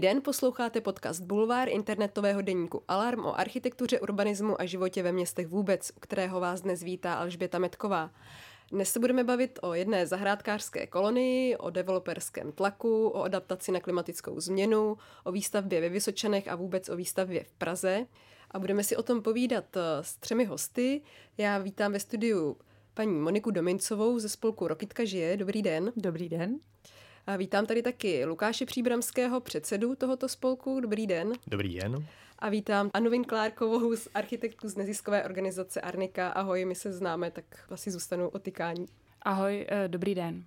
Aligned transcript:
Den, 0.00 0.22
posloucháte 0.22 0.80
podcast 0.80 1.22
Bulvár 1.22 1.68
internetového 1.68 2.42
deníku 2.42 2.82
Alarm 2.88 3.24
o 3.24 3.38
architektuře, 3.38 4.00
urbanismu 4.00 4.60
a 4.60 4.64
životě 4.64 5.02
ve 5.02 5.12
městech 5.12 5.46
vůbec, 5.46 5.92
u 5.96 6.00
kterého 6.00 6.40
vás 6.40 6.60
dnes 6.60 6.82
vítá 6.82 7.14
Alžběta 7.14 7.58
Metková. 7.58 8.10
Dnes 8.70 8.92
se 8.92 9.00
budeme 9.00 9.24
bavit 9.24 9.58
o 9.62 9.74
jedné 9.74 10.06
zahrádkářské 10.06 10.86
kolonii, 10.86 11.56
o 11.56 11.70
developerském 11.70 12.52
tlaku, 12.52 13.08
o 13.08 13.22
adaptaci 13.22 13.72
na 13.72 13.80
klimatickou 13.80 14.40
změnu, 14.40 14.96
o 15.24 15.32
výstavbě 15.32 15.80
ve 15.80 15.88
Vysočanech 15.88 16.48
a 16.48 16.54
vůbec 16.54 16.88
o 16.88 16.96
výstavbě 16.96 17.44
v 17.44 17.52
Praze. 17.52 18.06
A 18.50 18.58
budeme 18.58 18.84
si 18.84 18.96
o 18.96 19.02
tom 19.02 19.22
povídat 19.22 19.76
eh, 19.76 19.80
s 20.00 20.16
třemi 20.16 20.44
hosty. 20.44 21.02
Já 21.38 21.58
vítám 21.58 21.92
ve 21.92 22.00
studiu 22.00 22.56
paní 22.94 23.18
Moniku 23.18 23.50
Domincovou 23.50 24.18
ze 24.18 24.28
spolku 24.28 24.68
Rokitka 24.68 25.04
žije. 25.04 25.36
Dobrý 25.36 25.62
den. 25.62 25.92
Dobrý 25.96 26.28
den. 26.28 26.60
A 27.30 27.36
vítám 27.36 27.66
tady 27.66 27.82
taky 27.82 28.24
Lukáše 28.24 28.66
Příbramského, 28.66 29.40
předsedu 29.40 29.94
tohoto 29.94 30.28
spolku. 30.28 30.80
Dobrý 30.80 31.06
den. 31.06 31.32
Dobrý 31.46 31.78
den. 31.78 32.06
A 32.38 32.48
vítám 32.48 32.90
Anu 32.94 33.10
Vinklárkovou 33.10 33.96
z 33.96 34.08
architektů 34.14 34.68
z 34.68 34.76
neziskové 34.76 35.24
organizace 35.24 35.80
Arnika. 35.80 36.28
Ahoj, 36.28 36.64
my 36.64 36.74
se 36.74 36.92
známe, 36.92 37.30
tak 37.30 37.44
asi 37.70 37.90
zůstanu 37.90 38.28
o 38.28 38.38
tykání. 38.38 38.86
Ahoj, 39.22 39.66
eh, 39.68 39.88
dobrý 39.88 40.14
den. 40.14 40.44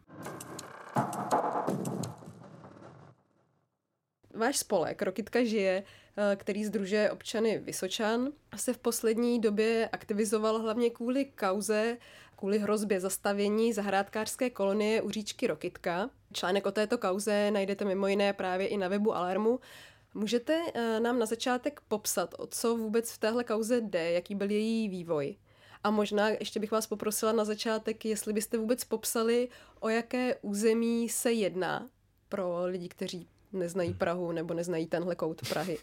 Váš 4.36 4.58
spolek 4.58 5.02
Rokitka 5.02 5.44
žije, 5.44 5.84
eh, 6.18 6.36
který 6.36 6.66
združuje 6.66 7.12
občany 7.12 7.58
Vysočan, 7.58 8.30
se 8.56 8.73
v 8.73 8.78
poslední 8.78 9.42
době 9.42 9.90
aktivizoval 9.92 10.59
hlavně 10.59 10.90
kvůli 10.90 11.25
kauze, 11.25 11.97
kvůli 12.44 12.59
hrozbě 12.59 12.99
zastavění 12.99 13.73
zahrádkářské 13.73 14.49
kolonie 14.49 15.02
u 15.02 15.09
říčky 15.09 15.47
Rokitka. 15.47 16.09
Článek 16.33 16.66
o 16.66 16.72
této 16.72 16.97
kauze 16.97 17.52
najdete 17.52 17.85
mimo 17.85 18.08
jiné 18.08 18.33
právě 18.33 18.67
i 18.67 18.77
na 18.77 18.88
webu 18.88 19.16
Alarmu. 19.16 19.59
Můžete 20.13 20.61
eh, 20.73 21.00
nám 21.00 21.19
na 21.19 21.25
začátek 21.25 21.81
popsat, 21.88 22.35
o 22.38 22.47
co 22.47 22.77
vůbec 22.77 23.11
v 23.11 23.17
téhle 23.17 23.44
kauze 23.44 23.81
jde, 23.81 24.11
jaký 24.11 24.35
byl 24.35 24.52
její 24.52 24.89
vývoj? 24.89 25.35
A 25.83 25.91
možná 25.91 26.30
ještě 26.30 26.59
bych 26.59 26.72
vás 26.72 26.88
poprosila 26.88 27.31
na 27.31 27.45
začátek, 27.45 28.05
jestli 28.05 28.33
byste 28.33 28.57
vůbec 28.57 28.83
popsali, 28.83 29.50
o 29.80 29.89
jaké 29.89 30.35
území 30.41 31.09
se 31.09 31.31
jedná 31.31 31.89
pro 32.30 32.66
lidi, 32.66 32.89
kteří 32.89 33.28
neznají 33.54 33.90
hmm. 33.90 33.98
Prahu 33.98 34.32
nebo 34.32 34.54
neznají 34.54 34.88
tenhle 34.88 35.16
kout 35.16 35.50
Prahy. 35.50 35.78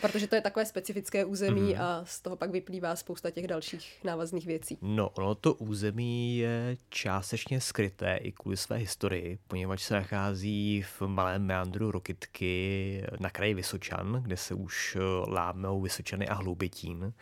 Protože 0.00 0.26
to 0.26 0.34
je 0.34 0.40
takové 0.40 0.66
specifické 0.66 1.24
území 1.24 1.72
hmm. 1.72 1.82
a 1.82 2.04
z 2.04 2.20
toho 2.20 2.36
pak 2.36 2.50
vyplývá 2.50 2.96
spousta 2.96 3.30
těch 3.30 3.46
dalších 3.46 4.00
návazných 4.04 4.46
věcí. 4.46 4.78
No, 4.82 5.08
ono 5.08 5.34
to 5.34 5.54
území 5.54 6.38
je 6.38 6.76
částečně 6.88 7.60
skryté 7.60 8.16
i 8.16 8.32
kvůli 8.32 8.56
své 8.56 8.76
historii, 8.76 9.38
poněvadž 9.48 9.82
se 9.82 9.94
nachází 9.94 10.82
v 10.82 11.02
malém 11.06 11.42
meandru 11.46 11.90
Rokitky 11.90 13.04
na 13.20 13.30
kraji 13.30 13.54
Vysočan, 13.54 14.20
kde 14.22 14.36
se 14.36 14.54
už 14.54 14.96
lámou 15.26 15.80
Vysočany 15.80 16.28
a 16.28 16.34
Hloubětín. 16.34 17.12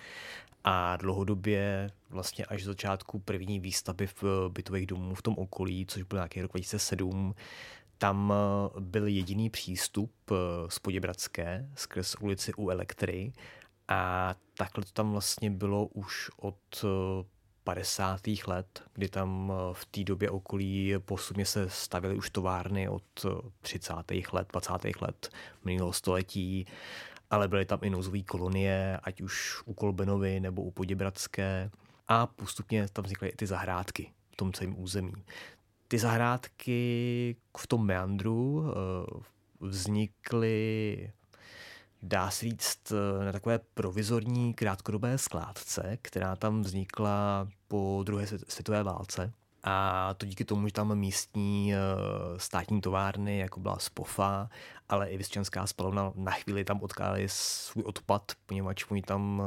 A 0.64 0.96
dlouhodobě, 0.96 1.90
vlastně 2.10 2.44
až 2.44 2.62
z 2.62 2.66
začátku 2.66 3.18
první 3.18 3.60
výstavby 3.60 4.06
v 4.06 4.24
bytových 4.48 4.86
domů 4.86 5.14
v 5.14 5.22
tom 5.22 5.34
okolí, 5.38 5.86
což 5.86 6.02
byl 6.02 6.16
nějaký 6.16 6.40
rok 6.40 6.52
2007, 6.52 7.34
tam 8.00 8.32
eh, 8.32 8.80
byl 8.80 9.06
jediný 9.06 9.50
přístup 9.50 10.12
eh, 10.30 10.34
z 10.68 10.78
Poděbradské 10.78 11.68
skrz 11.74 12.14
ulici 12.20 12.52
u 12.54 12.70
Elektry 12.70 13.32
a 13.88 14.34
takhle 14.56 14.84
to 14.84 14.90
tam 14.92 15.12
vlastně 15.12 15.50
bylo 15.50 15.86
už 15.86 16.30
od 16.36 16.84
50. 17.64 18.28
Eh, 18.28 18.34
let, 18.46 18.82
kdy 18.92 19.08
tam 19.08 19.52
v 19.72 19.84
té 19.86 20.04
době 20.04 20.30
okolí 20.30 20.94
postupně 20.98 21.46
se 21.46 21.70
stavily 21.70 22.14
už 22.14 22.30
továrny 22.30 22.88
od 22.88 23.26
30. 23.60 23.94
let, 24.32 24.48
20. 24.52 24.72
let 25.00 25.30
minulého 25.64 25.92
století, 25.92 26.66
ale 27.30 27.48
byly 27.48 27.64
tam 27.64 27.78
i 27.82 27.90
nouzové 27.90 28.22
kolonie, 28.22 29.00
ať 29.02 29.20
už 29.20 29.62
u 29.64 29.74
Kolbenovy 29.74 30.40
nebo 30.40 30.62
u 30.62 30.70
Poděbradské 30.70 31.70
a 32.08 32.26
postupně 32.26 32.88
tam 32.92 33.04
vznikly 33.04 33.28
i 33.28 33.36
ty 33.36 33.46
zahrádky 33.46 34.12
v 34.32 34.36
tom 34.36 34.52
celém 34.52 34.82
území. 34.82 35.24
Ty 35.90 35.98
zahrádky 35.98 37.36
v 37.58 37.66
tom 37.66 37.86
meandru 37.86 38.64
eh, 38.68 39.20
vznikly 39.60 41.12
dá 42.02 42.30
se 42.30 42.44
říct, 42.46 42.92
eh, 42.92 43.24
na 43.24 43.32
takové 43.32 43.58
provizorní 43.58 44.54
krátkodobé 44.54 45.18
skládce, 45.18 45.98
která 46.02 46.36
tam 46.36 46.62
vznikla 46.62 47.48
po 47.68 48.02
druhé 48.06 48.26
světové 48.26 48.82
válce. 48.82 49.32
A 49.62 50.14
to 50.14 50.26
díky 50.26 50.44
tomu, 50.44 50.66
že 50.66 50.72
tam 50.72 50.98
místní 50.98 51.74
eh, 51.74 51.78
státní 52.36 52.80
továrny, 52.80 53.38
jako 53.38 53.60
byla 53.60 53.78
Spofa, 53.78 54.50
ale 54.88 55.10
i 55.10 55.16
Vyšťanská 55.16 55.66
spalovna 55.66 56.12
na 56.14 56.32
chvíli 56.32 56.64
tam 56.64 56.82
odkázali 56.82 57.26
svůj 57.28 57.84
odpad, 57.84 58.32
poněvadž 58.46 58.84
oni 58.90 59.02
tam 59.02 59.42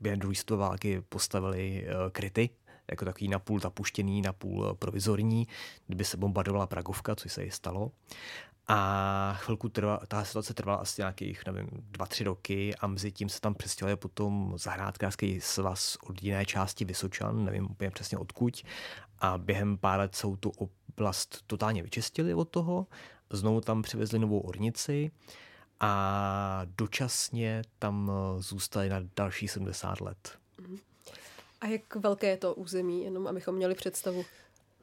během 0.00 0.18
druhé 0.18 0.34
světové 0.34 0.60
války 0.60 1.02
postavili 1.08 1.86
kryty 2.12 2.50
jako 2.90 3.04
takový 3.04 3.28
napůl 3.28 3.60
zapuštěný, 3.60 4.22
napůl 4.22 4.74
provizorní, 4.78 5.46
kdyby 5.86 6.04
se 6.04 6.16
bombardovala 6.16 6.66
Pragovka, 6.66 7.16
což 7.16 7.32
se 7.32 7.44
jí 7.44 7.50
stalo. 7.50 7.92
A 8.70 9.34
chvilku 9.38 9.68
trvá, 9.68 10.00
ta 10.08 10.24
situace 10.24 10.54
trvala 10.54 10.78
asi 10.78 11.00
nějakých, 11.00 11.46
nevím, 11.46 11.68
dva, 11.72 12.06
tři 12.06 12.24
roky 12.24 12.74
a 12.74 12.86
mezi 12.86 13.12
tím 13.12 13.28
se 13.28 13.40
tam 13.40 13.54
přestěhoval 13.54 13.96
potom 13.96 14.54
zahrádkářský 14.56 15.40
svaz 15.40 15.96
od 16.02 16.22
jiné 16.22 16.46
části 16.46 16.84
Vysočan, 16.84 17.44
nevím 17.44 17.70
úplně 17.70 17.90
přesně 17.90 18.18
odkud. 18.18 18.62
A 19.18 19.38
během 19.38 19.78
pár 19.78 19.98
let 20.00 20.14
jsou 20.14 20.36
tu 20.36 20.50
oblast 20.50 21.42
totálně 21.46 21.82
vyčistili 21.82 22.34
od 22.34 22.48
toho, 22.48 22.86
znovu 23.30 23.60
tam 23.60 23.82
přivezli 23.82 24.18
novou 24.18 24.40
ornici 24.40 25.10
a 25.80 26.62
dočasně 26.64 27.62
tam 27.78 28.12
zůstali 28.38 28.88
na 28.88 29.00
další 29.16 29.48
70 29.48 30.00
let. 30.00 30.38
Mm-hmm. 31.60 31.68
A 31.68 31.72
jak 31.72 31.94
velké 31.94 32.26
je 32.26 32.36
to 32.36 32.54
území, 32.54 33.04
jenom 33.04 33.26
abychom 33.26 33.54
měli 33.54 33.74
představu? 33.74 34.24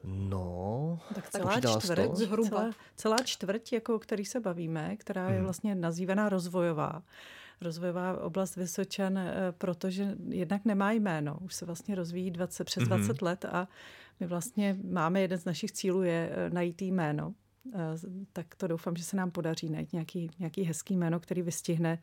No, 0.04 1.00
tak 1.14 1.30
celá 1.30 1.60
čtvrť, 1.60 2.06
to? 2.06 2.16
zhruba. 2.16 2.48
Celá, 2.48 2.70
celá 2.96 3.16
čtvrť, 3.24 3.72
jako 3.72 3.94
o 3.94 3.98
který 3.98 4.24
se 4.24 4.40
bavíme, 4.40 4.96
která 4.96 5.28
je 5.28 5.34
hmm. 5.36 5.44
vlastně 5.44 5.74
nazývaná 5.74 6.28
rozvojová. 6.28 7.02
Rozvojová 7.60 8.20
oblast 8.20 8.56
Vysočan, 8.56 9.18
eh, 9.18 9.34
protože 9.58 10.14
jednak 10.28 10.64
nemá 10.64 10.92
jméno, 10.92 11.38
už 11.40 11.54
se 11.54 11.66
vlastně 11.66 11.94
rozvíjí 11.94 12.30
20, 12.30 12.64
přes 12.64 12.82
20 12.82 13.06
hmm. 13.06 13.16
let 13.22 13.44
a 13.44 13.68
my 14.20 14.26
vlastně 14.26 14.76
máme, 14.90 15.20
jeden 15.20 15.38
z 15.38 15.44
našich 15.44 15.72
cílů 15.72 16.02
je 16.02 16.30
eh, 16.32 16.50
najít 16.50 16.82
jméno. 16.82 17.34
Eh, 17.74 17.78
tak 18.32 18.54
to 18.54 18.66
doufám, 18.66 18.96
že 18.96 19.04
se 19.04 19.16
nám 19.16 19.30
podaří 19.30 19.70
najít 19.70 19.92
nějaký, 19.92 20.30
nějaký 20.38 20.62
hezký 20.62 20.96
jméno, 20.96 21.20
který 21.20 21.42
vystihne 21.42 21.98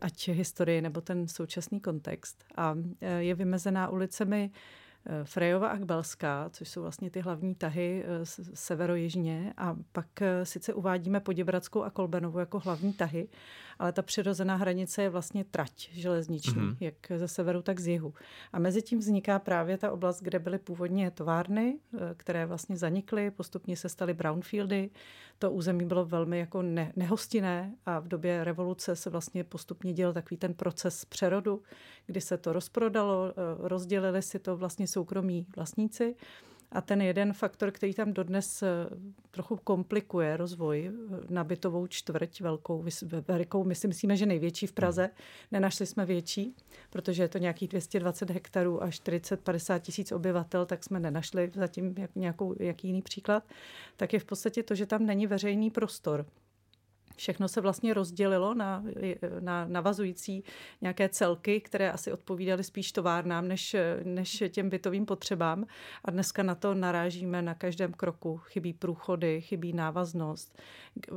ať 0.00 0.28
historii 0.28 0.80
nebo 0.80 1.00
ten 1.00 1.28
současný 1.28 1.80
kontext. 1.80 2.44
A 2.56 2.74
eh, 3.00 3.22
je 3.22 3.34
vymezená 3.34 3.88
ulicemi 3.88 4.50
Eh, 4.50 4.83
Frejova 5.24 5.68
a 5.68 5.76
Kbelská, 5.76 6.50
což 6.52 6.68
jsou 6.68 6.82
vlastně 6.82 7.10
ty 7.10 7.20
hlavní 7.20 7.54
tahy 7.54 8.04
eh, 8.04 8.26
severojižně 8.54 9.54
a 9.56 9.76
pak 9.92 10.22
eh, 10.22 10.46
sice 10.46 10.74
uvádíme 10.74 11.20
Poděbradskou 11.20 11.82
a 11.82 11.90
Kolbenovu 11.90 12.38
jako 12.38 12.58
hlavní 12.58 12.92
tahy, 12.92 13.28
ale 13.78 13.92
ta 13.92 14.02
přirozená 14.02 14.56
hranice 14.56 15.02
je 15.02 15.10
vlastně 15.10 15.44
trať 15.44 15.90
železniční, 15.92 16.52
mm-hmm. 16.52 16.76
jak 16.80 16.94
ze 17.16 17.28
severu, 17.28 17.62
tak 17.62 17.80
z 17.80 17.86
jihu. 17.86 18.14
A 18.52 18.58
mezi 18.58 18.82
tím 18.82 18.98
vzniká 18.98 19.38
právě 19.38 19.78
ta 19.78 19.92
oblast, 19.92 20.22
kde 20.22 20.38
byly 20.38 20.58
původně 20.58 21.10
továrny, 21.10 21.78
které 22.16 22.46
vlastně 22.46 22.76
zanikly, 22.76 23.30
postupně 23.30 23.76
se 23.76 23.88
staly 23.88 24.14
brownfieldy. 24.14 24.90
To 25.38 25.50
území 25.50 25.86
bylo 25.86 26.04
velmi 26.04 26.38
jako 26.38 26.62
ne- 26.62 26.92
nehostinné 26.96 27.74
a 27.86 27.98
v 27.98 28.08
době 28.08 28.44
revoluce 28.44 28.96
se 28.96 29.10
vlastně 29.10 29.44
postupně 29.44 29.92
dělal 29.92 30.12
takový 30.12 30.36
ten 30.36 30.54
proces 30.54 31.04
přerodu, 31.04 31.62
kdy 32.06 32.20
se 32.20 32.38
to 32.38 32.52
rozprodalo, 32.52 33.34
rozdělili 33.58 34.22
si 34.22 34.38
to 34.38 34.56
vlastně 34.56 34.86
soukromí 34.94 35.46
vlastníci. 35.56 36.14
A 36.72 36.80
ten 36.80 37.02
jeden 37.02 37.32
faktor, 37.32 37.70
který 37.70 37.94
tam 37.94 38.12
dodnes 38.12 38.62
eh, 38.62 38.68
trochu 39.30 39.56
komplikuje 39.56 40.36
rozvoj 40.36 40.90
eh, 40.90 40.92
na 41.28 41.44
bytovou 41.44 41.86
čtvrť, 41.86 42.40
velkou, 42.40 42.84
velikou, 43.28 43.64
my 43.64 43.74
si 43.74 43.88
myslíme, 43.88 44.16
že 44.16 44.26
největší 44.26 44.66
v 44.66 44.72
Praze, 44.72 45.10
nenašli 45.52 45.86
jsme 45.86 46.06
větší, 46.06 46.56
protože 46.90 47.22
je 47.22 47.28
to 47.28 47.38
nějakých 47.38 47.68
220 47.68 48.30
hektarů 48.30 48.82
a 48.82 48.88
40-50 48.88 49.80
tisíc 49.80 50.12
obyvatel, 50.12 50.66
tak 50.66 50.84
jsme 50.84 51.00
nenašli 51.00 51.50
zatím 51.54 51.94
nějakou, 52.14 52.54
jaký 52.58 52.86
jiný 52.86 53.02
příklad, 53.02 53.44
tak 53.96 54.12
je 54.12 54.18
v 54.18 54.24
podstatě 54.24 54.62
to, 54.62 54.74
že 54.74 54.86
tam 54.86 55.06
není 55.06 55.26
veřejný 55.26 55.70
prostor. 55.70 56.26
Všechno 57.16 57.48
se 57.48 57.60
vlastně 57.60 57.94
rozdělilo 57.94 58.54
na, 58.54 58.84
na 59.40 59.66
navazující 59.66 60.44
nějaké 60.80 61.08
celky, 61.08 61.60
které 61.60 61.90
asi 61.90 62.12
odpovídaly 62.12 62.64
spíš 62.64 62.92
továrnám 62.92 63.48
než, 63.48 63.76
než 64.04 64.42
těm 64.48 64.70
bytovým 64.70 65.06
potřebám. 65.06 65.66
A 66.04 66.10
dneska 66.10 66.42
na 66.42 66.54
to 66.54 66.74
narážíme 66.74 67.42
na 67.42 67.54
každém 67.54 67.92
kroku. 67.92 68.36
Chybí 68.36 68.72
průchody, 68.72 69.40
chybí 69.40 69.72
návaznost. 69.72 70.58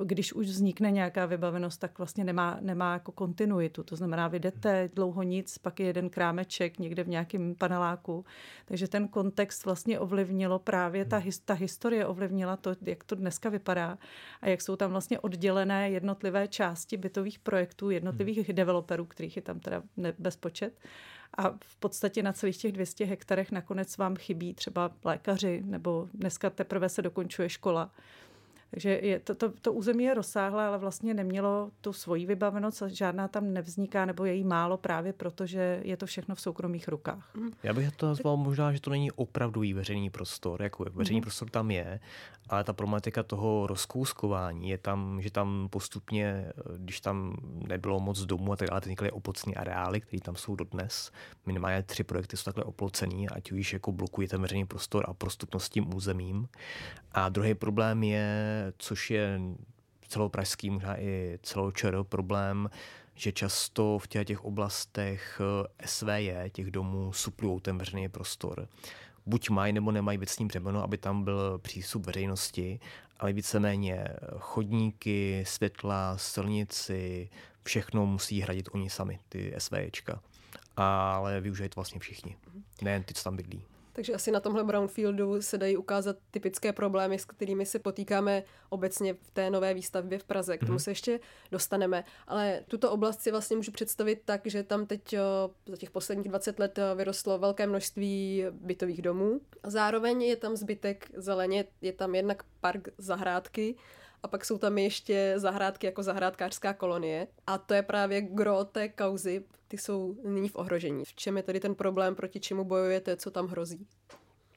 Když 0.04 0.34
už 0.34 0.48
vznikne 0.48 0.92
nějaká 0.92 1.26
vybavenost, 1.26 1.80
tak 1.80 1.98
vlastně 1.98 2.24
nemá, 2.24 2.58
nemá 2.62 2.94
jako 2.94 3.12
kontinuitu. 3.12 3.84
To 3.84 3.96
znamená, 3.96 4.28
vy 4.28 4.40
jdete 4.40 4.90
dlouho 4.94 5.24
nic, 5.24 5.58
pak 5.58 5.80
je 5.80 5.86
jeden 5.86 6.10
krámeček 6.10 6.80
někde 6.80 7.04
v 7.04 7.08
nějakém 7.08 7.56
paneláku. 7.56 8.26
Takže 8.66 8.88
ten 8.88 9.08
kontext 9.08 9.66
vlastně 9.66 10.00
ovlivnilo 10.00 10.60
právě 10.60 11.06
ta, 11.06 11.22
ta 11.46 11.54
historie 11.54 12.06
ovlivnila 12.06 12.58
to, 12.58 12.76
jak 12.82 13.04
to 13.04 13.16
dneska 13.16 13.50
vypadá 13.50 13.98
a 14.42 14.48
jak 14.48 14.62
jsou 14.62 14.76
tam 14.76 14.92
vlastně 14.92 15.20
oddělené 15.20 15.87
jednotlivé 15.88 16.48
části 16.48 16.98
bytových 16.98 17.40
projektů, 17.40 17.90
jednotlivých 17.90 18.38
hmm. 18.48 18.56
developerů, 18.56 19.06
kterých 19.06 19.36
je 19.36 19.42
tam 19.42 19.60
teda 19.60 19.84
bezpočet. 20.20 20.80
A 21.38 21.50
v 21.50 21.76
podstatě 21.80 22.24
na 22.24 22.34
celých 22.34 22.58
těch 22.58 22.72
200 22.72 23.06
hektarech 23.06 23.52
nakonec 23.52 23.98
vám 23.98 24.16
chybí 24.16 24.54
třeba 24.54 24.92
lékaři, 25.04 25.62
nebo 25.66 26.08
dneska 26.14 26.50
teprve 26.50 26.90
se 26.90 27.02
dokončuje 27.02 27.50
škola. 27.50 27.92
Takže 28.72 28.90
je, 28.90 29.20
to, 29.20 29.36
to, 29.36 29.52
to 29.62 29.74
území 29.74 30.04
je 30.04 30.14
rozsáhlé, 30.14 30.66
ale 30.66 30.78
vlastně 30.78 31.14
nemělo 31.14 31.72
tu 31.82 31.94
svoji 31.94 32.26
vybavenost, 32.26 32.84
žádná 32.88 33.28
tam 33.28 33.54
nevzniká, 33.54 34.06
nebo 34.06 34.26
je 34.26 34.34
jí 34.34 34.44
málo 34.44 34.78
právě 34.78 35.14
proto, 35.14 35.46
že 35.46 35.82
je 35.84 35.98
to 35.98 36.06
všechno 36.06 36.36
v 36.36 36.42
soukromých 36.42 36.88
rukách. 36.88 37.30
Mhm. 37.36 37.52
Já 37.64 37.74
bych 37.74 37.92
to 37.92 38.08
nazval 38.08 38.38
možná, 38.38 38.74
že 38.74 38.82
to 38.82 38.90
není 38.90 39.12
opravdový 39.12 39.74
veřejný 39.74 40.10
prostor, 40.10 40.62
jako 40.62 40.86
veřejný 40.94 41.20
mm. 41.20 41.22
prostor 41.22 41.50
tam 41.50 41.72
je, 41.72 42.00
ale 42.50 42.64
ta 42.64 42.74
problematika 42.74 43.24
toho 43.24 43.68
rozkouskování 43.68 44.70
je 44.70 44.78
tam, 44.78 45.22
že 45.22 45.32
tam 45.32 45.68
postupně, 45.70 46.54
když 46.78 47.02
tam 47.02 47.38
nebylo 47.68 48.00
moc 48.00 48.26
domů 48.26 48.54
a 48.54 48.56
tak 48.56 48.70
dále, 48.70 48.82
vznikaly 48.82 49.12
opocní 49.12 49.56
areály, 49.56 50.02
které 50.02 50.22
tam 50.22 50.36
jsou 50.36 50.56
dodnes. 50.56 51.12
Minimálně 51.46 51.84
tři 51.84 52.04
projekty 52.04 52.38
jsou 52.38 52.44
takhle 52.44 52.64
oplocený, 52.64 53.30
ať 53.30 53.52
už 53.52 53.74
jako 53.74 53.92
blokují 53.92 54.28
ten 54.28 54.42
veřejný 54.42 54.66
prostor 54.66 55.06
a 55.08 55.14
prostupnost 55.14 55.70
tím 55.70 55.96
územím. 55.96 56.48
A 57.12 57.30
druhý 57.30 57.56
problém 57.56 58.04
je, 58.04 58.57
což 58.78 59.12
je 59.12 59.40
celopražský, 60.08 60.70
možná 60.70 61.02
i 61.02 61.40
celočer 61.44 62.04
problém, 62.04 62.70
že 63.16 63.32
často 63.32 64.00
v 64.00 64.08
těch, 64.08 64.28
těch 64.28 64.46
oblastech 64.46 65.42
eh, 65.42 65.88
SVJ, 65.88 66.50
těch 66.52 66.72
domů, 66.72 67.14
suplují 67.14 67.62
ten 67.62 67.78
veřejný 67.78 68.10
prostor. 68.10 68.68
Buď 69.26 69.50
mají 69.50 69.74
nebo 69.74 69.92
nemají 69.92 70.18
věcní 70.18 70.46
břemeno, 70.46 70.84
aby 70.84 70.98
tam 70.98 71.24
byl 71.24 71.58
přístup 71.58 72.06
veřejnosti, 72.06 72.80
ale 73.20 73.34
víceméně 73.34 74.08
chodníky, 74.40 75.44
světla, 75.48 76.18
silnici, 76.18 77.30
všechno 77.64 78.06
musí 78.06 78.42
hradit 78.42 78.70
oni 78.72 78.90
sami, 78.90 79.20
ty 79.30 79.54
SVJčka. 79.58 80.20
Ale 80.78 81.42
využijí 81.42 81.70
to 81.70 81.76
vlastně 81.76 82.00
všichni, 82.00 82.36
nejen 82.82 83.04
ty, 83.04 83.14
co 83.14 83.24
tam 83.24 83.36
bydlí. 83.36 83.64
Takže 83.98 84.14
asi 84.14 84.32
na 84.32 84.40
tomhle 84.40 84.64
brownfieldu 84.64 85.42
se 85.42 85.58
dají 85.58 85.78
ukázat 85.78 86.18
typické 86.32 86.74
problémy, 86.74 87.20
s 87.20 87.26
kterými 87.26 87.66
se 87.66 87.80
potýkáme 87.80 88.44
obecně 88.70 89.14
v 89.14 89.32
té 89.32 89.50
nové 89.50 89.74
výstavbě 89.74 90.20
v 90.20 90.24
Praze. 90.24 90.58
K 90.58 90.60
tomu 90.60 90.74
mm-hmm. 90.74 90.82
se 90.82 90.92
ještě 90.92 91.20
dostaneme. 91.52 92.04
Ale 92.28 92.64
tuto 92.68 92.92
oblast 92.92 93.22
si 93.22 93.32
vlastně 93.32 93.56
můžu 93.56 93.72
představit 93.72 94.22
tak, 94.26 94.42
že 94.46 94.64
tam 94.64 94.86
teď 94.86 95.16
za 95.66 95.78
těch 95.78 95.92
posledních 95.92 96.28
20 96.28 96.60
let 96.60 96.80
vyrostlo 96.96 97.38
velké 97.38 97.68
množství 97.68 98.46
bytových 98.52 99.02
domů. 99.02 99.42
Zároveň 99.64 100.22
je 100.22 100.36
tam 100.36 100.56
zbytek 100.56 101.12
zeleně, 101.14 101.66
je 101.82 101.94
tam 101.94 102.16
jednak 102.16 102.44
park 102.62 102.88
zahrádky, 102.98 103.76
a 104.24 104.28
pak 104.28 104.46
jsou 104.46 104.58
tam 104.58 104.78
ještě 104.78 105.34
zahrádky 105.36 105.86
jako 105.86 106.04
zahrádkářská 106.04 106.74
kolonie. 106.74 107.28
A 107.48 107.58
to 107.58 107.74
je 107.74 107.82
právě 107.82 108.22
gro 108.22 108.64
té 108.64 108.90
kauzy. 108.90 109.44
Ty 109.68 109.78
jsou 109.78 110.16
nyní 110.24 110.50
v 110.50 110.56
ohrožení. 110.56 111.06
V 111.06 111.14
čem 111.14 111.38
je 111.38 111.44
tedy 111.44 111.60
ten 111.60 111.76
problém, 111.76 112.16
proti 112.16 112.40
čemu 112.40 112.64
bojujete, 112.64 113.16
co 113.16 113.32
tam 113.32 113.48
hrozí? 113.48 113.88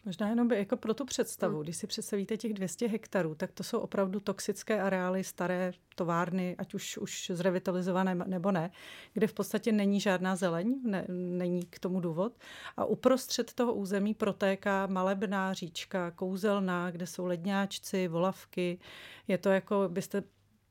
Možná 0.05 0.29
jenom 0.29 0.49
by 0.49 0.57
jako 0.57 0.77
pro 0.77 0.95
tu 0.95 1.05
představu, 1.05 1.55
hmm. 1.55 1.63
když 1.63 1.77
si 1.77 1.87
představíte 1.87 2.37
těch 2.37 2.55
200 2.55 2.89
hektarů, 2.89 3.35
tak 3.35 3.53
to 3.53 3.63
jsou 3.63 3.79
opravdu 3.79 4.21
toxické 4.21 4.81
areály, 4.81 5.25
staré 5.25 5.73
továrny, 5.95 6.57
ať 6.59 6.75
už, 6.75 6.99
už 6.99 7.31
zrevitalizované 7.35 8.15
nebo 8.15 8.53
ne, 8.53 8.71
kde 9.13 9.27
v 9.27 9.33
podstatě 9.33 9.73
není 9.73 10.01
žádná 10.01 10.37
zeleň, 10.37 10.81
ne, 10.85 11.05
není 11.09 11.67
k 11.67 11.79
tomu 11.79 12.01
důvod. 12.01 12.33
A 12.77 12.85
uprostřed 12.85 13.53
toho 13.53 13.75
území 13.75 14.15
protéká 14.15 14.87
malebná 14.87 15.53
říčka, 15.53 16.11
kouzelná, 16.11 16.91
kde 16.91 17.07
jsou 17.07 17.27
ledňáčci, 17.27 18.09
volavky. 18.09 18.79
Je 19.29 19.39
to 19.39 19.49
jako 19.49 19.89
byste 19.89 20.23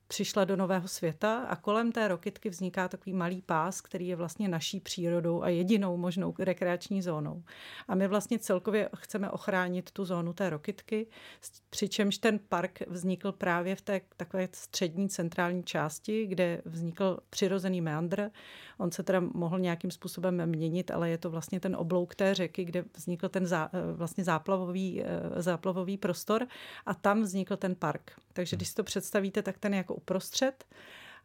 přišla 0.10 0.46
do 0.46 0.56
nového 0.56 0.88
světa 0.88 1.40
a 1.40 1.56
kolem 1.56 1.92
té 1.92 2.08
rokitky 2.08 2.50
vzniká 2.50 2.88
takový 2.88 3.14
malý 3.14 3.42
pás, 3.42 3.82
který 3.82 4.08
je 4.08 4.16
vlastně 4.16 4.48
naší 4.48 4.80
přírodou 4.80 5.44
a 5.44 5.50
jedinou 5.50 5.98
možnou 5.98 6.34
rekreační 6.40 7.02
zónou. 7.02 7.44
A 7.88 7.96
my 7.96 8.08
vlastně 8.08 8.40
celkově 8.40 8.90
chceme 8.96 9.30
ochránit 9.30 9.92
tu 9.92 10.06
zónu 10.06 10.34
té 10.34 10.50
rokitky, 10.50 11.08
přičemž 11.70 12.18
ten 12.18 12.40
park 12.50 12.80
vznikl 12.88 13.32
právě 13.32 13.76
v 13.76 13.82
té 13.82 14.02
takové 14.18 14.50
střední 14.54 15.10
centrální 15.10 15.64
části, 15.64 16.26
kde 16.26 16.62
vznikl 16.66 17.20
přirozený 17.30 17.82
meandr. 17.82 18.32
On 18.78 18.92
se 18.92 19.04
teda 19.04 19.20
mohl 19.20 19.60
nějakým 19.60 19.92
způsobem 19.92 20.46
měnit, 20.46 20.92
ale 20.92 21.10
je 21.10 21.18
to 21.18 21.30
vlastně 21.30 21.60
ten 21.60 21.76
oblouk 21.76 22.16
té 22.16 22.36
řeky, 22.36 22.66
kde 22.66 22.86
vznikl 22.96 23.30
ten 23.30 23.46
zá, 23.46 23.70
vlastně 23.94 24.24
záplavový, 24.24 25.04
eh, 25.04 25.42
záplavový 25.42 25.98
prostor 25.98 26.48
a 26.86 26.94
tam 26.94 27.22
vznikl 27.22 27.58
ten 27.58 27.76
park. 27.76 28.12
Takže 28.34 28.56
když 28.56 28.68
si 28.68 28.76
to 28.76 28.84
představíte, 28.84 29.42
tak 29.42 29.58
ten 29.58 29.74
jako 29.74 29.99
uprostřed. 30.00 30.66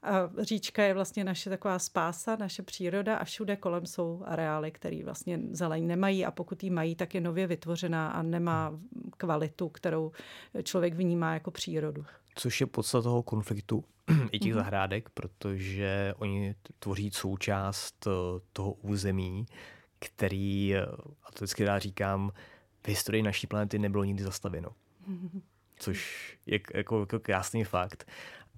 A 0.03 0.31
říčka 0.38 0.82
je 0.82 0.94
vlastně 0.94 1.25
naše 1.25 1.50
taková 1.50 1.79
spása, 1.79 2.37
naše 2.37 2.62
příroda 2.62 3.17
a 3.17 3.25
všude 3.25 3.56
kolem 3.56 3.87
jsou 3.87 4.23
areály, 4.26 4.71
které 4.71 5.05
vlastně 5.05 5.41
zeleň 5.50 5.87
nemají 5.87 6.25
a 6.25 6.31
pokud 6.31 6.62
ji 6.62 6.71
mají, 6.71 6.94
tak 6.94 7.15
je 7.15 7.21
nově 7.21 7.47
vytvořená 7.47 8.11
a 8.11 8.23
nemá 8.23 8.79
kvalitu, 9.17 9.69
kterou 9.69 10.12
člověk 10.62 10.94
vnímá 10.94 11.35
jako 11.35 11.50
přírodu. 11.50 12.05
Což 12.35 12.61
je 12.61 12.67
podstata 12.67 13.03
toho 13.03 13.23
konfliktu 13.23 13.85
i 14.32 14.38
těch 14.38 14.53
mm-hmm. 14.53 14.55
zahrádek, 14.55 15.09
protože 15.09 16.15
oni 16.17 16.55
tvoří 16.79 17.11
součást 17.11 18.06
eh, 18.06 18.11
toho 18.53 18.73
území, 18.73 19.47
který, 19.99 20.75
eh, 20.75 20.82
a 21.23 21.32
to 21.32 21.44
vždycky 21.44 21.62
já 21.62 21.79
říkám, 21.79 22.32
v 22.82 22.88
historii 22.88 23.23
naší 23.23 23.47
planety 23.47 23.79
nebylo 23.79 24.05
nikdy 24.05 24.23
zastaveno. 24.23 24.69
Mm-hmm. 25.11 25.41
Což 25.79 26.38
je 26.47 26.61
jako, 26.75 27.00
jako 27.00 27.21
krásný 27.21 27.65
fakt. 27.65 28.06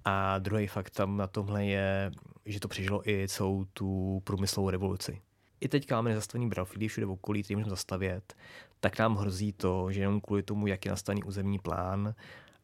A 0.09 0.39
druhý 0.39 0.67
fakt 0.67 0.89
tam 0.89 1.17
na 1.17 1.27
tomhle 1.27 1.65
je, 1.65 2.11
že 2.45 2.59
to 2.59 2.67
přežilo 2.67 3.09
i 3.09 3.27
celou 3.27 3.65
tu 3.65 4.21
průmyslovou 4.23 4.69
revoluci. 4.69 5.21
I 5.61 5.67
teď 5.67 5.91
máme 5.91 6.09
nezastavený 6.09 6.49
brownfieldy 6.49 6.87
všude 6.87 7.05
v 7.05 7.11
okolí, 7.11 7.43
který 7.43 7.55
můžeme 7.55 7.69
zastavět, 7.69 8.35
tak 8.79 8.99
nám 8.99 9.15
hrozí 9.15 9.53
to, 9.53 9.91
že 9.91 10.01
jenom 10.01 10.21
kvůli 10.21 10.43
tomu, 10.43 10.67
jak 10.67 10.85
je 10.85 10.91
nastavený 10.91 11.23
územní 11.23 11.59
plán 11.59 12.15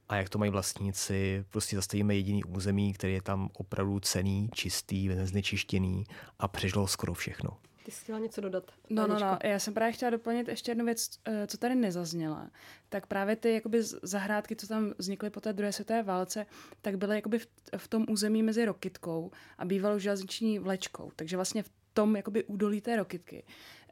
a 0.09 0.15
jak 0.15 0.29
to 0.29 0.37
mají 0.37 0.51
vlastníci, 0.51 1.45
prostě 1.49 1.75
zastavíme 1.75 2.15
jediný 2.15 2.43
území, 2.43 2.93
který 2.93 3.13
je 3.13 3.21
tam 3.21 3.49
opravdu 3.53 3.99
cený, 3.99 4.49
čistý, 4.53 5.07
neznečištěný 5.07 6.03
a 6.39 6.47
přežilo 6.47 6.87
skoro 6.87 7.13
všechno. 7.13 7.57
Ty 7.83 7.91
jsi 7.91 8.03
chtěla 8.03 8.19
něco 8.19 8.41
dodat? 8.41 8.71
No, 8.89 9.07
no, 9.07 9.19
no. 9.19 9.37
Já 9.43 9.59
jsem 9.59 9.73
právě 9.73 9.93
chtěla 9.93 10.09
doplnit 10.09 10.47
ještě 10.47 10.71
jednu 10.71 10.85
věc, 10.85 11.09
eh, 11.25 11.47
co 11.47 11.57
tady 11.57 11.75
nezazněla. 11.75 12.49
Tak 12.89 13.07
právě 13.07 13.35
ty 13.35 13.53
jakoby 13.53 13.83
zahrádky, 14.03 14.55
co 14.55 14.67
tam 14.67 14.93
vznikly 14.97 15.29
po 15.29 15.41
té 15.41 15.53
druhé 15.53 15.71
světové 15.71 16.03
válce, 16.03 16.45
tak 16.81 16.97
byly 16.97 17.15
jakoby 17.15 17.39
v, 17.39 17.47
v 17.77 17.87
tom 17.87 18.05
území 18.09 18.43
mezi 18.43 18.65
Rokitkou 18.65 19.31
a 19.57 19.65
bývalou 19.65 19.99
železniční 19.99 20.59
vlečkou. 20.59 21.11
Takže 21.15 21.35
vlastně 21.35 21.63
v 21.63 21.71
tom 21.93 22.15
jakoby 22.15 22.43
údolí 22.43 22.81
té 22.81 22.95
Rokitky 22.95 23.43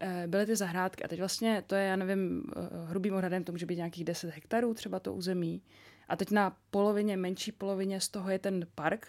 eh, 0.01 0.27
byly 0.27 0.45
ty 0.45 0.55
zahrádky. 0.55 1.03
A 1.03 1.07
teď 1.07 1.19
vlastně 1.19 1.63
to 1.67 1.75
je, 1.75 1.85
já 1.85 1.95
nevím, 1.95 2.43
eh, 2.55 2.89
hrubým 2.89 3.13
odhadem, 3.13 3.43
to 3.43 3.51
může 3.51 3.65
být 3.65 3.75
nějakých 3.75 4.03
10 4.03 4.29
hektarů 4.29 4.73
třeba 4.73 4.99
to 4.99 5.13
území. 5.13 5.61
A 6.07 6.15
teď 6.15 6.31
na 6.31 6.57
polovině, 6.71 7.17
menší 7.17 7.51
polovině 7.51 7.99
z 7.99 8.09
toho 8.09 8.29
je 8.29 8.39
ten 8.39 8.67
park, 8.75 9.07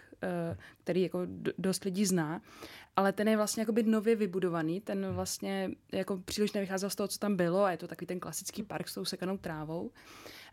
který 0.78 1.02
jako 1.02 1.20
dost 1.58 1.84
lidí 1.84 2.06
zná 2.06 2.40
ale 2.96 3.12
ten 3.12 3.28
je 3.28 3.36
vlastně 3.36 3.60
jakoby 3.60 3.82
nově 3.82 4.16
vybudovaný, 4.16 4.80
ten 4.80 5.12
vlastně 5.12 5.70
jako 5.92 6.16
příliš 6.16 6.52
nevycházel 6.52 6.90
z 6.90 6.94
toho, 6.94 7.08
co 7.08 7.18
tam 7.18 7.36
bylo 7.36 7.64
a 7.64 7.70
je 7.70 7.76
to 7.76 7.88
takový 7.88 8.06
ten 8.06 8.20
klasický 8.20 8.62
park 8.62 8.88
s 8.88 8.94
tou 8.94 9.04
sekanou 9.04 9.36
trávou. 9.36 9.90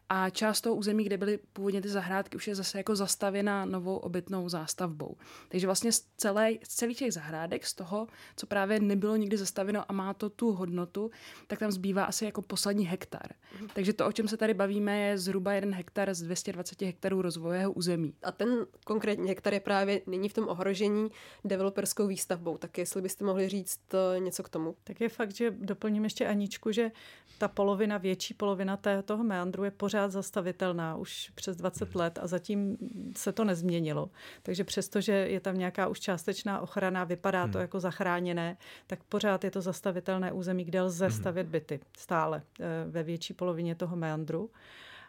A 0.09 0.29
část 0.29 0.61
toho 0.61 0.75
území, 0.75 1.03
kde 1.03 1.17
byly 1.17 1.39
původně 1.53 1.81
ty 1.81 1.89
zahrádky, 1.89 2.37
už 2.37 2.47
je 2.47 2.55
zase 2.55 2.77
jako 2.77 2.95
zastavěna 2.95 3.65
novou 3.65 3.95
obytnou 3.95 4.49
zástavbou. 4.49 5.15
Takže 5.49 5.67
vlastně 5.67 5.91
z, 5.91 6.05
celé, 6.17 6.51
z 6.63 6.75
celých 6.75 6.97
těch 6.97 7.13
zahrádek, 7.13 7.65
z 7.65 7.73
toho, 7.73 8.07
co 8.35 8.47
právě 8.47 8.79
nebylo 8.79 9.15
nikdy 9.15 9.37
zastaveno 9.37 9.83
a 9.87 9.93
má 9.93 10.13
to 10.13 10.29
tu 10.29 10.51
hodnotu, 10.51 11.11
tak 11.47 11.59
tam 11.59 11.71
zbývá 11.71 12.03
asi 12.03 12.25
jako 12.25 12.41
poslední 12.41 12.85
hektar. 12.87 13.27
Mhm. 13.59 13.69
Takže 13.73 13.93
to, 13.93 14.07
o 14.07 14.11
čem 14.11 14.27
se 14.27 14.37
tady 14.37 14.53
bavíme, 14.53 14.99
je 14.99 15.17
zhruba 15.17 15.53
jeden 15.53 15.73
hektar 15.73 16.13
z 16.13 16.21
220 16.21 16.81
hektarů 16.81 17.21
rozvojového 17.21 17.71
území. 17.71 18.13
A 18.23 18.31
ten 18.31 18.65
konkrétní 18.85 19.29
hektar 19.29 19.53
je 19.53 19.59
právě 19.59 20.01
nyní 20.07 20.29
v 20.29 20.33
tom 20.33 20.47
ohrožení 20.47 21.09
developerskou 21.45 22.07
výstavbou. 22.07 22.57
Tak 22.57 22.77
jestli 22.77 23.01
byste 23.01 23.25
mohli 23.25 23.49
říct 23.49 23.79
eh, 23.93 24.19
něco 24.19 24.43
k 24.43 24.49
tomu. 24.49 24.75
Tak 24.83 25.01
je 25.01 25.09
fakt, 25.09 25.35
že 25.35 25.51
doplním 25.51 26.03
ještě 26.03 26.27
Aničku, 26.27 26.71
že 26.71 26.91
ta 27.37 27.47
polovina, 27.47 27.97
větší 27.97 28.33
polovina 28.33 28.77
té, 28.77 29.03
toho 29.03 29.23
meandru 29.23 29.63
je 29.63 29.71
pořád 29.71 29.98
pořád 29.99 30.11
zastavitelná 30.11 30.95
už 30.95 31.31
přes 31.35 31.57
20 31.57 31.95
let 31.95 32.19
a 32.21 32.27
zatím 32.27 32.77
se 33.15 33.31
to 33.31 33.43
nezměnilo. 33.43 34.09
Takže 34.43 34.63
přestože 34.63 35.11
je 35.11 35.39
tam 35.39 35.57
nějaká 35.57 35.87
už 35.87 35.99
částečná 35.99 36.59
ochrana, 36.59 37.03
vypadá 37.03 37.47
to 37.47 37.57
hmm. 37.57 37.61
jako 37.61 37.79
zachráněné, 37.79 38.57
tak 38.87 39.03
pořád 39.03 39.43
je 39.43 39.51
to 39.51 39.61
zastavitelné 39.61 40.31
území, 40.31 40.63
kde 40.63 40.81
lze 40.81 41.07
hmm. 41.07 41.17
stavět 41.17 41.47
byty 41.47 41.79
stále 41.97 42.41
eh, 42.59 42.65
ve 42.89 43.03
větší 43.03 43.33
polovině 43.33 43.75
toho 43.75 43.95
meandru. 43.95 44.49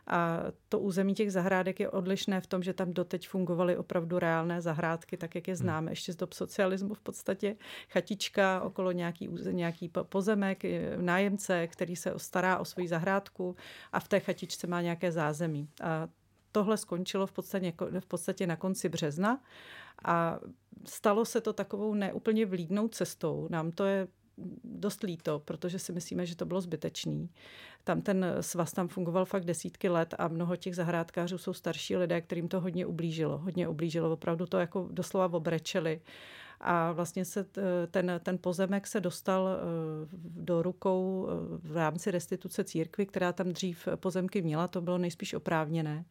A 0.07 0.39
to 0.69 0.79
území 0.79 1.15
těch 1.15 1.33
zahrádek 1.33 1.81
je 1.81 1.91
odlišné 1.91 2.41
v 2.41 2.47
tom, 2.47 2.63
že 2.63 2.73
tam 2.73 2.93
doteď 2.93 3.29
fungovaly 3.29 3.77
opravdu 3.77 4.19
reálné 4.19 4.61
zahrádky, 4.61 5.17
tak 5.17 5.35
jak 5.35 5.49
je 5.49 5.55
hmm. 5.55 5.63
známe 5.63 5.93
ještě 5.93 6.13
z 6.13 6.17
dob 6.17 6.33
socialismu 6.33 6.95
v 6.95 7.01
podstatě. 7.01 7.57
Chatička, 7.91 8.61
okolo 8.61 8.93
nějaký, 8.93 9.29
nějaký 9.51 9.91
pozemek, 10.03 10.63
nájemce, 10.97 11.67
který 11.67 11.97
se 11.97 12.15
stará 12.17 12.59
o 12.59 12.65
svoji 12.65 12.89
zahrádku 12.89 13.57
a 13.93 14.01
v 14.01 14.09
té 14.09 14.21
chatičce 14.21 14.67
má 14.67 14.83
nějaké 14.83 15.13
zázemí. 15.13 15.69
A 15.83 16.09
tohle 16.53 16.77
skončilo 16.77 17.27
v 17.27 17.33
podstatě, 17.33 17.73
v 18.01 18.07
podstatě 18.07 18.47
na 18.47 18.57
konci 18.57 18.89
března 18.89 19.43
a 20.05 20.39
stalo 20.87 21.25
se 21.25 21.41
to 21.41 21.53
takovou 21.53 21.95
neúplně 21.95 22.47
vlídnou 22.47 22.89
cestou. 22.89 23.49
Nám 23.51 23.73
to 23.73 23.85
je 23.85 24.09
dost 24.65 25.03
líto, 25.03 25.39
protože 25.39 25.79
si 25.79 25.93
myslíme, 25.93 26.27
že 26.27 26.37
to 26.37 26.47
bylo 26.47 26.61
zbytečný. 26.61 27.31
Tam 27.85 28.03
ten 28.03 28.27
svaz 28.41 28.73
tam 28.73 28.89
fungoval 28.89 29.25
fakt 29.25 29.45
desítky 29.45 29.89
let 29.89 30.15
a 30.19 30.29
mnoho 30.29 30.57
těch 30.57 30.77
zahrádkářů 30.77 31.39
jsou 31.39 31.53
starší 31.53 31.97
lidé, 31.97 32.21
kterým 32.21 32.49
to 32.49 32.61
hodně 32.61 32.87
ublížilo. 32.87 33.39
Hodně 33.39 33.69
ublížilo, 33.69 34.13
opravdu 34.13 34.47
to 34.47 34.59
jako 34.59 34.89
doslova 34.91 35.37
obrečeli 35.37 36.01
a 36.61 36.93
vlastně 36.93 37.25
se 37.25 37.47
ten, 37.91 38.21
ten 38.23 38.39
pozemek 38.39 38.87
se 38.87 39.01
dostal 39.01 39.49
eh, 39.49 39.61
do 40.23 40.63
rukou 40.63 41.29
eh, 41.29 41.69
v 41.69 41.77
rámci 41.77 42.11
restituce 42.11 42.65
církvy, 42.65 43.07
která 43.07 43.33
tam 43.33 43.53
dřív 43.53 43.89
pozemky 43.97 44.43
měla, 44.43 44.69
to 44.69 44.81
bylo 44.81 44.99
nejspíš 44.99 45.35
oprávněné, 45.35 46.05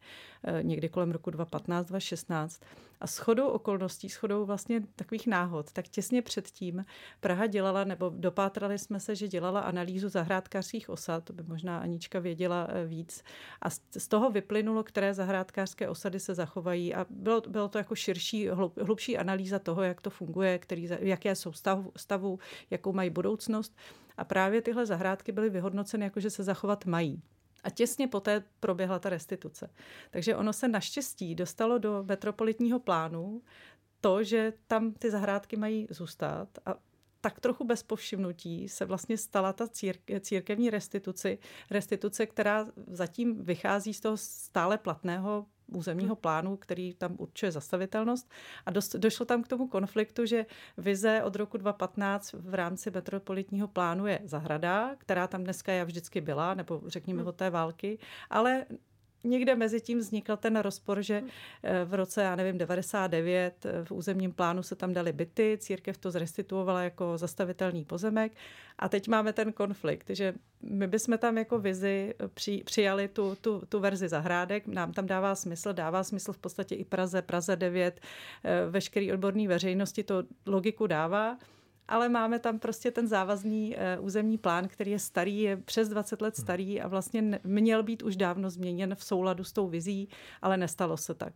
eh, 0.44 0.62
někdy 0.62 0.88
kolem 0.88 1.10
roku 1.10 1.30
2015, 1.30 1.86
2016. 1.86 2.60
A 3.00 3.06
shodou 3.06 3.48
okolností, 3.48 4.08
shodou 4.08 4.44
vlastně 4.44 4.80
takových 4.96 5.26
náhod, 5.26 5.72
tak 5.72 5.88
těsně 5.88 6.22
předtím 6.22 6.84
Praha 7.20 7.46
dělala, 7.46 7.84
nebo 7.84 8.12
dopátrali 8.16 8.78
jsme 8.78 9.00
se, 9.00 9.14
že 9.14 9.28
dělala 9.28 9.60
analýzu 9.60 10.08
zahrádkářských 10.08 10.90
osad, 10.90 11.24
to 11.24 11.32
by 11.32 11.42
možná 11.42 11.78
Anička 11.78 12.18
věděla 12.18 12.68
víc. 12.86 13.22
A 13.62 13.70
z 13.70 14.08
toho 14.08 14.30
vyplynulo, 14.30 14.84
které 14.84 15.14
zahrádkářské 15.14 15.88
osady 15.88 16.20
se 16.20 16.34
zachovají 16.34 16.94
a 16.94 17.06
bylo, 17.10 17.40
bylo 17.40 17.68
to 17.68 17.78
jako 17.78 17.94
širší, 17.94 18.48
hlubší 18.82 19.18
analýza 19.18 19.58
toho, 19.58 19.82
jak 19.82 20.00
to 20.00 20.10
funguje 20.10 20.30
funguje, 20.30 20.58
který, 20.58 20.88
jaké 21.00 21.34
jsou 21.34 21.52
stavu, 21.52 21.92
stavu, 21.96 22.38
jakou 22.70 22.92
mají 22.92 23.10
budoucnost. 23.10 23.76
A 24.16 24.24
právě 24.24 24.62
tyhle 24.62 24.86
zahrádky 24.86 25.32
byly 25.32 25.50
vyhodnoceny 25.50 26.04
jako, 26.04 26.20
že 26.20 26.30
se 26.30 26.44
zachovat 26.44 26.86
mají. 26.86 27.22
A 27.62 27.70
těsně 27.70 28.08
poté 28.08 28.44
proběhla 28.60 28.98
ta 28.98 29.08
restituce. 29.08 29.70
Takže 30.10 30.36
ono 30.36 30.52
se 30.52 30.68
naštěstí 30.68 31.34
dostalo 31.34 31.78
do 31.78 32.04
metropolitního 32.08 32.80
plánu 32.80 33.42
to, 34.00 34.24
že 34.24 34.52
tam 34.66 34.92
ty 34.92 35.10
zahrádky 35.10 35.56
mají 35.56 35.86
zůstat 35.90 36.48
a 36.66 36.74
tak 37.20 37.40
trochu 37.40 37.64
bez 37.64 37.82
povšimnutí 37.82 38.68
se 38.68 38.84
vlastně 38.84 39.18
stala 39.18 39.52
ta 39.52 39.68
círke, 39.68 40.20
církevní 40.20 40.70
restituce, 40.70 41.38
restituce, 41.70 42.26
která 42.26 42.66
zatím 42.86 43.44
vychází 43.44 43.94
z 43.94 44.00
toho 44.00 44.16
stále 44.16 44.78
platného 44.78 45.46
územního 45.72 46.16
plánu, 46.16 46.56
který 46.56 46.94
tam 46.94 47.14
určuje 47.18 47.52
zastavitelnost. 47.52 48.30
A 48.66 48.70
dost, 48.70 48.96
došlo 48.96 49.26
tam 49.26 49.42
k 49.42 49.48
tomu 49.48 49.68
konfliktu, 49.68 50.26
že 50.26 50.46
vize 50.78 51.22
od 51.22 51.36
roku 51.36 51.56
2015 51.56 52.32
v 52.32 52.54
rámci 52.54 52.90
metropolitního 52.90 53.68
plánu 53.68 54.06
je 54.06 54.20
zahrada, 54.24 54.94
která 54.98 55.26
tam 55.26 55.44
dneska 55.44 55.72
já 55.72 55.84
vždycky 55.84 56.20
byla, 56.20 56.54
nebo 56.54 56.82
řekněme 56.86 57.24
od 57.24 57.36
té 57.36 57.50
války, 57.50 57.98
ale 58.30 58.66
někde 59.24 59.56
mezi 59.56 59.80
tím 59.80 59.98
vznikl 59.98 60.36
ten 60.36 60.56
rozpor, 60.56 61.02
že 61.02 61.22
eh, 61.62 61.84
v 61.84 61.94
roce, 61.94 62.22
já 62.22 62.36
nevím, 62.36 62.58
99 62.58 63.66
eh, 63.66 63.84
v 63.84 63.92
územním 63.92 64.32
plánu 64.32 64.62
se 64.62 64.76
tam 64.76 64.92
dali 64.92 65.12
byty, 65.12 65.58
církev 65.60 65.98
to 65.98 66.10
zrestituovala 66.10 66.82
jako 66.82 67.18
zastavitelný 67.18 67.84
pozemek. 67.84 68.32
A 68.78 68.88
teď 68.88 69.08
máme 69.08 69.32
ten 69.32 69.52
konflikt, 69.52 70.10
že 70.10 70.34
my 70.62 70.86
bychom 70.86 71.18
tam 71.18 71.38
jako 71.38 71.58
vizi 71.58 72.14
eh, 72.18 72.28
při, 72.28 72.62
přijali 72.64 73.08
tu, 73.08 73.36
tu, 73.40 73.62
tu 73.68 73.80
verzi 73.80 74.08
zahrádek, 74.08 74.66
nám 74.66 74.92
tam 74.92 75.06
dává 75.06 75.34
smysl, 75.34 75.72
dává 75.72 76.04
smysl 76.04 76.32
v 76.32 76.38
podstatě 76.38 76.74
i 76.74 76.84
Praze, 76.84 77.22
Praze 77.22 77.56
9, 77.56 78.00
veškerý 78.70 79.12
odborný 79.12 79.48
veřejnosti 79.48 80.02
to 80.02 80.22
logiku 80.46 80.86
dává, 80.86 81.38
ale 81.90 82.08
máme 82.08 82.38
tam 82.38 82.58
prostě 82.58 82.90
ten 82.90 83.08
závazný 83.08 83.76
uh, 83.98 84.04
územní 84.04 84.38
plán, 84.38 84.68
který 84.68 84.90
je 84.90 84.98
starý, 84.98 85.40
je 85.40 85.56
přes 85.56 85.88
20 85.88 86.22
let 86.22 86.36
starý 86.36 86.80
a 86.80 86.88
vlastně 86.88 87.40
měl 87.44 87.82
být 87.82 88.02
už 88.02 88.16
dávno 88.16 88.50
změněn 88.50 88.94
v 88.94 89.04
souladu 89.04 89.44
s 89.44 89.52
tou 89.52 89.68
vizí, 89.68 90.08
ale 90.42 90.56
nestalo 90.56 90.96
se 90.96 91.14
tak. 91.14 91.32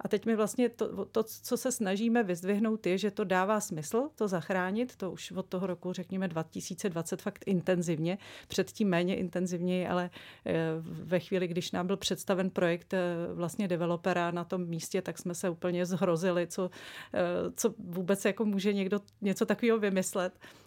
A 0.00 0.08
teď 0.08 0.26
my 0.26 0.36
vlastně 0.36 0.68
to, 0.68 1.04
to 1.04 1.22
co 1.22 1.56
se 1.56 1.72
snažíme 1.72 2.22
vyzdvihnout, 2.22 2.86
je, 2.86 2.98
že 2.98 3.10
to 3.10 3.24
dává 3.24 3.60
smysl 3.60 4.08
to 4.14 4.28
zachránit, 4.28 4.96
to 4.96 5.10
už 5.10 5.32
od 5.32 5.46
toho 5.46 5.66
roku, 5.66 5.92
řekněme 5.92 6.28
2020, 6.28 7.22
fakt 7.22 7.44
intenzivně, 7.46 8.18
předtím 8.48 8.88
méně 8.88 9.16
intenzivněji, 9.16 9.86
ale 9.86 10.10
uh, 10.46 10.52
ve 10.86 11.20
chvíli, 11.20 11.48
když 11.48 11.72
nám 11.72 11.86
byl 11.86 11.96
představen 11.96 12.50
projekt 12.50 12.92
uh, 12.92 13.36
vlastně 13.36 13.68
developera 13.68 14.30
na 14.30 14.44
tom 14.44 14.66
místě, 14.66 15.02
tak 15.02 15.18
jsme 15.18 15.34
se 15.34 15.50
úplně 15.50 15.86
zhrozili, 15.86 16.46
co, 16.46 16.70
co 17.56 17.74
vůbec 17.78 18.24
jako 18.24 18.44
může 18.44 18.72
někdo 18.72 19.00
něco 19.20 19.46
takového 19.46 19.78
vymyslet. 19.78 19.91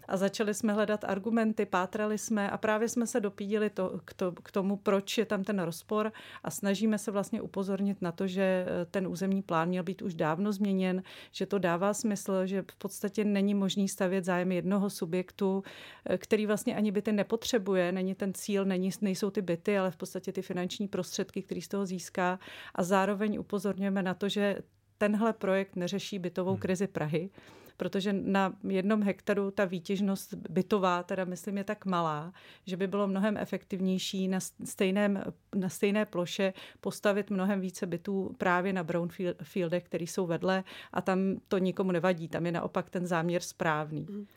A 0.08 0.18
začali 0.18 0.54
jsme 0.54 0.74
hledat 0.74 1.04
argumenty, 1.04 1.66
pátrali 1.66 2.18
jsme 2.18 2.50
a 2.50 2.58
právě 2.58 2.90
jsme 2.90 3.08
se 3.08 3.20
dopídili 3.20 3.70
to, 3.70 4.00
k, 4.06 4.14
to, 4.14 4.32
k 4.32 4.52
tomu, 4.52 4.78
proč 4.78 5.18
je 5.18 5.26
tam 5.26 5.44
ten 5.44 5.60
rozpor. 5.60 6.12
A 6.44 6.52
snažíme 6.52 6.98
se 6.98 7.12
vlastně 7.12 7.42
upozornit 7.42 8.02
na 8.02 8.12
to, 8.12 8.28
že 8.28 8.42
eh, 8.42 8.86
ten 8.86 9.08
územní 9.08 9.42
plán 9.42 9.70
měl 9.70 9.84
být 9.84 10.02
už 10.02 10.14
dávno 10.14 10.52
změněn, 10.52 11.04
že 11.32 11.46
to 11.46 11.60
dává 11.60 11.94
smysl, 11.94 12.46
že 12.46 12.64
v 12.72 12.76
podstatě 12.76 13.24
není 13.26 13.54
možný 13.54 13.90
stavět 13.90 14.26
zájem 14.26 14.52
jednoho 14.52 14.90
subjektu, 14.90 15.64
eh, 16.06 16.18
který 16.18 16.46
vlastně 16.46 16.76
ani 16.76 16.92
byty 16.92 17.12
nepotřebuje, 17.12 17.92
není 17.92 18.16
ten 18.16 18.34
cíl, 18.34 18.66
není, 18.66 18.90
nejsou 19.02 19.30
ty 19.30 19.42
byty, 19.42 19.78
ale 19.78 19.92
v 19.92 19.98
podstatě 19.98 20.32
ty 20.32 20.42
finanční 20.42 20.88
prostředky, 20.88 21.42
který 21.42 21.62
z 21.62 21.68
toho 21.68 21.86
získá. 21.86 22.40
A 22.76 22.84
zároveň 22.84 23.40
upozorňujeme 23.40 24.04
na 24.04 24.14
to, 24.14 24.30
že 24.30 24.58
tenhle 24.98 25.34
projekt 25.34 25.76
neřeší 25.76 26.20
bytovou 26.20 26.52
hmm. 26.52 26.60
krizi 26.60 26.88
Prahy, 26.88 27.30
protože 27.78 28.14
na 28.14 28.54
jednom 28.70 29.04
hektaru 29.04 29.52
ta 29.52 29.66
výtěžnost 29.66 30.34
bytová, 30.34 31.04
teda 31.04 31.26
myslím, 31.26 31.58
je 31.58 31.64
tak 31.64 31.86
malá, 31.86 32.34
že 32.66 32.78
by 32.78 32.88
bylo 32.88 33.08
mnohem 33.08 33.38
efektivnější 33.38 34.28
na, 34.28 34.40
stejném, 34.64 35.24
na 35.56 35.70
stejné 35.70 36.06
ploše 36.06 36.54
postavit 36.82 37.30
mnohem 37.30 37.62
více 37.62 37.86
bytů 37.86 38.36
právě 38.38 38.74
na 38.74 38.84
brownfieldech, 38.84 39.84
které 39.84 40.04
jsou 40.04 40.26
vedle 40.26 40.64
a 40.94 41.02
tam 41.02 41.20
to 41.48 41.58
nikomu 41.58 41.92
nevadí, 41.92 42.28
tam 42.28 42.46
je 42.46 42.52
naopak 42.52 42.90
ten 42.90 43.08
záměr 43.08 43.42
správný. 43.42 44.06
Mm. 44.10 44.28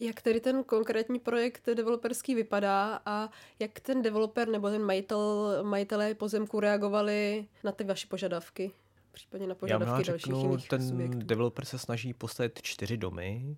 Jak 0.00 0.22
tedy 0.22 0.40
ten 0.40 0.64
konkrétní 0.64 1.18
projekt 1.18 1.66
developerský 1.74 2.34
vypadá 2.34 3.00
a 3.06 3.30
jak 3.58 3.80
ten 3.80 4.02
developer 4.02 4.48
nebo 4.48 4.70
ten 4.70 4.82
majitel, 4.82 5.58
majitelé 5.62 6.14
pozemku 6.14 6.60
reagovali 6.60 7.46
na 7.64 7.72
ty 7.72 7.84
vaše 7.84 8.06
požadavky? 8.06 8.72
Případně 9.16 9.46
na 9.46 9.54
požadavky 9.54 10.04
dalších 10.04 10.32
jiných 10.32 10.68
ten 10.68 10.88
subjektů. 10.88 11.18
developer 11.18 11.64
se 11.64 11.78
snaží 11.78 12.14
postavit 12.14 12.62
čtyři 12.62 12.96
domy, 12.96 13.56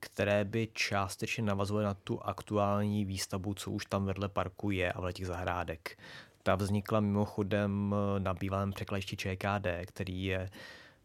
které 0.00 0.44
by 0.44 0.68
částečně 0.72 1.44
navazovaly 1.44 1.84
na 1.84 1.94
tu 1.94 2.22
aktuální 2.22 3.04
výstavbu, 3.04 3.54
co 3.54 3.70
už 3.70 3.86
tam 3.86 4.04
vedle 4.04 4.28
parku 4.28 4.70
je 4.70 4.92
a 4.92 5.00
vedle 5.00 5.12
těch 5.12 5.26
zahrádek. 5.26 5.98
Ta 6.42 6.54
vznikla 6.54 7.00
mimochodem 7.00 7.94
na 8.18 8.34
bývalém 8.34 8.72
překladišti 8.72 9.16
ČKD, 9.16 9.66
který 9.86 10.24
je 10.24 10.50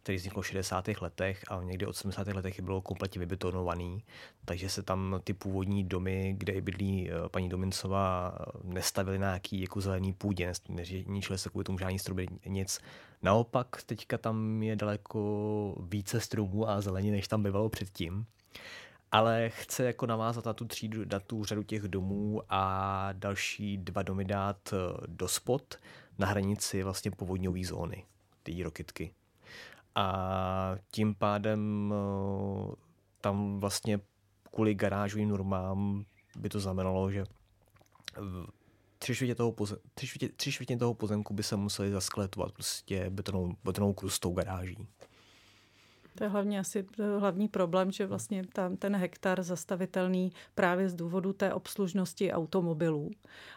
který 0.04 0.18
vznikl 0.18 0.42
v 0.42 0.48
60. 0.48 0.88
letech 1.02 1.44
a 1.48 1.64
někdy 1.64 1.86
od 1.86 1.96
70. 1.96 2.28
letech 2.28 2.60
bylo 2.60 2.82
kompletně 2.82 3.20
vybetonovaný, 3.20 4.04
takže 4.46 4.70
se 4.70 4.84
tam 4.84 5.20
ty 5.24 5.34
původní 5.34 5.84
domy, 5.84 6.36
kde 6.38 6.62
bydlí 6.62 7.10
eh, 7.10 7.30
paní 7.30 7.50
Domincová, 7.50 8.38
eh, 8.40 8.44
nestavily 8.64 9.20
na 9.20 9.28
nějaký 9.28 9.62
jako 9.62 9.82
zelený 9.82 10.14
půdě, 10.14 10.54
ničili 11.06 11.38
se 11.38 11.50
kvůli 11.50 11.64
tomu 11.64 11.78
žádný 11.78 12.00
stromy, 12.00 12.28
nic. 12.46 12.80
Naopak 13.22 13.82
teďka 13.86 14.18
tam 14.18 14.64
je 14.64 14.76
daleko 14.76 15.76
více 15.90 16.20
stromů 16.20 16.70
a 16.70 16.82
zelení, 16.82 17.12
než 17.12 17.28
tam 17.28 17.44
bývalo 17.44 17.70
předtím 17.70 18.26
ale 19.14 19.50
chce 19.50 19.84
jako 19.84 20.06
navázat 20.06 20.46
na 20.46 20.54
tu 20.54 20.66
třídu, 20.66 21.06
na 21.12 21.20
tu 21.20 21.46
řadu 21.46 21.64
těch 21.64 21.82
domů 21.82 22.42
a 22.50 23.10
další 23.12 23.78
dva 23.78 24.02
domy 24.02 24.26
dát 24.26 24.74
eh, 24.74 24.78
do 25.08 25.28
spot 25.28 25.76
na 26.18 26.28
hranici 26.28 26.84
vlastně 26.84 27.12
povodňové 27.12 27.64
zóny, 27.64 28.06
ty 28.44 28.64
rokitky. 28.64 29.14
A 29.96 30.76
tím 30.92 31.16
pádem 31.16 31.94
eh, 31.94 32.76
tam 33.22 33.60
vlastně 33.60 34.00
kvůli 34.52 34.76
garážovým 34.76 35.30
normám 35.30 36.06
by 36.36 36.50
to 36.50 36.60
znamenalo, 36.60 37.12
že 37.12 37.26
tři 39.00 39.16
čtvrtě 39.16 39.36
toho, 39.36 39.52
pozem, 39.52 39.78
tři 39.94 40.30
tři 40.36 40.78
toho 40.78 40.94
pozemku 40.94 41.34
by 41.34 41.44
se 41.44 41.56
museli 41.56 41.92
zaskletovat 41.92 42.52
prostě 42.52 43.10
betonou, 43.10 43.56
betonou 43.64 43.94
krustou 43.94 44.34
garáží. 44.34 44.88
To 46.16 46.24
je 46.24 46.30
hlavně 46.30 46.60
asi 46.60 46.86
hlavní 47.20 47.48
problém, 47.48 47.92
že 47.92 48.06
vlastně 48.06 48.44
tam 48.54 48.78
ten 48.78 48.96
hektar 48.96 49.44
zastavitelný 49.44 50.32
právě 50.56 50.90
z 50.90 50.96
důvodu 50.96 51.34
té 51.34 51.54
obslužnosti 51.54 52.32
automobilů 52.32 53.12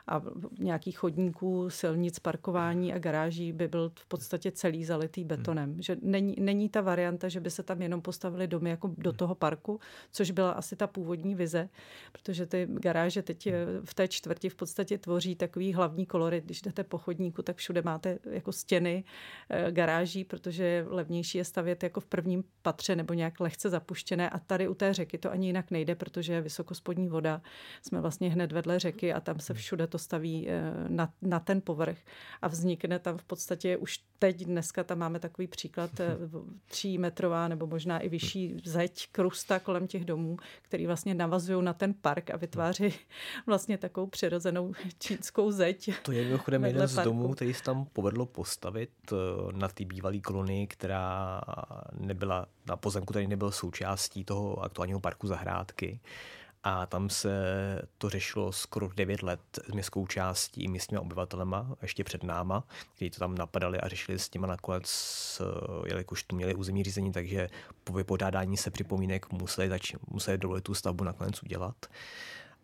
a 0.06 0.22
nějakých 0.58 0.98
chodníků, 0.98 1.70
silnic, 1.70 2.18
parkování 2.18 2.92
a 2.92 2.98
garáží 2.98 3.52
by 3.52 3.68
byl 3.68 3.92
v 3.94 4.06
podstatě 4.06 4.50
celý 4.50 4.84
zalitý 4.84 5.20
hmm. 5.20 5.28
betonem. 5.28 5.72
Hmm. 5.72 5.82
Že 5.82 5.96
není, 6.02 6.36
není 6.38 6.68
ta 6.68 6.80
varianta, 6.80 7.28
že 7.28 7.40
by 7.40 7.50
se 7.50 7.62
tam 7.62 7.82
jenom 7.82 8.02
postavili 8.02 8.46
domy 8.46 8.70
jako 8.70 8.94
do 8.98 9.12
toho 9.12 9.34
parku, 9.34 9.80
což 10.12 10.30
byla 10.30 10.50
asi 10.50 10.76
ta 10.76 10.86
původní 10.86 11.34
vize, 11.34 11.68
protože 12.12 12.46
ty 12.46 12.68
garáže 12.70 13.22
teď 13.22 13.48
v 13.84 13.94
té 13.94 14.08
čtvrti 14.08 14.48
v 14.48 14.54
podstatě 14.54 14.98
tvoří 14.98 15.34
takový 15.34 15.72
hlavní 15.72 16.06
kolory. 16.06 16.40
Když 16.44 16.62
jdete 16.62 16.84
po 16.84 16.98
chodníku, 16.98 17.42
tak 17.42 17.56
všude 17.56 17.82
máte 17.82 18.18
jako 18.30 18.52
stěny 18.52 19.04
eh, 19.50 19.72
garáží, 19.72 20.24
protože 20.24 20.86
levnější 20.88 21.38
je 21.38 21.44
stavět 21.44 21.82
jako 21.82 22.00
v 22.00 22.06
prvním 22.06 22.44
patře 22.62 22.96
nebo 22.96 23.14
nějak 23.14 23.40
lehce 23.40 23.70
zapuštěné 23.70 24.30
a 24.30 24.38
tady 24.38 24.68
u 24.68 24.74
té 24.74 24.94
řeky 24.94 25.18
to 25.18 25.30
ani 25.30 25.46
jinak 25.46 25.70
nejde, 25.70 25.94
protože 25.94 26.32
je 26.32 26.40
vysokospodní 26.40 27.08
voda. 27.08 27.42
Jsme 27.82 28.00
vlastně 28.00 28.30
hned 28.30 28.52
vedle 28.52 28.78
řeky 28.78 29.12
a 29.12 29.20
tam 29.20 29.40
se 29.40 29.54
všude 29.54 29.86
to 29.86 29.98
staví 29.98 30.48
eh, 30.48 30.62
na, 30.88 31.12
na 31.22 31.40
ten 31.40 31.60
povrch 31.60 31.98
a 32.42 32.48
vznikne 32.48 32.98
tam 32.98 33.18
v 33.18 33.24
podstatě 33.24 33.76
už 33.76 33.98
teď 34.18 34.44
dneska 34.44 34.84
tam 34.84 34.98
máme 34.98 35.20
takový 35.20 35.46
příklad 35.46 36.00
eh, 36.00 36.16
tří 36.66 36.98
metrová 36.98 37.48
nebo 37.48 37.66
možná 37.66 37.98
i 37.98 38.08
vyšší 38.08 38.56
zeď, 38.64 39.08
krusta 39.12 39.58
kolem 39.58 39.86
těch 39.86 40.04
domů, 40.04 40.36
který 40.62 40.86
vlastně 40.86 41.14
navazují 41.14 41.64
na 41.64 41.72
ten 41.72 41.94
park 41.94 42.30
a 42.30 42.36
vytváří 42.36 42.94
vlastně 43.46 43.78
takovou 43.78 44.06
přirozenou 44.06 44.72
čínskou 44.98 45.50
zeď. 45.50 45.90
To 46.02 46.12
je 46.12 46.24
mimochodem 46.24 46.64
jeden 46.64 46.88
z 46.88 47.04
domů, 47.04 47.34
který 47.34 47.54
se 47.54 47.62
tam 47.62 47.86
povedlo 47.92 48.26
postavit 48.26 48.90
eh, 49.12 49.16
na 49.52 49.68
té 49.68 49.84
bývalé 49.84 50.18
kolonii, 50.18 50.66
která 50.66 51.40
nebyla 51.92 52.35
na 52.66 52.76
pozemku, 52.76 53.12
který 53.12 53.26
nebyl 53.26 53.50
součástí 53.50 54.24
toho 54.24 54.62
aktuálního 54.64 55.00
parku 55.00 55.26
zahrádky. 55.26 56.00
A 56.62 56.86
tam 56.86 57.10
se 57.10 57.32
to 57.98 58.10
řešilo 58.10 58.52
skoro 58.52 58.88
9 58.96 59.22
let 59.22 59.40
s 59.68 59.72
městskou 59.72 60.06
částí, 60.06 60.68
místníma 60.68 61.00
obyvatelema, 61.00 61.76
ještě 61.82 62.04
před 62.04 62.22
náma, 62.22 62.64
kteří 62.94 63.10
to 63.10 63.18
tam 63.18 63.34
napadali 63.34 63.80
a 63.80 63.88
řešili 63.88 64.18
s 64.18 64.28
těma 64.28 64.46
nakonec, 64.46 64.88
eh, 65.40 65.88
jelikož 65.88 66.22
tu 66.22 66.36
měli 66.36 66.54
územní 66.54 66.84
řízení, 66.84 67.12
takže 67.12 67.48
po 67.84 67.92
vypořádání 67.92 68.56
se 68.56 68.70
připomínek 68.70 69.32
museli, 69.32 69.68
zač- 69.68 69.94
museli 70.08 70.38
dovolit 70.38 70.64
tu 70.64 70.74
stavbu 70.74 71.04
nakonec 71.04 71.42
udělat. 71.42 71.86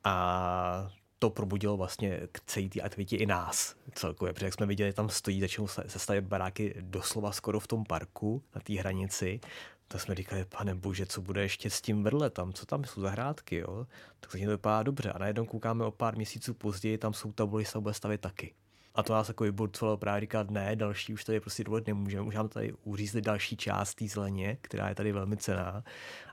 A 0.04 0.90
to 1.22 1.30
probudilo 1.30 1.76
vlastně 1.76 2.20
k 2.32 2.40
celé 2.46 2.68
té 2.68 2.80
aktivitě 2.80 3.16
i 3.16 3.26
nás 3.26 3.76
celkově, 3.94 4.32
protože 4.32 4.46
jak 4.46 4.54
jsme 4.54 4.66
viděli, 4.66 4.92
tam 4.92 5.08
stojí, 5.08 5.40
začnou 5.40 5.66
se 5.66 5.98
stavět 5.98 6.24
baráky 6.24 6.74
doslova 6.80 7.32
skoro 7.32 7.60
v 7.60 7.66
tom 7.66 7.84
parku, 7.84 8.42
na 8.54 8.60
té 8.60 8.74
hranici, 8.74 9.40
tak 9.88 10.00
jsme 10.00 10.14
říkali, 10.14 10.44
pane 10.44 10.74
bože, 10.74 11.06
co 11.06 11.22
bude 11.22 11.42
ještě 11.42 11.70
s 11.70 11.80
tím 11.80 12.02
vedle 12.02 12.30
tam, 12.30 12.52
co 12.52 12.66
tam 12.66 12.84
jsou 12.84 13.00
zahrádky, 13.00 13.56
jo? 13.56 13.86
Tak 14.20 14.32
to 14.32 14.38
vypadá 14.38 14.82
dobře. 14.82 15.12
A 15.12 15.18
najednou 15.18 15.46
koukáme 15.46 15.84
o 15.84 15.90
pár 15.90 16.16
měsíců 16.16 16.54
později, 16.54 16.98
tam 16.98 17.14
jsou 17.14 17.32
tabuli, 17.32 17.64
se 17.64 17.80
bude 17.80 17.94
stavět 17.94 18.20
taky. 18.20 18.54
A 18.94 19.02
to 19.02 19.12
nás 19.12 19.28
jako 19.28 19.44
vyborcovalo 19.44 19.96
právě 19.96 20.20
říkat, 20.20 20.50
ne, 20.50 20.76
další 20.76 21.14
už 21.14 21.24
tady 21.24 21.40
prostě 21.40 21.64
dovolit 21.64 21.86
nemůžeme, 21.86 22.22
můžeme 22.22 22.48
tady 22.48 22.72
uřízlit 22.84 23.24
další 23.24 23.56
část 23.56 23.94
té 23.94 24.08
zeleně, 24.08 24.58
která 24.60 24.88
je 24.88 24.94
tady 24.94 25.12
velmi 25.12 25.36
cená 25.36 25.84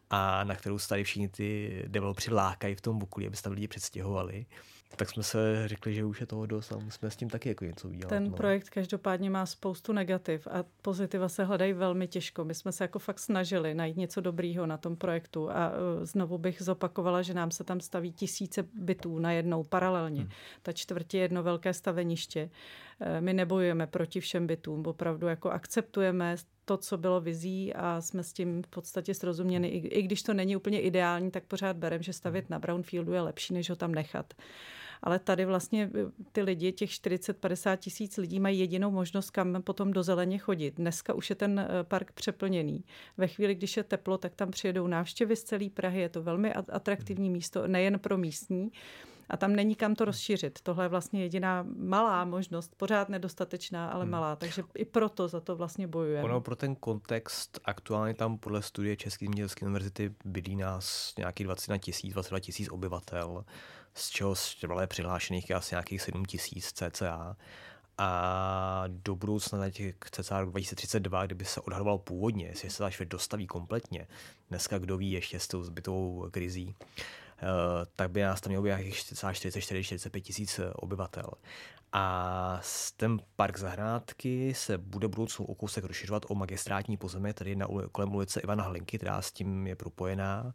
a 0.10 0.43
na 0.43 0.55
kterou 0.55 0.79
se 0.79 0.89
tady 0.89 1.03
všichni 1.03 1.29
ty 1.29 1.84
developři 1.88 2.34
lákají 2.34 2.75
v 2.75 2.81
tom 2.81 3.03
okolí, 3.03 3.27
aby 3.27 3.36
se 3.36 3.43
tam 3.43 3.53
lidi 3.53 3.67
předstěhovali 3.67 4.46
tak 4.96 5.10
jsme 5.10 5.24
se 5.24 5.67
řekli, 5.67 5.93
že 5.93 6.05
už 6.05 6.19
je 6.22 6.25
toho 6.25 6.46
dost 6.46 6.72
a 6.72 6.77
musíme 6.77 7.12
s 7.12 7.15
tím 7.15 7.29
taky 7.29 7.50
jako 7.50 7.65
něco 7.65 7.88
udělat. 7.88 8.10
Ten 8.10 8.29
no. 8.29 8.38
projekt 8.38 8.69
každopádně 8.69 9.29
má 9.29 9.46
spoustu 9.46 9.93
negativ 9.93 10.48
a 10.48 10.65
pozitiva 10.81 11.29
se 11.29 11.43
hledají 11.43 11.74
velmi 11.74 12.08
těžko. 12.08 12.46
My 12.46 12.55
jsme 12.55 12.72
se 12.72 12.84
jako 12.84 13.00
fakt 13.00 13.19
snažili 13.19 13.74
najít 13.74 13.98
něco 13.98 14.22
dobrýho 14.22 14.65
na 14.65 14.77
tom 14.77 14.96
projektu 14.96 15.50
a 15.50 15.72
e, 15.72 16.05
znovu 16.05 16.38
bych 16.38 16.62
zopakovala, 16.62 17.22
že 17.22 17.34
nám 17.34 17.51
se 17.51 17.63
tam 17.63 17.81
staví 17.81 18.12
tisíce 18.12 18.65
bytů 18.74 19.19
najednou 19.19 19.63
paralelně. 19.63 20.22
Hmm. 20.22 20.29
Ta 20.62 20.72
čtvrtě 20.72 21.17
je 21.17 21.22
jedno 21.22 21.43
velké 21.43 21.74
staveniště. 21.74 22.50
E, 23.00 23.22
my 23.22 23.34
nebojujeme 23.34 23.88
proti 23.88 24.20
všem 24.20 24.48
bytům, 24.48 24.86
opravdu 24.86 25.27
jako 25.27 25.50
akceptujeme 25.50 26.36
to, 26.65 26.77
co 26.77 26.98
bylo 26.98 27.22
vizí 27.22 27.74
a 27.74 28.01
jsme 28.01 28.24
s 28.24 28.34
tím 28.34 28.63
v 28.63 28.68
podstatě 28.68 29.13
srozuměni. 29.13 29.68
I, 29.68 29.88
I 29.88 30.01
když 30.01 30.24
to 30.24 30.34
není 30.34 30.56
úplně 30.56 30.82
ideální, 30.82 31.32
tak 31.32 31.44
pořád 31.44 31.77
berem, 31.77 32.03
že 32.03 32.14
stavět 32.14 32.50
na 32.50 32.59
Brownfieldu 32.59 33.14
je 33.14 33.22
lepší, 33.22 33.53
než 33.53 33.70
ho 33.70 33.75
tam 33.75 33.96
nechat. 33.96 34.33
Ale 35.01 35.20
tady 35.20 35.46
vlastně 35.46 35.90
eh, 35.96 36.12
ty 36.31 36.42
lidi, 36.42 36.72
těch 36.72 36.90
40-50 36.90 37.77
tisíc 37.77 38.18
lidí, 38.18 38.40
mají 38.40 38.59
jedinou 38.59 38.92
možnost, 38.92 39.29
kam 39.29 39.62
potom 39.64 39.94
do 39.94 40.03
zeleně 40.03 40.38
chodit. 40.38 40.75
Dneska 40.75 41.14
už 41.14 41.29
je 41.29 41.35
ten 41.35 41.59
eh, 41.59 41.83
park 41.83 42.12
přeplněný. 42.12 42.83
Ve 43.18 43.27
chvíli, 43.27 43.55
když 43.55 43.77
je 43.77 43.83
teplo, 43.83 44.18
tak 44.18 44.35
tam 44.35 44.51
přijedou 44.51 44.88
návštěvy 44.88 45.35
z 45.35 45.44
celé 45.44 45.70
Prahy. 45.70 46.01
Je 46.01 46.09
to 46.09 46.24
velmi 46.24 46.53
atraktivní 46.53 47.29
místo, 47.29 47.68
nejen 47.68 48.00
pro 48.00 48.18
místní, 48.18 48.72
a 49.29 49.37
tam 49.37 49.55
není 49.55 49.75
kam 49.75 49.96
to 49.96 50.05
rozšířit. 50.05 50.59
Tohle 50.63 50.85
je 50.85 50.89
vlastně 50.89 51.22
jediná 51.22 51.65
malá 51.77 52.25
možnost, 52.25 52.75
pořád 52.77 53.09
nedostatečná, 53.09 53.89
ale 53.89 54.03
hmm. 54.03 54.11
malá, 54.11 54.35
takže 54.35 54.63
i 54.75 54.85
proto 54.85 55.27
za 55.27 55.39
to 55.39 55.55
vlastně 55.55 55.87
bojujeme. 55.87 56.24
Ono 56.24 56.42
pro 56.42 56.55
ten 56.55 56.75
kontext, 56.75 57.59
aktuálně 57.65 58.13
tam 58.13 58.37
podle 58.37 58.61
studie 58.61 58.96
České 58.96 59.25
zemědělské 59.25 59.65
univerzity 59.65 60.15
bydlí 60.25 60.55
nás 60.55 61.13
nějakých 61.18 61.48
21 61.48 61.77
tisíc, 61.77 62.13
22 62.13 62.39
tisíc 62.39 62.70
obyvatel, 62.70 63.46
z 63.94 64.09
čeho 64.09 64.35
je 64.81 64.87
přihlášených 64.87 65.50
je 65.50 65.55
asi 65.55 65.75
nějakých 65.75 66.01
7 66.01 66.25
tisíc 66.25 66.74
cca. 66.74 67.35
A 68.01 68.83
do 68.87 69.15
budoucna 69.15 69.59
na 69.59 69.70
těch 69.70 69.96
cca 70.11 70.39
rok 70.39 70.50
2032, 70.50 71.25
kdyby 71.25 71.46
se 71.46 71.61
odhadoval 71.61 71.98
původně, 71.98 72.46
jestli 72.46 72.70
se 72.70 72.77
ta 72.77 72.89
dostaví 73.05 73.48
kompletně, 73.48 74.07
dneska 74.50 74.77
kdo 74.77 74.98
ví 74.98 75.11
ještě 75.11 75.39
s 75.39 75.48
tou 75.48 75.63
zbytovou 75.63 76.27
krizí, 76.31 76.75
tak 77.96 78.12
by 78.12 78.22
nás 78.22 78.42
tam 78.42 78.52
mělo 78.52 78.64
být 78.64 78.72
44-45 78.72 80.22
tisíc 80.22 80.60
eh, 80.60 80.70
obyvatel. 80.74 81.30
A 81.92 82.62
ten 82.98 83.20
park 83.36 83.58
zahrádky 83.58 84.54
se 84.54 84.78
bude 84.78 85.08
budoucnu 85.08 85.46
o 85.46 85.56
kousek 85.56 85.84
rozšiřovat 85.84 86.25
o 86.30 86.36
magistrátní 86.36 86.98
pozemek, 86.98 87.36
tady 87.36 87.56
na, 87.56 87.68
kolem 87.92 88.16
ulice 88.16 88.40
Ivana 88.40 88.64
Hlinky, 88.64 88.98
která 88.98 89.22
s 89.22 89.32
tím 89.32 89.68
je 89.68 89.75
propojená 89.75 90.54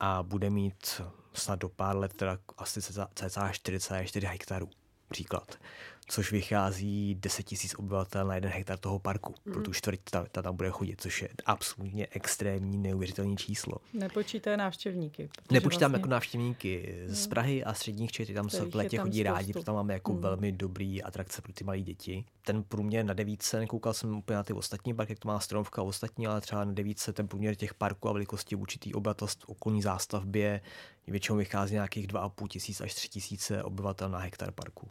a 0.00 0.22
bude 0.22 0.50
mít 0.50 1.00
snad 1.32 1.58
do 1.58 1.68
pár 1.68 1.96
let 1.96 2.14
teda 2.14 2.38
asi 2.58 2.82
cca 3.14 3.52
44 3.52 4.26
hektarů. 4.26 4.70
Příklad 5.08 5.58
což 6.08 6.32
vychází 6.32 7.14
10 7.14 7.42
tisíc 7.42 7.74
obyvatel 7.74 8.26
na 8.26 8.34
jeden 8.34 8.50
hektar 8.50 8.78
toho 8.78 8.98
parku. 8.98 9.34
Mm. 9.44 9.52
Pro 9.52 9.62
tu 9.62 9.72
čtvrť 9.72 10.00
ta, 10.10 10.26
ta 10.32 10.42
tam 10.42 10.56
bude 10.56 10.70
chodit, 10.70 11.00
což 11.00 11.22
je 11.22 11.28
absolutně 11.46 12.06
extrémní, 12.10 12.78
neuvěřitelné 12.78 13.36
číslo. 13.36 13.76
Nepočítají 13.92 14.56
návštěvníky. 14.56 15.28
Nepočítám 15.50 15.90
vlastně... 15.90 16.00
jako 16.00 16.08
návštěvníky 16.08 16.94
z 17.06 17.26
Prahy 17.26 17.64
a 17.64 17.74
středních 17.74 18.12
Čech, 18.12 18.34
tam 18.34 18.50
se 18.50 18.64
v 18.64 18.74
letě 18.74 18.98
chodí 18.98 19.18
spoustu. 19.18 19.34
rádi, 19.34 19.52
protože 19.52 19.64
tam 19.64 19.74
máme 19.74 19.92
jako 19.92 20.12
mm. 20.12 20.20
velmi 20.20 20.52
dobrý 20.52 21.02
atrakce 21.02 21.42
pro 21.42 21.52
ty 21.52 21.64
malé 21.64 21.80
děti. 21.80 22.24
Ten 22.44 22.62
průměr 22.62 23.04
na 23.04 23.14
devítce, 23.14 23.58
nekoukal 23.58 23.94
jsem 23.94 24.16
úplně 24.16 24.36
na 24.36 24.42
ty 24.42 24.52
ostatní 24.52 24.94
parky, 24.94 25.12
jak 25.12 25.18
to 25.18 25.28
má 25.28 25.40
Stromovka 25.40 25.82
a 25.82 25.84
ostatní, 25.84 26.26
ale 26.26 26.40
třeba 26.40 26.64
na 26.64 26.72
devítce 26.72 27.12
ten 27.12 27.28
průměr 27.28 27.54
těch 27.54 27.74
parků 27.74 28.08
a 28.08 28.12
velikosti 28.12 28.56
určitý 28.56 28.94
obyvatelstv 28.94 29.48
okolní 29.48 29.82
zástavbě 29.82 30.60
většinou 31.06 31.38
vychází 31.38 31.74
nějakých 31.74 32.06
2,5 32.06 32.48
tisíc 32.48 32.80
až 32.80 32.94
3 32.94 33.08
tisíce 33.08 33.62
obyvatel 33.62 34.08
na 34.08 34.18
hektar 34.18 34.52
parku. 34.52 34.88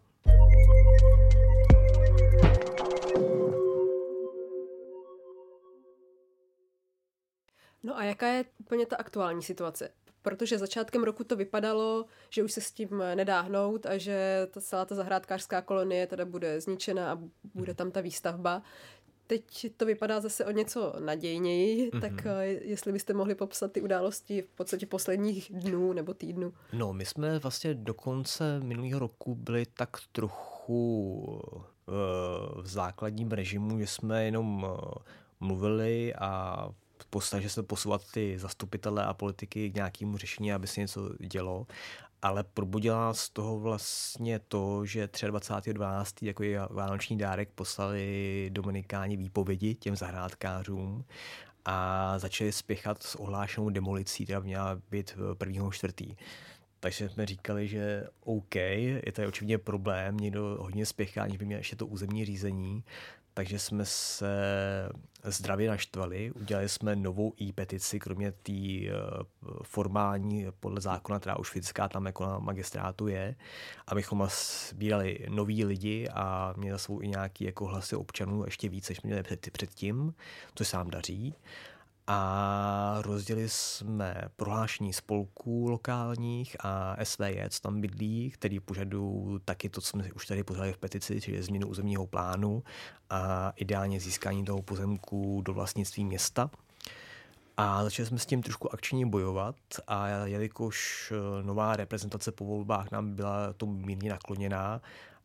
No 7.86 7.98
a 7.98 8.04
jaká 8.04 8.28
je 8.28 8.46
úplně 8.60 8.86
ta 8.86 8.96
aktuální 8.96 9.44
situace? 9.44 9.90
Protože 10.22 10.58
začátkem 10.58 11.04
roku 11.04 11.24
to 11.24 11.36
vypadalo, 11.36 12.06
že 12.30 12.44
už 12.44 12.52
se 12.52 12.62
s 12.62 12.72
tím 12.72 13.04
nedá 13.16 13.42
hnout 13.42 13.86
a 13.86 13.98
že 13.98 14.48
ta 14.52 14.62
celá 14.62 14.86
ta 14.86 14.96
zahrádkářská 14.96 15.62
kolonie 15.62 16.08
teda 16.08 16.26
bude 16.26 16.62
zničena 16.62 17.12
a 17.12 17.18
bude 17.54 17.74
tam 17.74 17.92
ta 17.92 18.02
výstavba. 18.02 18.62
Teď 19.28 19.68
to 19.78 19.86
vypadá 19.86 20.20
zase 20.22 20.46
o 20.46 20.52
něco 20.52 20.94
nadějněji, 21.00 21.90
mm-hmm. 21.90 22.02
tak 22.02 22.26
eh, 22.26 22.46
jestli 22.46 22.92
byste 22.92 23.14
mohli 23.14 23.36
popsat 23.36 23.72
ty 23.72 23.82
události 23.82 24.42
v 24.42 24.48
podstatě 24.48 24.86
posledních 24.86 25.52
dnů 25.54 25.94
nebo 25.94 26.14
týdnů. 26.14 26.54
No, 26.74 26.94
my 26.94 27.06
jsme 27.06 27.40
vlastně 27.40 27.74
do 27.74 27.94
konce 27.94 28.60
minulého 28.60 29.00
roku 29.00 29.36
byli 29.36 29.66
tak 29.66 29.90
trochu 30.12 31.42
eh, 31.88 31.92
v 32.62 32.68
základním 32.68 33.32
režimu, 33.32 33.80
že 33.80 33.88
jsme 33.88 34.26
jenom 34.26 34.68
eh, 34.70 35.00
mluvili 35.40 36.14
a 36.16 36.70
snažili 37.20 37.50
se 37.50 37.64
posouvat 37.64 38.12
ty 38.12 38.40
zastupitele 38.40 39.06
a 39.06 39.14
politiky 39.14 39.72
k 39.72 39.76
nějakému 39.76 40.18
řešení, 40.18 40.54
aby 40.54 40.68
se 40.68 40.82
něco 40.82 41.10
dělo. 41.20 41.68
Ale 42.22 42.44
probudila 42.44 43.14
z 43.14 43.30
toho 43.30 43.60
vlastně 43.60 44.40
to, 44.40 44.86
že 44.86 45.06
23.12. 45.06 46.26
jako 46.26 46.74
vánoční 46.74 47.18
dárek 47.18 47.50
poslali 47.56 48.50
Dominikáni 48.54 49.18
výpovědi 49.18 49.76
těm 49.76 49.96
zahrádkářům 49.96 51.06
a 51.66 52.20
začali 52.20 52.52
spěchat 52.52 53.04
s 53.04 53.16
ohlášenou 53.16 53.70
demolicí, 53.70 54.24
která 54.24 54.40
měla 54.40 54.82
být 54.92 55.18
prvního 55.38 55.72
čtvrtý. 55.72 56.16
Takže 56.80 57.10
jsme 57.10 57.26
říkali, 57.26 57.68
že 57.68 58.08
OK, 58.20 58.56
je 58.56 59.12
to 59.14 59.28
očividně 59.28 59.58
problém, 59.58 60.18
někdo 60.18 60.58
hodně 60.60 60.86
spěchá, 60.86 61.24
aniž 61.24 61.38
by 61.38 61.46
měl 61.46 61.58
ještě 61.58 61.76
to 61.76 61.88
územní 61.88 62.26
řízení, 62.26 62.84
takže 63.36 63.60
jsme 63.60 63.86
se 63.86 64.30
zdravě 65.24 65.70
naštvali, 65.70 66.32
udělali 66.32 66.70
jsme 66.70 66.96
novou 66.96 67.34
e-petici, 67.42 68.00
kromě 68.00 68.32
té 68.32 68.52
eh, 68.54 68.92
formální 69.64 70.46
podle 70.60 70.82
zákona, 70.82 71.20
která 71.20 71.40
už 71.40 71.50
fyzická 71.50 71.88
tam 71.88 72.06
jako 72.06 72.26
na 72.26 72.40
magistrátu 72.40 73.08
je, 73.08 73.36
abychom 73.88 74.28
sbírali 74.70 75.26
noví 75.30 75.66
lidi 75.66 76.08
a 76.14 76.54
měli 76.58 76.80
svou 76.80 77.02
i 77.02 77.08
nějaký 77.08 77.44
jako 77.44 77.66
hlasy 77.66 77.96
občanů 77.96 78.46
ještě 78.46 78.70
více, 78.70 78.94
než 78.94 79.02
měli 79.02 79.24
před, 79.24 79.52
předtím, 79.52 80.14
což 80.56 80.68
se 80.68 80.78
nám 80.78 80.90
daří 80.90 81.36
a 82.08 82.98
rozdělili 83.02 83.50
jsme 83.50 84.22
prohlášení 84.36 84.94
spolků 84.94 85.68
lokálních 85.70 86.56
a 86.60 86.96
SVJ, 87.04 87.44
co 87.50 87.62
tam 87.62 87.82
bydlí, 87.82 88.32
který 88.32 88.60
požadují 88.60 89.40
taky 89.46 89.70
to, 89.70 89.82
co 89.82 89.88
jsme 89.88 90.14
už 90.14 90.26
tady 90.26 90.44
podali 90.44 90.74
v 90.74 90.78
petici, 90.78 91.22
čili 91.22 91.44
změnu 91.44 91.68
územního 91.68 92.08
plánu 92.08 92.64
a 93.10 93.54
ideálně 93.56 94.00
získání 94.00 94.46
toho 94.46 94.62
pozemku 94.62 95.42
do 95.46 95.54
vlastnictví 95.54 96.06
města. 96.06 96.50
A 97.58 97.84
začali 97.84 98.08
jsme 98.08 98.20
s 98.20 98.26
tím 98.26 98.44
trošku 98.44 98.74
akčně 98.74 99.06
bojovat 99.06 99.56
a 99.88 100.08
jelikož 100.08 101.12
eh, 101.16 101.44
nová 101.44 101.76
reprezentace 101.76 102.32
po 102.32 102.46
volbách 102.46 102.92
nám 102.92 103.16
byla 103.16 103.54
tomu 103.54 103.74
mírně 103.74 104.10
nakloněná 104.10 104.82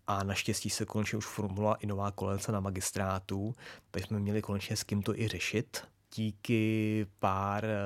a 0.06 0.24
naštěstí 0.24 0.70
se 0.70 0.84
konečně 0.84 1.18
už 1.18 1.26
formulovala 1.26 1.74
i 1.74 1.86
nová 1.86 2.10
koalice 2.10 2.52
na 2.52 2.60
magistrátu, 2.60 3.54
tak 3.90 4.02
jsme 4.02 4.18
měli 4.18 4.42
konečně 4.42 4.76
s 4.76 4.84
kým 4.84 5.02
to 5.02 5.18
i 5.18 5.28
řešit. 5.28 5.82
Díky 6.14 7.06
pár 7.18 7.64
eh, 7.64 7.78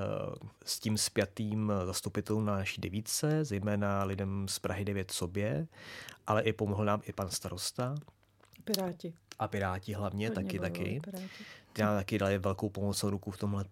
s 0.65 0.79
tím 0.79 0.99
spjatým 0.99 1.73
zastupitelům 1.85 2.45
na 2.45 2.57
naší 2.57 2.81
devíce, 2.81 3.45
zejména 3.45 4.05
lidem 4.05 4.49
z 4.49 4.59
Prahy 4.59 4.85
9 4.85 5.11
sobě, 5.11 5.67
ale 6.27 6.43
i 6.43 6.53
pomohl 6.53 6.85
nám 6.85 7.01
i 7.05 7.13
pan 7.13 7.31
starosta. 7.31 7.95
Piráti. 8.65 9.15
A 9.39 9.49
Piráti 9.49 9.93
hlavně, 9.93 10.29
Hodně 10.29 10.43
taky, 10.45 10.59
taky. 10.59 11.01
Piráti 11.05 11.45
ty 11.75 11.83
nám 11.83 11.97
taky 11.97 12.19
dali 12.19 12.39
velkou 12.39 12.69
pomoc 12.69 13.03
ruku 13.03 13.31
v 13.31 13.39
tomhle 13.39 13.65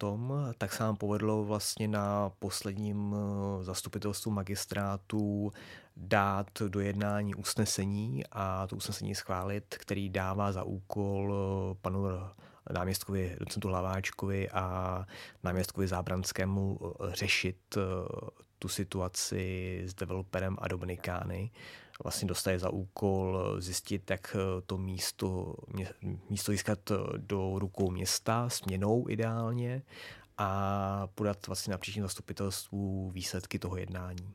tak 0.58 0.72
se 0.72 0.82
nám 0.82 0.96
povedlo 0.96 1.44
vlastně 1.44 1.88
na 1.88 2.30
posledním 2.38 3.14
eh, 3.14 3.64
zastupitelstvu 3.64 4.32
magistrátu 4.32 5.52
dát 5.96 6.62
do 6.68 6.80
jednání 6.80 7.34
usnesení 7.34 8.24
a 8.32 8.66
to 8.66 8.76
usnesení 8.76 9.14
schválit, 9.14 9.64
který 9.78 10.08
dává 10.08 10.52
za 10.52 10.62
úkol 10.62 11.34
eh, 11.34 11.78
panu 11.82 12.04
náměstkovi 12.72 13.36
docentu 13.40 13.68
Hlaváčkovi 13.68 14.50
a 14.50 15.06
náměstkovi 15.42 15.88
Zábranskému 15.88 16.78
eh, 16.82 17.14
řešit 17.14 17.58
tu 18.58 18.68
situaci 18.68 19.82
s 19.86 19.94
developerem 19.94 20.56
a 20.58 20.68
Dominikány 20.68 21.50
vlastně 22.02 22.28
dostaje 22.28 22.58
za 22.58 22.70
úkol 22.70 23.56
zjistit, 23.58 24.10
jak 24.10 24.36
eh, 24.36 24.62
to 24.66 24.78
místo, 24.78 25.54
místo 26.30 26.52
získat 26.52 26.90
eh, 26.90 26.94
do 27.16 27.58
rukou 27.58 27.90
města 27.90 28.48
směnou 28.48 29.08
ideálně 29.08 29.82
a 30.38 31.08
podat 31.14 31.46
vlastně 31.46 31.70
na 31.70 31.78
příštím 31.78 32.02
zastupitelstvu 32.02 33.10
výsledky 33.10 33.58
toho 33.58 33.76
jednání. 33.76 34.34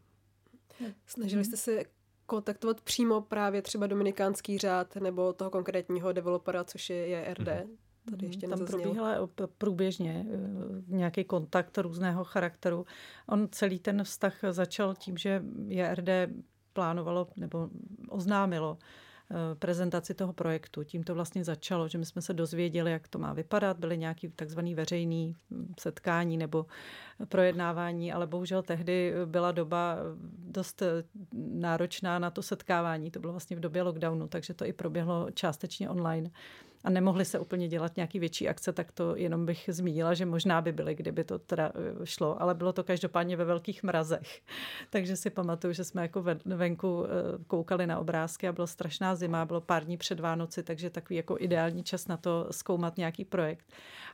Snažili 1.05 1.45
jste 1.45 1.57
se 1.57 1.83
kontaktovat 2.25 2.81
přímo 2.81 3.21
právě 3.21 3.61
třeba 3.61 3.87
Dominikánský 3.87 4.57
řád 4.57 4.95
nebo 4.95 5.33
toho 5.33 5.51
konkrétního 5.51 6.11
developera, 6.11 6.63
což 6.63 6.89
je 6.89 7.07
JRD? 7.07 7.47
Mm-hmm. 7.47 7.86
Tady 8.11 8.25
ještě 8.25 8.47
Tam 8.47 8.65
probíhala 8.65 9.29
průběžně 9.57 10.25
eh, 10.29 10.37
nějaký 10.87 11.23
kontakt 11.23 11.77
různého 11.77 12.23
charakteru. 12.23 12.85
On 13.27 13.47
celý 13.51 13.79
ten 13.79 14.03
vztah 14.03 14.33
začal 14.51 14.95
tím, 14.95 15.17
že 15.17 15.43
JRD 15.67 16.09
plánovalo 16.73 17.27
nebo 17.35 17.69
oznámilo 18.09 18.77
eh, 19.31 19.35
prezentaci 19.55 20.13
toho 20.13 20.33
projektu. 20.33 20.83
Tím 20.83 21.03
to 21.03 21.15
vlastně 21.15 21.43
začalo, 21.43 21.87
že 21.87 21.97
my 21.97 22.05
jsme 22.05 22.21
se 22.21 22.33
dozvěděli, 22.33 22.91
jak 22.91 23.07
to 23.07 23.19
má 23.19 23.33
vypadat. 23.33 23.77
Byly 23.79 23.97
nějaký 23.97 24.29
takzvaný 24.29 24.75
veřejný 24.75 25.35
hm, 25.51 25.73
setkání 25.79 26.37
nebo 26.37 26.65
projednávání, 27.29 28.13
ale 28.13 28.27
bohužel 28.27 28.63
tehdy 28.63 29.13
byla 29.25 29.51
doba 29.51 29.97
dost 30.37 30.81
eh, 30.81 31.03
náročná 31.33 32.19
na 32.19 32.29
to 32.31 32.41
setkávání. 32.41 33.11
To 33.11 33.19
bylo 33.19 33.33
vlastně 33.33 33.57
v 33.57 33.59
době 33.59 33.81
lockdownu, 33.81 34.27
takže 34.27 34.53
to 34.53 34.65
i 34.65 34.73
proběhlo 34.73 35.27
částečně 35.33 35.89
online 35.89 36.31
a 36.87 36.89
nemohli 36.89 37.25
se 37.25 37.39
úplně 37.39 37.67
dělat 37.67 37.95
nějaký 37.95 38.19
větší 38.19 38.49
akce, 38.49 38.73
tak 38.73 38.91
to 38.91 39.15
jenom 39.15 39.45
bych 39.45 39.69
zmínila, 39.71 40.13
že 40.13 40.25
možná 40.25 40.61
by 40.61 40.71
byly, 40.71 40.95
kdyby 40.95 41.23
to 41.23 41.39
teda 41.39 41.71
eh, 41.75 42.05
šlo, 42.05 42.41
ale 42.41 42.55
bylo 42.55 42.73
to 42.73 42.83
každopádně 42.83 43.37
ve 43.37 43.45
velkých 43.45 43.83
mrazech. 43.83 44.41
Takže 44.89 45.15
si 45.15 45.29
pamatuju, 45.29 45.73
že 45.73 45.83
jsme 45.83 46.01
jako 46.01 46.23
venku 46.45 47.05
eh, 47.05 47.09
koukali 47.47 47.87
na 47.87 47.99
obrázky 47.99 48.47
a 48.47 48.51
byla 48.51 48.67
strašná 48.67 49.15
zima, 49.15 49.45
bylo 49.45 49.61
pár 49.61 49.83
dní 49.85 49.97
před 49.97 50.19
Vánoci, 50.19 50.63
takže 50.63 50.89
takový 50.89 51.15
jako 51.15 51.37
ideální 51.39 51.83
čas 51.83 52.07
na 52.07 52.17
to 52.17 52.47
zkoumat 52.51 52.97
nějaký 52.97 53.25
projekt. 53.25 53.65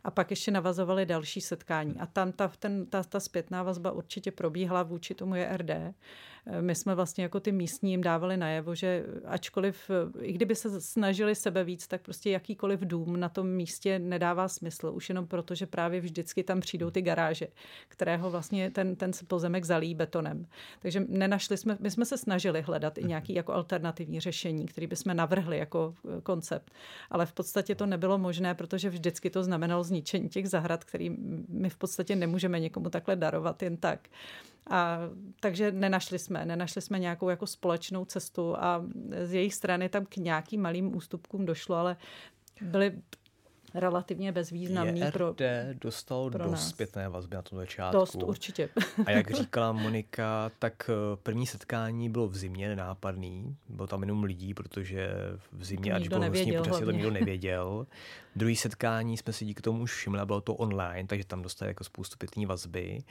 A 0.03 0.11
pak 0.11 0.29
ještě 0.29 0.51
navazovali 0.51 1.05
další 1.05 1.41
setkání. 1.41 1.95
A 1.99 2.05
tam 2.05 2.31
ta, 2.31 2.51
ten, 2.59 2.85
ta, 2.85 3.03
ta 3.03 3.19
zpětná 3.19 3.63
vazba 3.63 3.91
určitě 3.91 4.31
probíhala 4.31 4.83
vůči 4.83 5.15
tomu 5.15 5.35
JRD. 5.35 5.71
My 6.61 6.75
jsme 6.75 6.95
vlastně 6.95 7.23
jako 7.23 7.39
ty 7.39 7.51
místní 7.51 7.91
jim 7.91 8.01
dávali 8.01 8.37
najevo, 8.37 8.75
že 8.75 9.05
ačkoliv, 9.25 9.91
i 10.21 10.33
kdyby 10.33 10.55
se 10.55 10.81
snažili 10.81 11.35
sebe 11.35 11.63
víc, 11.63 11.87
tak 11.87 12.01
prostě 12.01 12.29
jakýkoliv 12.29 12.79
dům 12.79 13.19
na 13.19 13.29
tom 13.29 13.47
místě 13.47 13.99
nedává 13.99 14.47
smysl. 14.47 14.91
Už 14.95 15.09
jenom 15.09 15.27
proto, 15.27 15.55
že 15.55 15.65
právě 15.65 16.01
vždycky 16.01 16.43
tam 16.43 16.59
přijdou 16.59 16.89
ty 16.89 17.01
garáže, 17.01 17.47
kterého 17.87 18.31
vlastně 18.31 18.71
ten, 18.71 18.95
ten 18.95 19.11
pozemek 19.27 19.65
zalí 19.65 19.95
betonem. 19.95 20.45
Takže 20.79 21.05
nenašli 21.07 21.57
jsme, 21.57 21.77
my 21.79 21.91
jsme 21.91 22.05
se 22.05 22.17
snažili 22.17 22.61
hledat 22.61 22.97
i 22.97 23.03
nějaký 23.03 23.33
jako 23.33 23.53
alternativní 23.53 24.19
řešení, 24.19 24.65
který 24.65 24.87
bychom 24.87 25.15
navrhli 25.15 25.57
jako 25.57 25.93
koncept. 26.23 26.71
Ale 27.09 27.25
v 27.25 27.33
podstatě 27.33 27.75
to 27.75 27.85
nebylo 27.85 28.17
možné, 28.17 28.55
protože 28.55 28.89
vždycky 28.89 29.29
to 29.29 29.43
znamenalo 29.43 29.83
zničení 29.93 30.29
těch 30.29 30.49
zahrad, 30.49 30.83
který 30.83 31.09
my 31.49 31.69
v 31.69 31.77
podstatě 31.77 32.15
nemůžeme 32.15 32.59
někomu 32.59 32.89
takhle 32.89 33.15
darovat 33.15 33.63
jen 33.63 33.77
tak. 33.77 34.09
A, 34.69 34.99
takže 35.39 35.71
nenašli 35.71 36.19
jsme, 36.19 36.45
nenašli 36.45 36.81
jsme 36.81 36.99
nějakou 36.99 37.29
jako 37.29 37.47
společnou 37.47 38.05
cestu 38.05 38.55
a 38.57 38.85
z 39.23 39.33
jejich 39.33 39.53
strany 39.53 39.89
tam 39.89 40.05
k 40.05 40.17
nějakým 40.17 40.61
malým 40.61 40.95
ústupkům 40.95 41.45
došlo, 41.45 41.75
ale 41.75 41.97
byly 42.61 43.01
relativně 43.73 44.31
bezvýznamný 44.31 44.99
JRD 44.99 45.13
pro 45.13 45.35
dostal 45.81 46.29
pro 46.29 46.43
dost 46.43 46.51
nás. 46.51 46.69
zpětné 46.69 47.09
vazby 47.09 47.35
na 47.35 47.41
tom 47.41 47.59
začátku. 47.59 47.97
Dost, 47.97 48.23
určitě. 48.23 48.69
A 49.05 49.11
jak 49.11 49.31
říkala 49.35 49.71
Monika, 49.71 50.51
tak 50.59 50.89
eh, 50.89 51.17
první 51.23 51.47
setkání 51.47 52.09
bylo 52.09 52.27
v 52.27 52.37
zimě 52.37 52.67
nenápadný. 52.67 53.57
Bylo 53.69 53.87
tam 53.87 54.01
jenom 54.01 54.23
lidí, 54.23 54.53
protože 54.53 55.09
v 55.51 55.65
zimě, 55.65 55.93
ať 55.93 56.07
bylo 56.07 56.21
vlastně 56.21 56.57
počasí, 56.57 56.83
to 56.83 56.91
nikdo 56.91 57.11
nevěděl. 57.19 57.87
Druhý 58.35 58.55
setkání 58.55 59.17
jsme 59.17 59.33
si 59.33 59.45
díky 59.45 59.61
tomu 59.61 59.83
už 59.83 59.95
všimli 59.95 60.25
bylo 60.25 60.41
to 60.41 60.55
online, 60.55 61.07
takže 61.07 61.25
tam 61.25 61.41
dostali 61.41 61.69
jako 61.69 61.83
spoustu 61.83 62.17
pětní 62.17 62.45
vazby 62.45 63.03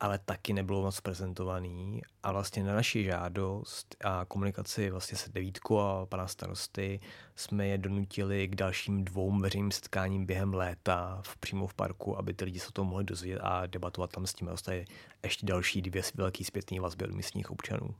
ale 0.00 0.18
taky 0.18 0.52
nebylo 0.52 0.82
moc 0.82 1.00
prezentovaný 1.00 2.02
a 2.22 2.32
vlastně 2.32 2.64
na 2.64 2.74
naši 2.74 3.04
žádost 3.04 3.96
a 4.04 4.24
komunikaci 4.24 4.90
vlastně 4.90 5.18
se 5.18 5.30
devítku 5.32 5.80
a 5.80 6.06
pana 6.06 6.26
starosty 6.26 7.00
jsme 7.36 7.66
je 7.66 7.78
donutili 7.78 8.48
k 8.48 8.54
dalším 8.54 9.04
dvou 9.04 9.38
veřejným 9.38 9.70
setkáním 9.70 10.26
během 10.26 10.54
léta 10.54 11.20
v, 11.24 11.36
přímo 11.36 11.66
v 11.66 11.74
parku, 11.74 12.18
aby 12.18 12.34
ty 12.34 12.44
lidi 12.44 12.60
se 12.60 12.72
to 12.72 12.84
mohli 12.84 13.04
dozvědět 13.04 13.40
a 13.42 13.66
debatovat 13.66 14.12
tam 14.12 14.26
s 14.26 14.34
tím 14.34 14.48
a 14.48 14.50
dostali 14.50 14.84
ještě 15.22 15.46
další 15.46 15.82
dvě 15.82 16.02
velký 16.14 16.44
zpětné 16.44 16.80
vazby 16.80 17.04
od 17.04 17.14
místních 17.14 17.50
občanů. 17.50 17.94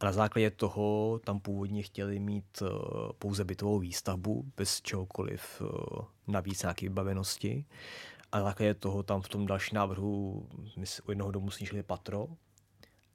A 0.00 0.04
na 0.04 0.12
základě 0.12 0.50
toho 0.50 1.20
tam 1.24 1.40
původně 1.40 1.82
chtěli 1.82 2.18
mít 2.18 2.62
eh, 2.62 2.66
pouze 3.18 3.44
bytovou 3.44 3.78
výstavbu 3.78 4.44
bez 4.56 4.80
čehokoliv 4.80 5.62
eh, 5.62 6.04
navíc 6.26 6.62
nějaké 6.62 6.86
vybavenosti. 6.86 7.64
A 8.34 8.38
na 8.38 8.44
základě 8.44 8.74
toho 8.74 9.02
tam 9.02 9.22
v 9.22 9.28
tom 9.28 9.46
dalším 9.46 9.76
návrhu 9.76 10.46
my 10.76 10.86
u 11.06 11.10
jednoho 11.10 11.30
domu 11.30 11.50
snížili 11.50 11.82
patro 11.82 12.28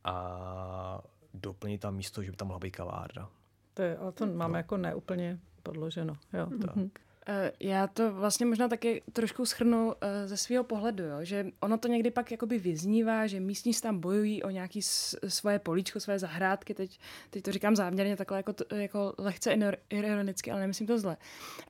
a 0.04 1.02
doplnit 1.34 1.82
tam 1.82 1.96
místo, 1.96 2.24
že 2.24 2.32
by 2.32 2.38
tam 2.38 2.48
mohla 2.48 2.60
být 2.60 2.72
kavárna. 2.72 3.30
To 3.74 3.82
je, 3.82 3.98
ale 3.98 4.12
to 4.12 4.26
máme 4.26 4.52
no. 4.52 4.58
jako 4.58 4.78
neúplně 4.78 5.40
podloženo. 5.64 6.18
Jo. 6.34 6.48
Tak. 6.62 6.76
Mm-hmm. 6.76 6.90
Eh, 7.32 7.52
já 7.60 7.88
to 7.88 8.14
vlastně 8.14 8.46
možná 8.46 8.68
taky 8.68 9.02
trošku 9.14 9.46
schrnu 9.46 9.94
eh, 10.02 10.28
ze 10.28 10.38
svého 10.38 10.64
pohledu, 10.64 11.04
jo? 11.04 11.18
že 11.22 11.46
ono 11.60 11.78
to 11.78 11.88
někdy 11.88 12.12
pak 12.12 12.32
jakoby 12.32 12.60
vyznívá, 12.60 13.28
že 13.28 13.40
místní 13.40 13.74
tam 13.74 14.00
bojují 14.00 14.44
o 14.44 14.50
nějaké 14.50 14.80
svoje 15.28 15.60
políčko, 15.60 16.00
své 16.00 16.20
zahrádky, 16.20 16.74
teď, 16.74 17.00
teď 17.30 17.44
to 17.44 17.52
říkám 17.52 17.76
záměrně 17.76 18.18
takhle 18.18 18.38
jako, 18.38 18.54
jako 18.74 19.14
lehce 19.18 19.58
ironicky, 19.90 20.52
ale 20.52 20.60
nemyslím 20.60 20.88
to 20.88 21.00
zle. 21.00 21.18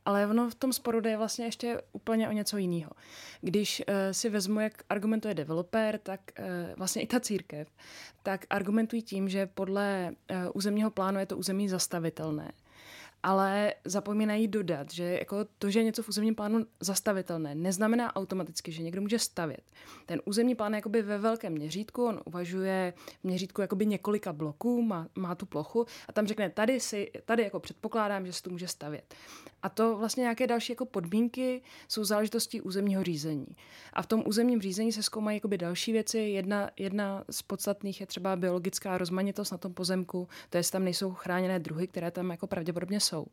Ale 0.06 0.28
ono 0.28 0.50
v 0.50 0.56
tom 0.56 0.74
sporu 0.74 1.00
jde 1.00 1.18
vlastně 1.18 1.46
ještě 1.46 1.82
úplně 1.92 2.30
o 2.30 2.32
něco 2.32 2.58
jiného. 2.58 2.92
Když 3.42 3.84
uh, 3.88 3.96
si 4.12 4.30
vezmu, 4.30 4.60
jak 4.60 4.84
argumentuje 4.90 5.34
developer, 5.34 5.98
tak 5.98 6.22
vlastně 6.78 7.02
i 7.02 7.08
ta 7.08 7.20
církev, 7.20 7.68
tak 8.24 8.46
argumentují 8.50 9.02
tím, 9.02 9.30
že 9.30 9.46
podle 9.46 10.12
územního 10.54 10.92
plánu 10.92 11.20
je 11.20 11.26
to 11.26 11.38
území 11.38 11.70
zastavitelné 11.70 12.52
ale 13.24 13.74
zapomínají 13.86 14.48
dodat, 14.48 14.92
že 14.92 15.04
jako 15.04 15.46
to, 15.58 15.70
že 15.70 15.80
je 15.80 15.84
něco 15.84 16.04
v 16.04 16.10
územním 16.10 16.36
plánu 16.36 16.66
zastavitelné, 16.80 17.56
neznamená 17.56 18.16
automaticky, 18.16 18.72
že 18.72 18.84
někdo 18.84 19.02
může 19.02 19.20
stavět. 19.20 19.64
Ten 20.06 20.22
územní 20.26 20.56
plán 20.56 20.74
je 20.74 21.04
ve 21.04 21.18
velkém 21.18 21.54
měřítku, 21.54 22.06
on 22.06 22.22
uvažuje 22.26 22.94
v 23.22 23.24
měřítku 23.24 23.62
jakoby 23.62 23.86
několika 23.86 24.34
bloků, 24.34 24.82
má, 24.82 25.08
má 25.16 25.36
tu 25.36 25.46
plochu 25.46 25.86
a 26.08 26.14
tam 26.14 26.28
řekne, 26.28 26.50
tady, 26.50 26.80
si, 26.80 27.12
tady 27.26 27.44
jako 27.44 27.60
předpokládám, 27.60 28.26
že 28.26 28.34
se 28.34 28.44
tu 28.44 28.50
může 28.50 28.68
stavět. 28.68 29.16
A 29.62 29.70
to 29.70 29.98
vlastně 29.98 30.22
nějaké 30.22 30.48
další 30.48 30.72
jako 30.72 30.86
podmínky 30.86 31.62
jsou 31.88 32.04
záležitostí 32.04 32.62
územního 32.62 33.04
řízení. 33.04 33.48
A 33.94 34.02
v 34.02 34.08
tom 34.08 34.24
územním 34.26 34.62
řízení 34.62 34.92
se 34.92 35.04
zkoumají 35.04 35.38
jakoby 35.38 35.58
další 35.58 35.92
věci. 35.92 36.20
Jedna, 36.20 36.70
jedna 36.78 37.24
z 37.30 37.42
podstatných 37.42 38.02
je 38.02 38.08
třeba 38.08 38.36
biologická 38.36 38.98
rozmanitost 38.98 39.52
na 39.52 39.58
tom 39.58 39.74
pozemku, 39.74 40.28
to 40.50 40.58
je, 40.58 40.64
tam 40.72 40.84
nejsou 40.84 41.14
chráněné 41.14 41.60
druhy, 41.60 41.88
které 41.88 42.12
tam 42.12 42.30
jako 42.30 42.48
pravděpodobně 42.48 43.00
jsou. 43.10 43.26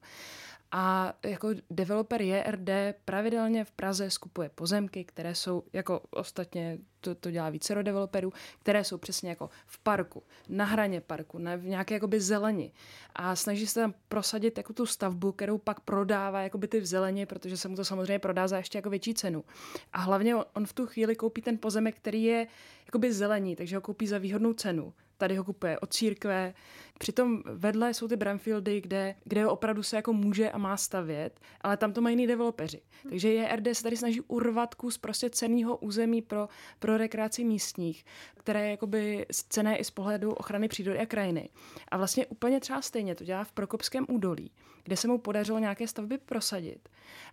A 0.73 1.15
jako 1.23 1.49
developer 1.71 2.23
JRD 2.23 2.71
pravidelně 3.05 3.65
v 3.65 3.71
Praze 3.71 4.11
skupuje 4.11 4.49
pozemky, 4.55 5.05
které 5.05 5.35
jsou, 5.35 5.63
jako 5.73 6.01
ostatně 6.11 6.79
to, 7.01 7.15
to 7.15 7.31
dělá 7.31 7.51
více 7.51 7.83
developerů, 7.83 8.33
které 8.61 8.85
jsou 8.85 8.99
přesně 8.99 9.31
jako 9.31 9.51
v 9.67 9.79
parku, 9.79 10.23
na 10.49 10.65
hraně 10.65 11.01
parku, 11.01 11.39
na, 11.39 11.57
v 11.57 11.65
nějaké 11.65 11.95
jakoby 11.95 12.21
zeleni. 12.21 12.73
A 13.15 13.37
snaží 13.37 13.67
se 13.67 13.81
tam 13.81 13.95
prosadit 14.09 14.59
jako 14.59 14.73
tu 14.73 14.87
stavbu, 14.87 15.33
kterou 15.33 15.59
pak 15.59 15.81
prodává 15.81 16.41
jakoby 16.41 16.69
ty 16.69 16.81
v 16.81 16.87
zeleni, 16.87 17.27
protože 17.27 17.57
se 17.57 17.69
mu 17.69 17.77
to 17.77 17.85
samozřejmě 17.85 18.19
prodá 18.19 18.49
za 18.49 18.57
ještě 18.57 18.79
jako 18.79 18.91
větší 18.91 19.15
cenu. 19.15 19.45
A 19.93 20.01
hlavně 20.01 20.37
on, 20.37 20.45
on 20.55 20.67
v 20.67 20.73
tu 20.73 20.87
chvíli 20.87 21.17
koupí 21.17 21.43
ten 21.43 21.59
pozemek, 21.59 21.97
který 21.97 22.25
je 22.25 22.47
jakoby 22.87 23.13
zelení, 23.13 23.57
takže 23.57 23.77
ho 23.77 23.83
koupí 23.83 24.07
za 24.07 24.19
výhodnou 24.19 24.53
cenu 24.53 24.93
tady 25.19 25.37
ho 25.37 25.45
kupuje 25.45 25.79
od 25.79 25.93
církve. 25.95 26.55
Přitom 26.99 27.43
vedle 27.45 27.95
jsou 27.95 28.09
ty 28.09 28.17
brownfieldy, 28.17 28.81
kde, 28.81 29.15
kde 29.25 29.47
opravdu 29.47 29.83
se 29.83 29.97
jako 29.97 30.13
může 30.13 30.51
a 30.51 30.59
má 30.59 30.77
stavět, 30.77 31.41
ale 31.61 31.77
tam 31.77 31.93
to 31.93 32.01
mají 32.01 32.13
jiný 32.13 32.27
developeři. 32.27 32.83
Takže 33.09 33.33
JRD 33.33 33.69
se 33.73 33.83
tady 33.83 33.97
snaží 33.97 34.21
urvat 34.21 34.75
kus 34.75 34.99
prostě 34.99 35.31
ceného 35.31 35.77
území 35.77 36.23
pro, 36.23 36.49
pro 36.79 36.97
rekreaci 36.97 37.45
místních, 37.45 38.05
které 38.37 38.65
je 38.65 38.71
jakoby 38.71 39.27
cené 39.49 39.77
i 39.77 39.85
z 39.85 39.91
pohledu 39.91 40.33
ochrany 40.33 40.69
přírody 40.69 40.99
a 40.99 41.07
krajiny. 41.07 41.49
A 41.89 41.97
vlastně 41.97 42.27
úplně 42.27 42.61
třeba 42.61 42.83
stejně 42.83 43.15
to 43.15 43.25
dělá 43.25 43.45
v 43.45 43.53
Prokopském 43.53 44.07
údolí, 44.09 44.51
kde 44.85 44.97
se 44.97 45.09
mu 45.09 45.19
podařilo 45.19 45.59
nějaké 45.59 45.89
stavby 45.89 46.19
prosadit. 46.19 46.89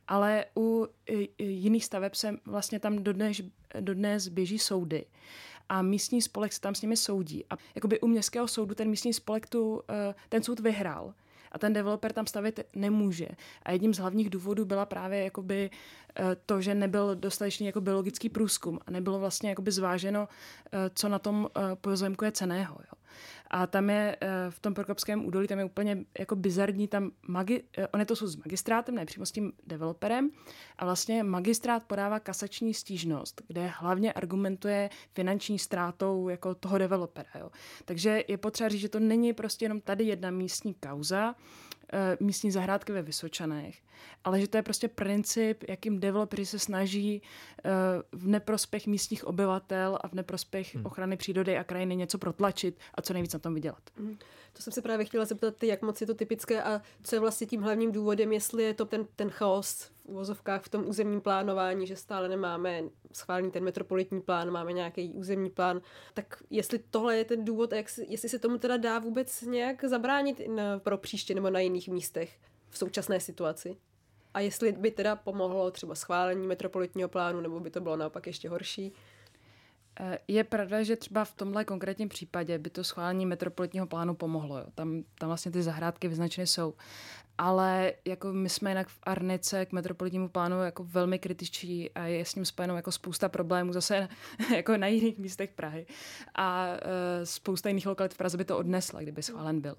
Ale 0.07 0.45
u 0.57 0.87
jiných 1.39 1.85
staveb 1.85 2.15
se 2.15 2.35
vlastně 2.45 2.79
tam 2.79 3.03
dodnes, 3.03 3.41
dodnes 3.79 4.27
běží 4.27 4.59
soudy 4.59 5.05
a 5.69 5.81
místní 5.81 6.21
spolek 6.21 6.53
se 6.53 6.61
tam 6.61 6.75
s 6.75 6.81
nimi 6.81 6.97
soudí. 6.97 7.45
A 7.49 7.57
jakoby 7.75 7.99
u 7.99 8.07
městského 8.07 8.47
soudu 8.47 8.75
ten 8.75 8.89
místní 8.89 9.13
spolek 9.13 9.47
tu, 9.47 9.81
eh, 9.89 10.15
ten 10.29 10.43
soud 10.43 10.59
vyhrál 10.59 11.13
a 11.51 11.59
ten 11.59 11.73
developer 11.73 12.13
tam 12.13 12.27
stavit 12.27 12.59
nemůže. 12.75 13.27
A 13.63 13.71
jedním 13.71 13.93
z 13.93 13.97
hlavních 13.97 14.29
důvodů 14.29 14.65
byla 14.65 14.85
právě 14.85 15.23
jakoby 15.23 15.69
eh, 16.15 16.23
to, 16.45 16.61
že 16.61 16.75
nebyl 16.75 17.15
dostatečný 17.15 17.65
jako 17.65 17.81
biologický 17.81 18.29
průzkum 18.29 18.79
a 18.87 18.91
nebylo 18.91 19.19
vlastně 19.19 19.49
jakoby 19.49 19.71
zváženo, 19.71 20.27
eh, 20.71 20.77
co 20.95 21.09
na 21.09 21.19
tom 21.19 21.49
pozemku 21.81 22.25
je 22.25 22.31
ceného. 22.31 22.75
Jo. 22.79 23.02
A 23.47 23.67
tam 23.67 23.89
je 23.89 24.17
eh, 24.21 24.27
v 24.49 24.59
tom 24.59 24.73
Prokopském 24.73 25.25
údolí, 25.25 25.47
tam 25.47 25.59
je 25.59 25.65
úplně 25.65 26.05
jako 26.19 26.35
bizarní, 26.35 26.87
tam 26.87 27.11
magi, 27.27 27.63
eh, 27.77 27.87
oni 27.87 28.05
to 28.05 28.15
jsou 28.15 28.27
s 28.27 28.35
magistrátem, 28.35 28.95
ne 28.95 29.05
přímo 29.05 29.25
s 29.25 29.31
tím 29.31 29.53
developerem, 29.67 30.29
a 30.77 30.85
vlastně 30.85 31.23
magistrát 31.23 31.83
podává 31.83 32.19
kasační 32.19 32.73
stížnost, 32.73 33.41
kde 33.47 33.67
hlavně 33.67 34.13
argumentuje 34.13 34.89
finanční 35.13 35.59
ztrátou 35.59 36.29
jako 36.29 36.55
toho 36.55 36.77
developera. 36.77 37.29
Jo. 37.39 37.51
Takže 37.85 38.23
je 38.27 38.37
potřeba 38.37 38.69
říct, 38.69 38.81
že 38.81 38.89
to 38.89 38.99
není 38.99 39.33
prostě 39.33 39.65
jenom 39.65 39.81
tady 39.81 40.03
jedna 40.03 40.31
místní 40.31 40.73
kauza, 40.73 41.35
místní 42.19 42.51
zahrádky 42.51 42.91
ve 42.91 43.01
Vysočanech, 43.01 43.75
ale 44.23 44.41
že 44.41 44.47
to 44.47 44.57
je 44.57 44.63
prostě 44.63 44.87
princip, 44.87 45.63
jakým 45.67 45.99
developeri 45.99 46.45
se 46.45 46.59
snaží 46.59 47.21
eh, 47.65 47.71
v 48.11 48.27
neprospěch 48.27 48.87
místních 48.87 49.27
obyvatel 49.27 49.99
a 50.01 50.07
v 50.07 50.13
neprospěch 50.13 50.75
hmm. 50.75 50.85
ochrany 50.85 51.17
přírody 51.17 51.57
a 51.57 51.63
krajiny 51.63 51.95
něco 51.95 52.17
protlačit 52.17 52.79
a 52.95 53.01
co 53.01 53.13
nejvíc 53.13 53.33
na 53.33 53.39
tom 53.39 53.53
vydělat. 53.53 53.81
Hmm. 53.97 54.17
To 54.53 54.61
jsem 54.61 54.73
se 54.73 54.81
právě 54.81 55.05
chtěla 55.05 55.25
zeptat, 55.25 55.63
jak 55.63 55.81
moc 55.81 56.01
je 56.01 56.07
to 56.07 56.13
typické 56.13 56.63
a 56.63 56.81
co 57.03 57.15
je 57.15 57.19
vlastně 57.19 57.47
tím 57.47 57.61
hlavním 57.61 57.91
důvodem, 57.91 58.31
jestli 58.31 58.63
je 58.63 58.73
to 58.73 58.85
ten, 58.85 59.07
ten 59.15 59.29
chaos 59.29 59.92
uvozovkách 60.03 60.63
v 60.63 60.69
tom 60.69 60.87
územním 60.87 61.21
plánování, 61.21 61.87
že 61.87 61.95
stále 61.95 62.29
nemáme 62.29 62.83
schválený 63.13 63.51
ten 63.51 63.63
metropolitní 63.63 64.21
plán, 64.21 64.51
máme 64.51 64.73
nějaký 64.73 65.13
územní 65.13 65.49
plán, 65.49 65.81
tak 66.13 66.43
jestli 66.49 66.79
tohle 66.79 67.17
je 67.17 67.25
ten 67.25 67.45
důvod 67.45 67.73
jak, 67.73 67.85
jestli 68.07 68.29
se 68.29 68.39
tomu 68.39 68.57
teda 68.57 68.77
dá 68.77 68.99
vůbec 68.99 69.41
nějak 69.41 69.83
zabránit 69.83 70.41
na, 70.55 70.79
pro 70.79 70.97
příště 70.97 71.35
nebo 71.35 71.49
na 71.49 71.59
jiných 71.59 71.89
místech 71.89 72.37
v 72.69 72.77
současné 72.77 73.19
situaci? 73.19 73.77
A 74.33 74.39
jestli 74.39 74.71
by 74.71 74.91
teda 74.91 75.15
pomohlo 75.15 75.71
třeba 75.71 75.95
schválení 75.95 76.47
metropolitního 76.47 77.09
plánu, 77.09 77.41
nebo 77.41 77.59
by 77.59 77.69
to 77.69 77.81
bylo 77.81 77.95
naopak 77.95 78.27
ještě 78.27 78.49
horší? 78.49 78.93
Eh, 79.99 80.19
je 80.27 80.43
pravda, 80.43 80.83
že 80.83 80.95
třeba 80.95 81.25
v 81.25 81.35
tomhle 81.35 81.65
konkrétním 81.65 82.09
případě 82.09 82.57
by 82.57 82.69
to 82.69 82.83
schválení 82.83 83.25
metropolitního 83.25 83.87
plánu 83.87 84.15
pomohlo. 84.15 84.57
Jo. 84.57 84.65
Tam, 84.75 85.03
tam 85.19 85.29
vlastně 85.29 85.51
ty 85.51 85.63
zahrádky 85.63 86.07
vyznačeny 86.07 86.47
jsou 86.47 86.73
ale 87.37 87.93
jako 88.05 88.33
my 88.33 88.49
jsme 88.49 88.71
jinak 88.71 88.87
v 88.87 88.99
Arnice 89.03 89.65
k 89.65 89.71
metropolitnímu 89.71 90.29
plánu 90.29 90.63
jako 90.63 90.83
velmi 90.83 91.19
kritičtí 91.19 91.91
a 91.91 92.05
je 92.05 92.25
s 92.25 92.35
ním 92.35 92.45
spojeno 92.45 92.75
jako 92.75 92.91
spousta 92.91 93.29
problémů 93.29 93.73
zase 93.73 94.07
jako 94.55 94.77
na 94.77 94.87
jiných 94.87 95.17
místech 95.17 95.51
Prahy 95.51 95.85
a 96.35 96.67
uh, 96.67 96.77
spousta 97.23 97.69
jiných 97.69 97.85
lokalit 97.85 98.13
v 98.13 98.17
Praze 98.17 98.37
by 98.37 98.45
to 98.45 98.57
odnesla, 98.57 99.01
kdyby 99.01 99.23
schválen 99.23 99.61
byl. 99.61 99.75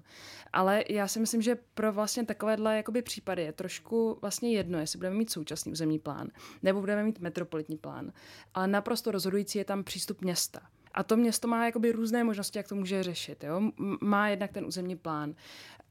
Ale 0.53 0.83
já 0.89 1.07
si 1.07 1.19
myslím, 1.19 1.41
že 1.41 1.57
pro 1.73 1.93
vlastně 1.93 2.25
takovéhle 2.25 2.77
jakoby 2.77 3.01
případy 3.01 3.41
je 3.41 3.51
trošku 3.51 4.17
vlastně 4.21 4.51
jedno, 4.51 4.79
jestli 4.79 4.97
budeme 4.97 5.15
mít 5.15 5.29
současný 5.29 5.71
územní 5.71 5.99
plán 5.99 6.27
nebo 6.63 6.79
budeme 6.79 7.03
mít 7.03 7.19
metropolitní 7.19 7.77
plán, 7.77 8.11
ale 8.53 8.67
naprosto 8.67 9.11
rozhodující 9.11 9.57
je 9.57 9.65
tam 9.65 9.83
přístup 9.83 10.21
města. 10.21 10.61
A 10.93 11.03
to 11.03 11.17
město 11.17 11.47
má 11.47 11.65
jakoby 11.65 11.91
různé 11.91 12.23
možnosti, 12.23 12.59
jak 12.59 12.67
to 12.67 12.75
může 12.75 13.03
řešit. 13.03 13.43
Jo? 13.43 13.61
Má 14.01 14.27
jednak 14.29 14.51
ten 14.51 14.65
územní 14.65 14.95
plán, 14.95 15.35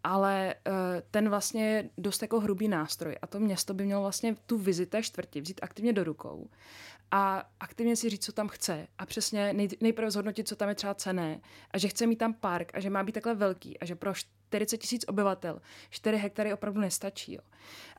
ale 0.05 0.55
uh, 0.67 0.75
ten 1.11 1.29
vlastně 1.29 1.71
je 1.71 1.91
dost 1.99 2.23
jako 2.23 2.41
hrubý 2.41 2.69
nástroj 2.69 3.17
a 3.23 3.27
to 3.27 3.41
město 3.41 3.75
by 3.75 3.85
mělo 3.85 4.03
vlastně 4.03 4.37
tu 4.47 4.59
vizi 4.59 4.87
té 4.87 5.03
čtvrti 5.03 5.41
vzít 5.41 5.61
aktivně 5.63 5.93
do 5.93 6.05
rukou 6.05 6.49
a 7.11 7.51
aktivně 7.61 7.97
si 7.97 8.11
říct, 8.11 8.25
co 8.25 8.33
tam 8.33 8.49
chce 8.49 8.87
a 8.99 9.07
přesně 9.07 9.53
nej, 9.53 9.69
nejprve 9.81 10.11
zhodnotit, 10.11 10.49
co 10.49 10.57
tam 10.57 10.69
je 10.69 10.75
třeba 10.75 10.95
cené 10.95 11.41
a 11.71 11.79
že 11.79 11.89
chce 11.89 12.07
mít 12.07 12.17
tam 12.17 12.35
park 12.35 12.71
a 12.75 12.81
že 12.81 12.91
má 12.91 13.03
být 13.03 13.13
takhle 13.13 13.35
velký 13.35 13.79
a 13.79 13.85
že 13.85 13.95
pro 13.95 14.13
40 14.49 14.79
tisíc 14.79 15.05
obyvatel 15.09 15.61
4 15.91 16.17
hektary 16.17 16.53
opravdu 16.53 16.81
nestačí. 16.81 17.33
Jo. 17.33 17.41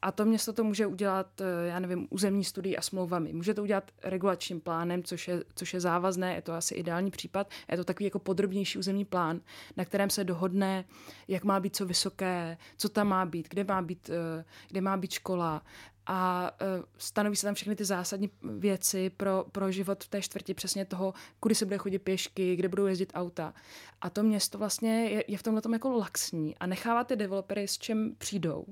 A 0.02 0.12
to 0.12 0.26
město 0.26 0.54
to 0.54 0.64
může 0.64 0.88
udělat, 0.88 1.42
eh, 1.42 1.68
já 1.68 1.80
nevím, 1.80 2.08
územní 2.10 2.44
studií 2.44 2.78
a 2.78 2.82
smlouvami. 2.82 3.34
Může 3.34 3.54
to 3.54 3.64
udělat 3.64 3.92
regulačním 4.04 4.62
plánem, 4.62 5.04
což 5.04 5.28
je, 5.28 5.44
což 5.56 5.74
je 5.74 5.80
závazné, 5.80 6.36
je 6.36 6.42
to 6.42 6.54
asi 6.54 6.76
ideální 6.76 7.12
případ. 7.12 7.50
Je 7.72 7.78
to 7.78 7.84
takový 7.84 8.06
jako 8.06 8.20
podrobnější 8.20 8.78
územní 8.78 9.06
plán, 9.06 9.42
na 9.78 9.86
kterém 9.86 10.10
se 10.10 10.24
dohodne, 10.24 10.86
jak 11.28 11.44
má 11.44 11.60
být 11.60 11.76
co 11.76 11.86
vysoké, 11.86 12.58
co 12.78 12.90
tam 12.90 13.08
má 13.08 13.26
být, 13.26 13.50
kde 13.50 13.64
má 13.64 13.82
být, 13.82 14.10
eh, 14.10 14.46
kde 14.70 14.82
má 14.82 14.98
být 14.98 15.12
škola, 15.12 15.62
a 16.08 16.52
uh, 16.62 16.84
stanoví 16.98 17.36
se 17.36 17.48
tam 17.48 17.56
všechny 17.56 17.76
ty 17.76 17.86
zásadní 17.86 18.30
věci 18.44 19.10
pro, 19.10 19.46
pro 19.52 19.72
život 19.72 20.04
v 20.04 20.08
té 20.08 20.22
čtvrti, 20.22 20.54
přesně 20.54 20.86
toho, 20.86 21.14
kudy 21.40 21.56
se 21.56 21.66
bude 21.66 21.78
chodit 21.78 22.00
pěšky, 22.00 22.56
kde 22.56 22.68
budou 22.68 22.86
jezdit 22.86 23.12
auta. 23.16 23.54
A 24.02 24.10
to 24.10 24.24
město 24.24 24.58
vlastně 24.58 25.10
je, 25.10 25.24
je 25.28 25.38
v 25.38 25.44
tomhle 25.44 25.62
jako 25.74 25.92
laxní 25.92 26.35
a 26.60 26.68
nechává 26.68 27.04
ty 27.04 27.16
developery 27.16 27.68
s 27.68 27.78
čem 27.78 28.16
přijdou. 28.18 28.66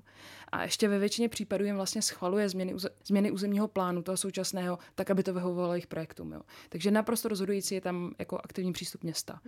A 0.51 0.63
ještě 0.63 0.87
ve 0.87 0.99
většině 0.99 1.29
případů 1.29 1.65
jim 1.65 1.75
vlastně 1.75 2.01
schvaluje 2.01 2.49
změny, 2.49 2.75
změny 3.05 3.31
územního 3.31 3.67
plánu 3.67 4.01
toho 4.01 4.17
současného, 4.17 4.79
tak, 4.95 5.11
aby 5.11 5.23
to 5.23 5.33
vyhovovalo 5.33 5.73
jejich 5.73 5.87
projektům. 5.87 6.31
Jo. 6.33 6.41
Takže 6.69 6.91
naprosto 6.91 7.29
rozhodující 7.29 7.75
je 7.75 7.81
tam 7.81 8.15
jako 8.19 8.39
aktivní 8.43 8.73
přístup 8.73 9.03
města. 9.03 9.39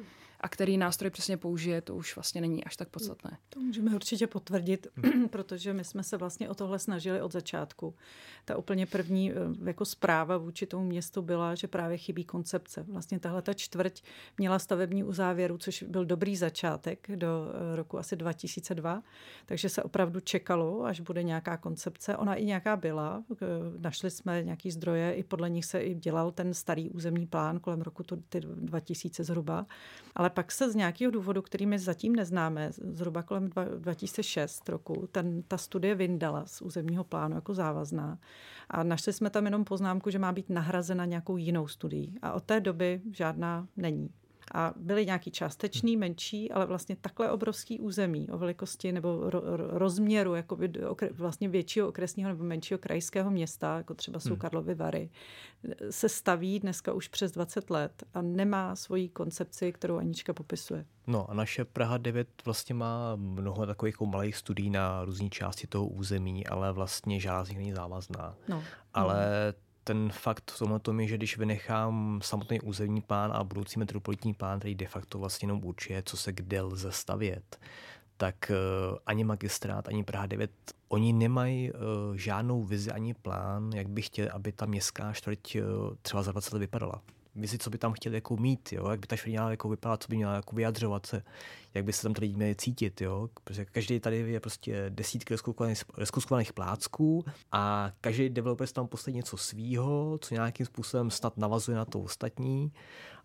A 0.46 0.50
který 0.50 0.78
nástroj 0.78 1.10
přesně 1.10 1.38
použije, 1.38 1.82
to 1.82 1.96
už 1.96 2.16
vlastně 2.16 2.42
není 2.42 2.64
až 2.64 2.76
tak 2.76 2.90
podstatné. 2.90 3.38
To 3.50 3.60
můžeme 3.60 3.96
určitě 3.96 4.28
potvrdit, 4.28 4.88
protože 5.30 5.74
my 5.74 5.84
jsme 5.84 6.04
se 6.04 6.18
vlastně 6.18 6.50
o 6.50 6.56
tohle 6.56 6.80
snažili 6.80 7.22
od 7.22 7.32
začátku. 7.32 7.96
Ta 8.46 8.58
úplně 8.58 8.86
první 8.86 9.32
eh, 9.32 9.36
jako 9.66 9.86
zpráva 9.86 10.38
vůči 10.38 10.66
tomu 10.66 10.86
městu 10.86 11.22
byla, 11.22 11.56
že 11.56 11.68
právě 11.68 11.98
chybí 11.98 12.26
koncepce. 12.26 12.86
Vlastně 12.88 13.20
tahle 13.20 13.42
ta 13.42 13.54
čtvrť 13.54 14.02
měla 14.38 14.60
stavební 14.60 15.04
uzávěru, 15.04 15.58
což 15.58 15.84
byl 15.84 16.06
dobrý 16.06 16.36
začátek 16.36 17.08
do 17.16 17.28
eh, 17.28 17.76
roku 17.76 17.98
asi 17.98 18.16
2002, 18.16 19.04
takže 19.46 19.70
se 19.70 19.84
opravdu 19.84 20.20
čekalo, 20.20 20.86
až 20.86 21.00
bude 21.00 21.24
nějaká 21.24 21.58
koncepce. 21.58 22.18
Ona 22.18 22.36
i 22.36 22.46
nějaká 22.46 22.76
byla. 22.76 23.24
Našli 23.78 24.12
jsme 24.12 24.44
nějaký 24.44 24.72
zdroje, 24.72 25.14
i 25.14 25.24
podle 25.24 25.50
nich 25.50 25.66
se 25.66 25.80
i 25.80 25.96
dělal 25.96 26.32
ten 26.32 26.54
starý 26.54 26.90
územní 26.90 27.28
plán 27.28 27.60
kolem 27.60 27.82
roku 27.82 28.04
2000 28.56 29.24
zhruba. 29.24 29.66
Ale 30.16 30.35
pak 30.36 30.52
se 30.52 30.71
z 30.71 30.76
nějakého 30.76 31.12
důvodu, 31.12 31.41
který 31.41 31.65
my 31.65 31.80
zatím 31.80 32.15
neznáme, 32.15 32.69
zhruba 32.71 33.24
kolem 33.24 33.50
2006 33.78 34.69
roku, 34.69 35.08
ten, 35.12 35.43
ta 35.48 35.58
studie 35.58 35.95
vyndala 35.95 36.45
z 36.45 36.62
územního 36.62 37.04
plánu 37.04 37.36
jako 37.36 37.54
závazná. 37.54 38.19
A 38.69 38.84
našli 38.84 39.13
jsme 39.13 39.30
tam 39.30 39.45
jenom 39.45 39.63
poznámku, 39.63 40.10
že 40.10 40.19
má 40.19 40.32
být 40.32 40.50
nahrazena 40.50 41.06
nějakou 41.06 41.38
jinou 41.38 41.67
studií. 41.67 42.15
A 42.21 42.34
od 42.34 42.43
té 42.43 42.60
doby 42.60 43.02
žádná 43.12 43.67
není 43.78 44.10
a 44.54 44.74
byly 44.76 45.06
nějaký 45.06 45.32
částečný, 45.32 45.98
menší, 45.98 46.52
ale 46.52 46.66
vlastně 46.66 46.96
takhle 46.96 47.32
obrovský 47.32 47.80
území 47.80 48.30
o 48.30 48.38
velikosti 48.38 48.92
nebo 48.92 49.30
ro, 49.30 49.42
ro, 49.46 49.80
rozměru 49.80 50.36
jako 50.36 50.58
vlastně 51.12 51.50
většího 51.50 51.88
okresního 51.88 52.30
nebo 52.30 52.44
menšího 52.44 52.78
krajského 52.78 53.32
města, 53.32 53.78
jako 53.78 53.94
třeba 53.94 54.20
jsou 54.20 54.30
hmm. 54.30 54.40
Karlovy 54.40 54.76
Vary, 54.76 55.10
se 55.90 56.10
staví 56.10 56.60
dneska 56.60 56.94
už 56.94 57.08
přes 57.08 57.32
20 57.32 57.70
let 57.70 58.04
a 58.14 58.22
nemá 58.22 58.76
svoji 58.76 59.10
koncepci, 59.10 59.72
kterou 59.72 59.98
Anička 59.98 60.34
popisuje. 60.34 60.86
No 61.08 61.30
a 61.30 61.34
naše 61.34 61.66
Praha 61.66 61.98
9 61.98 62.28
vlastně 62.46 62.76
má 62.76 63.16
mnoho 63.16 63.66
takových 63.66 64.02
malých 64.02 64.36
studií 64.36 64.70
na 64.70 65.06
různé 65.06 65.30
části 65.30 65.68
toho 65.68 65.88
území, 65.88 66.48
ale 66.48 66.72
vlastně 66.72 67.20
žádná 67.20 67.46
z 67.46 67.50
nich 67.50 67.58
není 67.58 67.74
závazná. 67.74 68.36
No. 68.48 68.64
Ale 68.94 69.54
ten 69.88 70.10
fakt 70.10 70.52
v 70.52 70.60
tomhle 70.60 70.80
tom 70.80 71.00
je, 71.00 71.08
že 71.08 71.17
když 71.17 71.38
vynechám 71.38 72.19
samotný 72.24 72.62
územní 72.62 73.02
plán 73.02 73.32
a 73.34 73.43
budoucí 73.43 73.80
metropolitní 73.80 74.34
plán, 74.34 74.60
který 74.60 74.76
de 74.76 74.88
facto 74.88 75.19
vlastně 75.19 75.45
jenom 75.45 75.63
určuje, 75.63 76.04
co 76.06 76.17
se 76.17 76.32
kde 76.32 76.62
lze 76.62 76.91
stavět, 76.91 77.60
tak 78.17 78.52
eh, 78.52 78.56
ani 79.06 79.24
magistrát, 79.24 79.88
ani 79.88 80.04
Praha 80.04 80.26
9, 80.26 80.52
oni 80.88 81.13
nemají 81.13 81.71
uh, 81.71 81.80
žádnou 82.15 82.63
vizi 82.63 82.91
ani 82.91 83.13
plán, 83.13 83.71
jak 83.76 83.89
by 83.89 84.02
chtěli, 84.02 84.30
aby 84.30 84.52
ta 84.52 84.65
městská 84.65 85.13
čtvrť 85.13 85.56
uh, 85.56 85.62
třeba 86.02 86.24
za 86.24 86.32
20 86.32 86.54
let 86.54 86.60
vypadala 86.60 87.02
vizi, 87.36 87.58
co 87.58 87.69
by 87.69 87.78
tam 87.78 87.93
chtěli 87.93 88.15
jako 88.15 88.38
mít, 88.38 88.74
jo? 88.74 88.89
jak 88.89 89.00
by 89.00 89.08
ta 89.08 89.15
měla 89.26 89.52
jako 89.52 89.69
vypadat, 89.69 90.04
co 90.04 90.08
by 90.10 90.15
měla 90.15 90.36
jako 90.36 90.56
vyjadřovat 90.56 91.06
se, 91.06 91.24
jak 91.74 91.86
by 91.86 91.93
se 91.93 92.04
tam 92.04 92.13
tady 92.13 92.34
měli 92.34 92.56
cítit. 92.56 93.02
Jo? 93.02 93.30
Protože 93.43 93.65
každý 93.65 94.00
tady 94.00 94.17
je 94.17 94.39
prostě 94.39 94.86
desítky 94.89 95.36
rozkuskovaných 95.98 96.54
plácků 96.54 97.26
a 97.52 97.91
každý 98.02 98.30
developer 98.30 98.67
tam 98.67 98.88
postaví 98.88 99.17
něco 99.17 99.38
svýho, 99.38 100.17
co 100.21 100.34
nějakým 100.34 100.65
způsobem 100.65 101.12
snad 101.12 101.38
navazuje 101.38 101.78
na 101.78 101.86
to 101.86 102.00
ostatní 102.00 102.71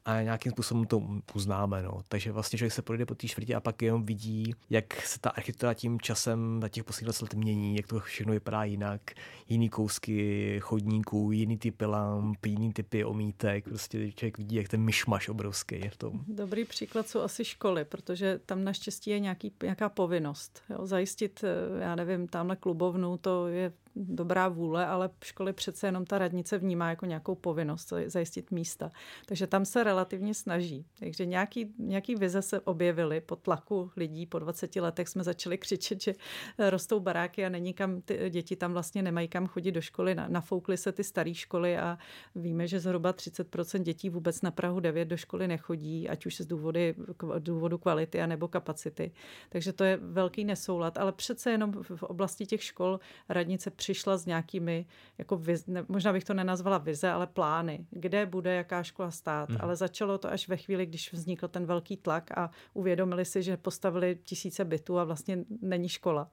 a 0.04 0.22
nějakým 0.22 0.52
způsobem 0.52 0.84
to 0.84 1.02
uznáme. 1.34 1.82
No. 1.82 2.00
Takže 2.08 2.32
vlastně 2.32 2.58
člověk 2.58 2.72
se 2.72 2.82
projde 2.82 3.06
po 3.06 3.14
té 3.14 3.28
čtvrtě 3.28 3.54
a 3.54 3.60
pak 3.60 3.82
jenom 3.82 4.04
vidí, 4.04 4.54
jak 4.70 5.06
se 5.06 5.18
ta 5.20 5.30
architektura 5.30 5.74
tím 5.74 6.00
časem 6.00 6.60
na 6.60 6.68
těch 6.68 6.84
posledních 6.84 7.22
let 7.22 7.34
mění, 7.34 7.76
jak 7.76 7.86
to 7.86 8.00
všechno 8.00 8.32
vypadá 8.32 8.64
jinak, 8.64 9.00
jiný 9.48 9.68
kousky 9.68 10.58
chodníků, 10.60 11.32
jiný 11.32 11.58
typy 11.58 11.86
lamp, 11.86 12.46
jiný 12.46 12.72
typy 12.72 13.04
omítek, 13.04 13.64
prostě 13.64 14.12
člověk 14.12 14.38
vidí, 14.38 14.56
jak 14.56 14.68
ten 14.68 14.80
myšmaš 14.80 15.28
obrovský 15.28 15.80
je 15.80 15.90
v 15.90 15.96
tom. 15.96 16.20
Dobrý 16.28 16.64
příklad 16.64 17.08
jsou 17.08 17.20
asi 17.20 17.44
školy, 17.44 17.84
protože 17.84 18.40
tam 18.46 18.64
naštěstí 18.64 19.10
je 19.10 19.20
nějaký, 19.20 19.52
nějaká 19.62 19.88
povinnost. 19.88 20.62
Jo? 20.70 20.86
Zajistit, 20.86 21.44
eh, 21.44 21.82
já 21.82 21.94
nevím, 21.94 22.28
tamhle 22.28 22.56
klubovnu, 22.56 23.16
to 23.16 23.48
je 23.48 23.72
dobrá 23.96 24.48
vůle, 24.48 24.86
ale 24.86 25.10
školy 25.24 25.52
přece 25.52 25.86
jenom 25.86 26.04
ta 26.04 26.18
radnice 26.18 26.58
vnímá 26.58 26.90
jako 26.90 27.06
nějakou 27.06 27.34
povinnost 27.34 27.92
zajistit 28.06 28.50
místa. 28.50 28.92
Takže 29.26 29.46
tam 29.46 29.64
se 29.64 29.84
relativně 29.84 30.34
snaží. 30.34 30.86
Takže 30.98 31.26
nějaký, 31.26 31.74
nějaký 31.78 32.14
vize 32.14 32.42
se 32.42 32.60
objevily 32.60 33.20
po 33.20 33.36
tlaku 33.36 33.90
lidí. 33.96 34.26
Po 34.26 34.38
20 34.38 34.76
letech 34.76 35.08
jsme 35.08 35.24
začali 35.24 35.58
křičet, 35.58 36.02
že 36.02 36.14
rostou 36.58 37.00
baráky 37.00 37.46
a 37.46 37.48
není 37.48 37.74
kam, 37.74 38.00
ty 38.02 38.30
děti 38.30 38.56
tam 38.56 38.72
vlastně 38.72 39.02
nemají 39.02 39.28
kam 39.28 39.46
chodit 39.46 39.72
do 39.72 39.80
školy. 39.80 40.16
Nafoukly 40.28 40.76
se 40.76 40.92
ty 40.92 41.04
staré 41.04 41.34
školy 41.34 41.78
a 41.78 41.98
víme, 42.34 42.66
že 42.66 42.80
zhruba 42.80 43.12
30% 43.12 43.82
dětí 43.82 44.10
vůbec 44.10 44.42
na 44.42 44.50
Prahu 44.50 44.80
9 44.80 45.04
do 45.04 45.16
školy 45.16 45.48
nechodí, 45.48 46.08
ať 46.08 46.26
už 46.26 46.36
z 46.40 46.46
důvody, 46.46 46.94
důvodu 47.38 47.78
kvality 47.78 48.22
a 48.22 48.26
nebo 48.26 48.48
kapacity. 48.48 49.12
Takže 49.48 49.72
to 49.72 49.84
je 49.84 49.96
velký 49.96 50.44
nesoulad, 50.44 50.98
ale 50.98 51.12
přece 51.12 51.50
jenom 51.50 51.72
v 51.82 52.02
oblasti 52.02 52.46
těch 52.46 52.62
škol 52.62 53.00
radnice 53.28 53.70
přišla 53.80 54.16
s 54.16 54.26
nějakými, 54.26 54.86
jako 55.18 55.36
viz, 55.36 55.66
ne, 55.66 55.84
možná 55.88 56.12
bych 56.12 56.24
to 56.24 56.34
nenazvala 56.34 56.78
vize, 56.78 57.10
ale 57.10 57.26
plány, 57.26 57.86
kde 57.90 58.26
bude 58.26 58.54
jaká 58.54 58.82
škola 58.82 59.10
stát. 59.10 59.48
Mm. 59.48 59.56
Ale 59.60 59.76
začalo 59.76 60.18
to 60.18 60.28
až 60.32 60.48
ve 60.48 60.56
chvíli, 60.56 60.86
když 60.86 61.12
vznikl 61.12 61.48
ten 61.48 61.66
velký 61.66 61.96
tlak 61.96 62.38
a 62.38 62.50
uvědomili 62.74 63.24
si, 63.24 63.42
že 63.42 63.56
postavili 63.56 64.18
tisíce 64.24 64.64
bytů 64.64 64.98
a 64.98 65.04
vlastně 65.04 65.44
není 65.62 65.88
škola. 65.88 66.30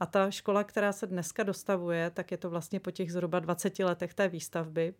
A 0.00 0.06
ta 0.06 0.30
škola, 0.30 0.64
která 0.64 0.92
se 0.92 1.06
dneska 1.06 1.42
dostavuje, 1.42 2.10
tak 2.10 2.30
je 2.30 2.36
to 2.36 2.50
vlastně 2.50 2.80
po 2.80 2.90
těch 2.90 3.12
zhruba 3.12 3.40
20 3.40 3.78
letech 3.78 4.14
té 4.14 4.28
výstavby 4.28 4.94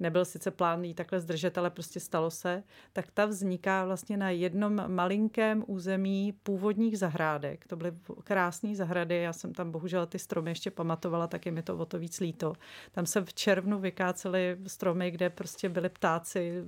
nebyl 0.00 0.24
sice 0.24 0.50
plán 0.50 0.84
jí 0.84 0.94
takhle 0.94 1.20
zdržet, 1.20 1.58
ale 1.58 1.70
prostě 1.70 2.00
stalo 2.00 2.30
se, 2.30 2.62
tak 2.92 3.10
ta 3.14 3.26
vzniká 3.26 3.84
vlastně 3.84 4.16
na 4.16 4.30
jednom 4.30 4.82
malinkém 4.86 5.64
území 5.66 6.32
původních 6.42 6.98
zahrádek. 6.98 7.66
To 7.66 7.76
byly 7.76 7.92
krásné 8.24 8.74
zahrady, 8.74 9.16
já 9.16 9.32
jsem 9.32 9.54
tam 9.54 9.70
bohužel 9.70 10.06
ty 10.06 10.18
stromy 10.18 10.50
ještě 10.50 10.70
pamatovala, 10.70 11.26
tak 11.26 11.46
je 11.46 11.52
mi 11.52 11.62
to 11.62 11.78
o 11.78 11.86
to 11.86 11.98
víc 11.98 12.20
líto. 12.20 12.52
Tam 12.92 13.06
se 13.06 13.24
v 13.24 13.34
červnu 13.34 13.78
vykácely 13.78 14.56
stromy, 14.66 15.10
kde 15.10 15.30
prostě 15.30 15.68
byly 15.68 15.88
ptáci, 15.88 16.64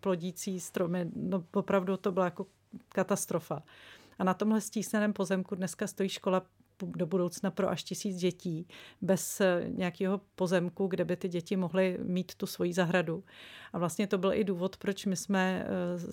plodící 0.00 0.60
stromy, 0.60 1.10
no 1.16 1.44
opravdu 1.52 1.96
to 1.96 2.12
byla 2.12 2.24
jako 2.24 2.46
katastrofa. 2.88 3.62
A 4.18 4.24
na 4.24 4.34
tomhle 4.34 4.60
stísneném 4.60 5.12
pozemku 5.12 5.54
dneska 5.54 5.86
stojí 5.86 6.08
škola 6.08 6.42
do 6.82 7.06
budoucna 7.06 7.50
pro 7.50 7.70
až 7.70 7.82
tisíc 7.84 8.16
dětí 8.16 8.66
bez 9.02 9.40
eh, 9.40 9.64
nějakého 9.68 10.20
pozemku, 10.34 10.86
kde 10.86 11.04
by 11.04 11.16
ty 11.16 11.28
děti 11.28 11.56
mohly 11.56 11.98
mít 12.02 12.34
tu 12.34 12.46
svoji 12.46 12.72
zahradu. 12.72 13.24
A 13.72 13.78
vlastně 13.78 14.06
to 14.06 14.18
byl 14.18 14.32
i 14.34 14.44
důvod, 14.44 14.76
proč 14.76 15.06
my 15.06 15.16
jsme 15.16 15.66
eh, 15.66 15.68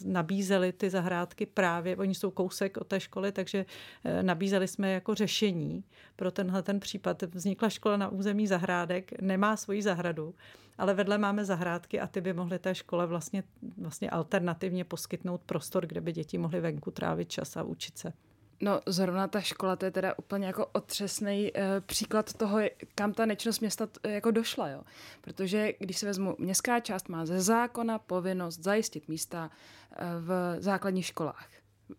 nabízeli 0.06 0.74
ty 0.74 0.89
zahrádky 0.89 1.45
právě, 1.45 1.97
oni 1.97 2.15
jsou 2.15 2.32
kousek 2.32 2.78
od 2.78 2.88
té 2.88 3.00
školy, 3.00 3.32
takže 3.32 3.65
eh, 4.04 4.24
nabízeli 4.24 4.67
jsme 4.67 4.91
jako 4.91 5.15
řešení 5.15 5.84
pro 6.15 6.32
tenhle 6.32 6.63
ten 6.63 6.80
případ. 6.80 7.21
Vznikla 7.21 7.69
škola 7.69 7.97
na 7.97 8.10
území 8.10 8.47
zahrádek, 8.47 9.21
nemá 9.21 9.58
svoji 9.58 9.82
zahradu, 9.82 10.36
ale 10.78 10.93
vedle 10.93 11.17
máme 11.17 11.45
zahrádky 11.45 12.00
a 12.00 12.08
ty 12.08 12.21
by 12.21 12.34
mohly 12.34 12.60
té 12.60 12.76
škole 12.76 13.08
vlastně, 13.08 13.43
vlastně 13.78 14.10
alternativně 14.10 14.84
poskytnout 14.84 15.41
prostor, 15.45 15.86
kde 15.86 16.02
by 16.02 16.12
děti 16.12 16.38
mohly 16.38 16.62
venku 16.62 16.91
trávit 16.91 17.32
čas 17.32 17.58
a 17.58 17.63
učit 17.63 17.97
se. 17.97 18.13
No, 18.62 18.82
zrovna 18.86 19.28
ta 19.28 19.41
škola, 19.41 19.76
to 19.76 19.86
je 19.86 19.91
teda 19.91 20.13
úplně 20.17 20.47
jako 20.47 20.65
otřesný 20.65 21.52
uh, 21.52 21.62
příklad 21.86 22.34
toho, 22.34 22.60
kam 22.95 23.13
ta 23.13 23.26
nečnost 23.26 23.60
města 23.60 23.86
t, 23.88 24.10
jako 24.10 24.32
došla, 24.32 24.69
jo. 24.69 24.82
Protože 25.21 25.74
když 25.80 25.97
se 25.97 26.06
vezmu, 26.06 26.36
městská 26.39 26.80
část 26.80 27.10
má 27.10 27.26
ze 27.26 27.41
zákona 27.41 28.00
povinnost 28.00 28.60
zajistit 28.60 29.08
místa 29.08 29.50
uh, 29.50 29.97
v 30.26 30.56
základních 30.60 31.06
školách. 31.06 31.47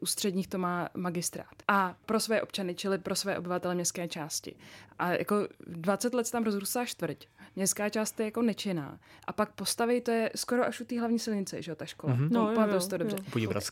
U 0.00 0.06
středních 0.06 0.48
to 0.48 0.58
má 0.58 0.88
magistrát. 0.94 1.54
A 1.68 1.96
pro 2.06 2.20
své 2.20 2.42
občany, 2.42 2.74
čili 2.74 2.98
pro 2.98 3.16
své 3.16 3.38
obyvatele 3.38 3.74
městské 3.74 4.08
části. 4.08 4.54
A 4.98 5.12
jako 5.12 5.48
20 5.66 6.14
let 6.14 6.30
tam 6.30 6.44
rozrůstá 6.44 6.84
čtvrť 6.84 7.26
městská 7.56 7.88
část 7.88 8.20
je 8.20 8.26
jako 8.26 8.42
nečinná. 8.42 8.98
A 9.26 9.32
pak 9.32 9.52
postaví, 9.52 10.00
to 10.00 10.10
je 10.10 10.30
skoro 10.36 10.66
až 10.66 10.80
u 10.80 10.84
té 10.84 10.98
hlavní 10.98 11.18
silnice, 11.18 11.62
že 11.62 11.70
jo, 11.70 11.74
ta 11.74 11.86
škola. 11.86 12.14
Mm-hmm. 12.14 12.28
No, 12.30 12.52
no 12.54 12.62
jo, 12.62 12.72
jo, 12.74 12.80
to 12.90 12.98
dobře. 12.98 13.16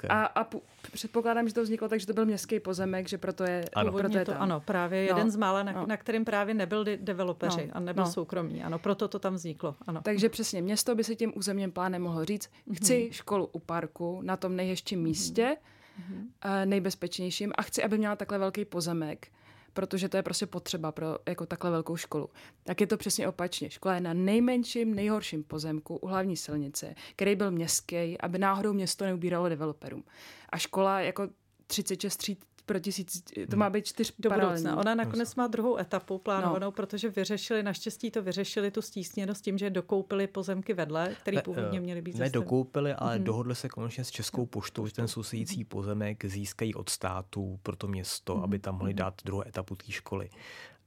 A, 0.08 0.24
a 0.24 0.44
pu, 0.44 0.62
předpokládám, 0.92 1.48
že 1.48 1.54
to 1.54 1.62
vzniklo 1.62 1.88
tak, 1.88 2.00
že 2.00 2.06
to 2.06 2.12
byl 2.12 2.26
městský 2.26 2.60
pozemek, 2.60 3.08
že 3.08 3.18
proto 3.18 3.44
je, 3.44 3.64
ano. 3.74 3.92
proto 3.92 4.18
je 4.18 4.24
to, 4.24 4.32
tam. 4.32 4.42
Ano, 4.42 4.60
právě 4.60 5.00
no. 5.10 5.16
jeden 5.16 5.30
z 5.30 5.36
mála, 5.36 5.62
na, 5.62 5.72
no. 5.72 5.86
na 5.86 5.96
kterým 5.96 6.24
právě 6.24 6.54
nebyl 6.54 6.84
developeři 6.96 7.66
no. 7.66 7.76
a 7.76 7.80
nebyl 7.80 8.04
no. 8.04 8.10
soukromý. 8.10 8.62
Ano, 8.62 8.78
proto 8.78 9.08
to 9.08 9.18
tam 9.18 9.34
vzniklo. 9.34 9.76
Ano. 9.86 10.00
Takže 10.02 10.28
přesně, 10.28 10.62
město 10.62 10.94
by 10.94 11.04
si 11.04 11.16
tím 11.16 11.32
územním 11.36 11.72
plánem 11.72 12.02
mohlo 12.02 12.24
říct, 12.24 12.50
chci 12.74 12.94
mm-hmm. 12.94 13.12
školu 13.12 13.46
u 13.52 13.58
parku 13.58 14.20
na 14.22 14.36
tom 14.36 14.56
nejhezčím 14.56 14.98
mm-hmm. 14.98 15.02
místě, 15.02 15.56
mm-hmm. 16.00 16.66
nejbezpečnějším 16.66 17.52
a 17.54 17.62
chci, 17.62 17.82
aby 17.82 17.98
měla 17.98 18.16
takhle 18.16 18.38
velký 18.38 18.64
pozemek 18.64 19.28
protože 19.72 20.09
to 20.09 20.16
je 20.16 20.22
prostě 20.22 20.46
potřeba 20.46 20.92
pro 20.92 21.18
jako 21.28 21.46
takhle 21.46 21.70
velkou 21.70 21.96
školu. 21.96 22.30
Tak 22.64 22.80
je 22.80 22.87
to 22.87 22.96
přesně 22.96 23.28
opačně. 23.28 23.70
Škola 23.70 23.94
je 23.94 24.00
na 24.00 24.12
nejmenším, 24.12 24.94
nejhorším 24.94 25.44
pozemku 25.44 25.96
u 25.96 26.06
hlavní 26.06 26.37
silnice, 26.37 26.94
který 27.16 27.37
byl 27.37 27.50
městský, 27.50 28.20
aby 28.20 28.38
náhodou 28.38 28.72
město 28.72 29.04
neubíralo 29.04 29.48
developerům. 29.48 30.04
A 30.48 30.59
škola 30.59 31.00
jako 31.00 31.28
36 31.66 32.16
tříd 32.16 32.44
pro 32.70 32.80
tisíc, 32.80 33.22
to 33.50 33.56
má 33.56 33.70
být 33.70 33.87
čtyř 33.87 34.14
do 34.18 34.30
budoucna. 34.30 34.76
Ona 34.76 34.94
nakonec 34.94 35.35
má 35.35 35.46
druhou 35.46 35.78
etapu 35.78 36.18
plánovanou, 36.18 36.66
no. 36.66 36.72
protože 36.72 37.09
vyřešili, 37.09 37.62
naštěstí 37.62 38.11
to 38.11 38.22
vyřešili 38.22 38.70
tu 38.70 38.83
stísněnost 38.83 39.44
tím, 39.44 39.59
že 39.59 39.70
dokoupili 39.70 40.26
pozemky 40.26 40.74
vedle, 40.74 41.16
které 41.22 41.42
původně 41.42 41.78
eh, 41.78 41.80
měly 41.80 42.02
být 42.02 42.16
Ne 42.16 42.30
dokoupili, 42.30 42.94
ale 42.94 43.18
mm-hmm. 43.18 43.22
dohodli 43.22 43.54
se 43.54 43.68
konečně 43.68 44.04
s 44.04 44.11
Českou 44.11 44.46
poštou, 44.46 44.87
že 44.87 44.92
ten 44.92 45.09
sousedící 45.09 45.64
pozemek 45.64 46.24
získají 46.24 46.74
od 46.74 46.88
státu 46.88 47.59
pro 47.62 47.76
to 47.76 47.88
město, 47.88 48.37
mm-hmm. 48.37 48.44
aby 48.44 48.59
tam 48.59 48.74
mohli 48.74 48.90
mhm. 48.90 48.96
dát 48.96 49.14
druhou 49.24 49.42
etapu 49.46 49.76
té 49.76 49.92
školy 49.92 50.30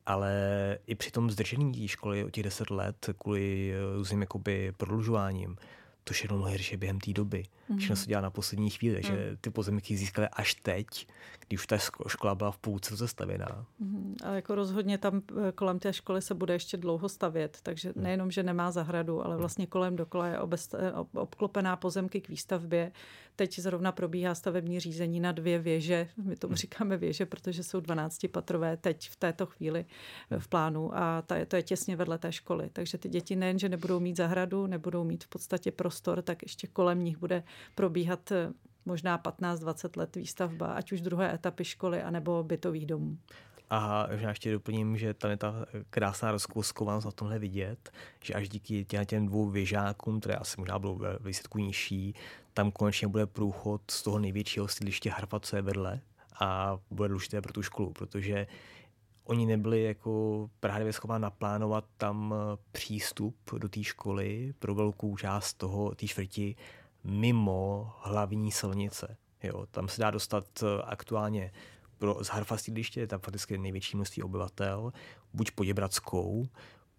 ale 0.06 0.34
i 0.88 0.96
při 0.96 1.12
tom 1.12 1.32
zdržení 1.32 1.72
té 1.72 1.88
školy 1.88 2.24
o 2.24 2.30
těch 2.30 2.44
deset 2.44 2.70
let 2.70 3.10
kvůli 3.18 3.74
eh, 3.74 3.96
různým 3.96 4.22
jakoby 4.22 4.74
prodlužováním, 4.78 5.58
to 6.04 6.14
všechno 6.14 6.38
mohli 6.38 6.58
řešit 6.58 6.78
během 6.78 7.00
té 7.00 7.14
doby. 7.14 7.44
Mm-hmm. 7.44 7.78
Všechno 7.78 7.96
se 7.96 8.06
dělá 8.06 8.22
na 8.22 8.30
poslední 8.30 8.70
chvíli, 8.70 8.96
mm. 8.96 9.04
že 9.04 9.38
ty 9.42 9.50
pozemky 9.50 9.98
získali 9.98 10.28
až 10.32 10.56
teď, 10.56 11.08
když 11.48 11.60
už 11.60 11.68
ta 11.68 11.78
škola 12.08 12.36
byla 12.36 12.52
v 12.52 12.58
půlce 12.58 12.96
zastavěná. 12.96 13.66
Mm-hmm. 13.82 14.16
A 14.24 14.34
jako 14.34 14.56
rozhodně 14.56 14.98
tam 14.98 15.22
eh, 15.48 15.52
kolem 15.52 15.80
té 15.80 15.94
školy 15.94 16.22
se 16.22 16.34
bude 16.34 16.54
ještě 16.54 16.78
dlouho 16.78 17.10
stavět, 17.10 17.58
takže 17.64 17.94
mm. 17.96 18.04
nejenom, 18.04 18.32
že 18.32 18.44
nemá 18.44 18.72
zahradu, 18.72 19.26
ale 19.26 19.38
vlastně 19.38 19.68
kolem 19.68 19.96
dokola 19.96 20.28
je 20.28 20.40
obest, 20.40 20.74
eh, 20.74 20.94
obklopená 21.14 21.76
pozemky 21.76 22.22
k 22.22 22.30
výstavbě. 22.30 22.92
Teď 23.36 23.60
zrovna 23.60 23.92
probíhá 23.92 24.36
stavební 24.36 24.80
řízení 24.80 25.20
na 25.20 25.32
dvě 25.32 25.60
věže, 25.60 26.10
my 26.24 26.36
tomu 26.36 26.52
mm. 26.52 26.58
říkáme 26.58 26.98
věže, 26.98 27.26
protože 27.26 27.64
jsou 27.64 27.80
12-patrové 27.80 28.78
teď 28.78 29.10
v 29.10 29.16
této 29.16 29.46
chvíli 29.46 29.86
eh, 30.32 30.40
v 30.40 30.48
plánu 30.48 30.98
a 30.98 31.22
ta, 31.22 31.46
to 31.46 31.56
je 31.56 31.64
těsně 31.64 31.96
vedle 31.96 32.18
té 32.18 32.32
školy. 32.32 32.70
Takže 32.74 32.98
ty 32.98 33.10
děti 33.10 33.36
nejen, 33.36 33.60
že 33.60 33.70
nebudou 33.70 34.00
mít 34.00 34.18
zahradu, 34.18 34.68
nebudou 34.68 35.04
mít 35.04 35.24
v 35.24 35.28
podstatě 35.28 35.72
prostor, 35.72 36.22
tak 36.22 36.42
ještě 36.42 36.68
kolem 36.68 37.04
nich 37.04 37.18
bude 37.18 37.44
probíhat 37.76 38.32
eh, 38.32 38.54
možná 38.86 39.20
15-20 39.20 39.98
let 39.98 40.16
výstavba, 40.16 40.74
ať 40.74 40.92
už 40.92 41.02
druhé 41.02 41.34
etapy 41.34 41.66
školy, 41.66 42.02
anebo 42.02 42.44
bytových 42.44 42.86
domů. 42.86 43.18
A 43.70 44.08
já 44.10 44.30
ještě 44.30 44.52
doplním, 44.52 44.98
že 44.98 45.14
tam 45.14 45.32
je 45.32 45.38
ta 45.38 45.66
krásná 45.90 46.32
rozkouskovanost 46.32 47.06
na 47.06 47.12
tomhle 47.12 47.40
vidět, 47.40 47.92
že 48.22 48.34
až 48.34 48.50
díky 48.50 48.86
těm 49.06 49.26
dvou 49.26 49.50
věžákům, 49.50 50.20
které 50.20 50.36
asi 50.36 50.56
možná 50.60 50.80
bylo 50.80 50.96
ve 50.96 51.18
výsledku 51.20 51.60
nižší, 51.60 52.16
tam 52.54 52.72
konečně 52.72 53.08
bude 53.08 53.26
průchod 53.26 53.82
z 53.92 54.04
toho 54.04 54.20
největšího 54.20 54.68
sídliště 54.68 55.10
Harpa, 55.10 55.40
co 55.40 55.56
je 55.56 55.62
vedle 55.62 56.02
a 56.40 56.80
bude 56.92 57.10
důležité 57.10 57.42
pro 57.42 57.54
tu 57.54 57.62
školu, 57.62 57.94
protože 57.94 58.48
oni 59.24 59.46
nebyli 59.46 59.84
jako 59.84 60.50
právě 60.60 60.94
schopni 60.94 61.20
naplánovat 61.20 61.86
tam 61.98 62.36
přístup 62.72 63.36
do 63.58 63.70
té 63.70 63.84
školy 63.84 64.54
pro 64.60 64.76
velkou 64.76 65.18
část 65.18 65.54
toho, 65.54 65.96
té 65.96 66.08
čtvrti 66.08 66.56
mimo 67.04 67.94
hlavní 68.02 68.52
silnice. 68.52 69.18
Jo, 69.44 69.66
tam 69.72 69.88
se 69.88 70.02
dá 70.02 70.12
dostat 70.12 70.46
eh, 70.64 70.82
aktuálně 70.84 71.52
pro 72.04 72.18
Zharfa 72.24 72.58
sídliště 72.58 73.00
je 73.00 73.08
tam 73.08 73.20
fakticky 73.20 73.58
největší 73.58 73.98
množství 73.98 74.24
obyvatel, 74.24 74.94
buď 75.34 75.52
po 75.52 75.66
Děbradskou, 75.66 76.48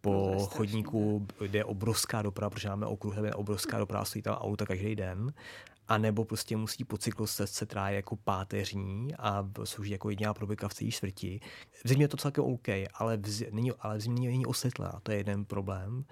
po 0.00 0.34
no, 0.38 0.46
chodníku 0.46 1.26
jde 1.40 1.64
obrovská 1.64 2.22
doprava, 2.22 2.50
protože 2.50 2.68
máme 2.68 2.86
okruh, 2.86 3.16
je 3.24 3.34
obrovská 3.34 3.78
doprava, 3.78 4.04
stojí 4.04 4.22
tam 4.22 4.34
auta 4.34 4.66
každý 4.66 4.96
den 4.96 5.34
a 5.88 5.98
nebo 5.98 6.24
prostě 6.24 6.56
musí 6.56 6.84
po 6.84 6.98
cyklostezce, 6.98 7.66
která 7.66 7.88
je 7.90 7.96
jako 7.96 8.16
páteřní 8.16 9.14
a 9.18 9.48
slouží 9.64 9.90
jako 9.90 10.10
jediná 10.10 10.34
proběka 10.34 10.68
v 10.68 10.74
celé 10.74 10.90
čtvrti. 10.90 11.40
V 11.84 11.88
zimě 11.88 12.04
je 12.04 12.08
to 12.08 12.16
celkem 12.16 12.44
OK, 12.44 12.68
ale 12.94 13.16
v, 13.16 13.28
zimě, 13.28 13.50
není, 13.52 13.72
ale 13.72 13.98
v 13.98 14.00
zimě 14.00 14.28
není 14.28 14.46
osvětlená, 14.46 15.00
to 15.02 15.12
je 15.12 15.16
jeden 15.16 15.44
problém. 15.44 16.04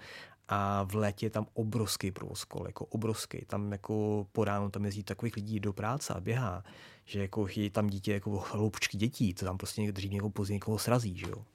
A 0.47 0.83
v 0.83 0.95
létě 0.95 1.25
je 1.25 1.29
tam 1.29 1.45
obrovský 1.53 2.11
provoz 2.11 2.43
kol, 2.43 2.67
jako 2.67 2.85
obrovský. 2.85 3.45
Tam 3.47 3.71
jako 3.71 4.27
po 4.31 4.43
ránu 4.43 4.69
tam 4.69 4.85
jezdí 4.85 5.03
takových 5.03 5.35
lidí 5.35 5.59
do 5.59 5.73
práce 5.73 6.13
a 6.13 6.19
běhá, 6.19 6.63
že 7.05 7.19
jako 7.21 7.47
je 7.55 7.69
tam 7.69 7.87
dítě 7.87 8.13
jako 8.13 8.45
hloubčky 8.51 8.97
dětí, 8.97 9.33
to 9.33 9.45
tam 9.45 9.57
prostě 9.57 9.91
dřív 9.91 10.11
někoho 10.11 10.29
později 10.29 10.55
někoho 10.55 10.77
srazí, 10.77 11.17
že 11.17 11.25
jo. 11.29 11.45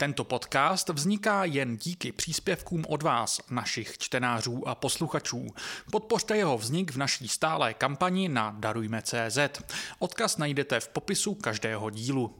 Tento 0.00 0.24
podcast 0.24 0.88
vzniká 0.88 1.44
jen 1.44 1.76
díky 1.76 2.12
příspěvkům 2.12 2.84
od 2.88 3.02
vás, 3.02 3.40
našich 3.50 3.98
čtenářů 3.98 4.68
a 4.68 4.74
posluchačů. 4.74 5.46
Podpořte 5.92 6.36
jeho 6.36 6.58
vznik 6.58 6.90
v 6.90 6.96
naší 6.96 7.28
stálé 7.28 7.74
kampani 7.74 8.28
na 8.28 8.56
Darujme.cz. 8.58 9.38
Odkaz 9.98 10.36
najdete 10.36 10.80
v 10.80 10.88
popisu 10.88 11.34
každého 11.34 11.90
dílu. 11.90 12.34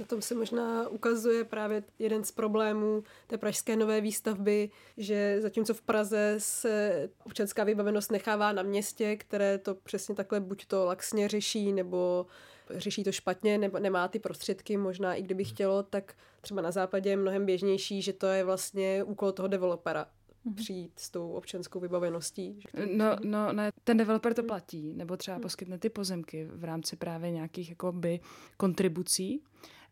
Na 0.00 0.06
tom 0.06 0.22
se 0.22 0.34
možná 0.34 0.88
ukazuje 0.88 1.44
právě 1.44 1.82
jeden 1.98 2.24
z 2.24 2.32
problémů 2.32 3.04
té 3.26 3.38
pražské 3.38 3.76
nové 3.76 4.00
výstavby, 4.00 4.70
že 4.96 5.40
zatímco 5.40 5.74
v 5.74 5.82
Praze 5.82 6.34
se 6.38 7.08
občanská 7.24 7.64
vybavenost 7.64 8.12
nechává 8.12 8.52
na 8.52 8.62
městě, 8.62 9.16
které 9.16 9.58
to 9.58 9.74
přesně 9.74 10.14
takhle 10.14 10.40
buď 10.40 10.66
to 10.66 10.84
laxně 10.84 11.28
řeší, 11.28 11.72
nebo 11.72 12.26
řeší 12.70 13.04
to 13.04 13.12
špatně, 13.12 13.58
nebo 13.58 13.78
nemá 13.78 14.08
ty 14.08 14.18
prostředky, 14.18 14.76
možná 14.76 15.14
i 15.14 15.22
kdyby 15.22 15.44
chtělo, 15.44 15.82
tak 15.82 16.14
třeba 16.40 16.62
na 16.62 16.70
západě 16.70 17.10
je 17.10 17.16
mnohem 17.16 17.46
běžnější, 17.46 18.02
že 18.02 18.12
to 18.12 18.26
je 18.26 18.44
vlastně 18.44 19.04
úkol 19.04 19.32
toho 19.32 19.48
developera 19.48 20.06
mhm. 20.44 20.54
přijít 20.54 20.92
s 20.96 21.10
tou 21.10 21.30
občanskou 21.30 21.80
vybaveností. 21.80 22.60
No, 22.92 23.16
no 23.24 23.52
ne, 23.52 23.70
ten 23.84 23.96
developer 23.96 24.34
to 24.34 24.42
platí, 24.42 24.94
nebo 24.94 25.16
třeba 25.16 25.38
poskytne 25.38 25.78
ty 25.78 25.88
pozemky 25.88 26.48
v 26.50 26.64
rámci 26.64 26.96
právě 26.96 27.30
nějakých 27.30 27.70
jakoby 27.70 28.20
kontribucí, 28.56 29.42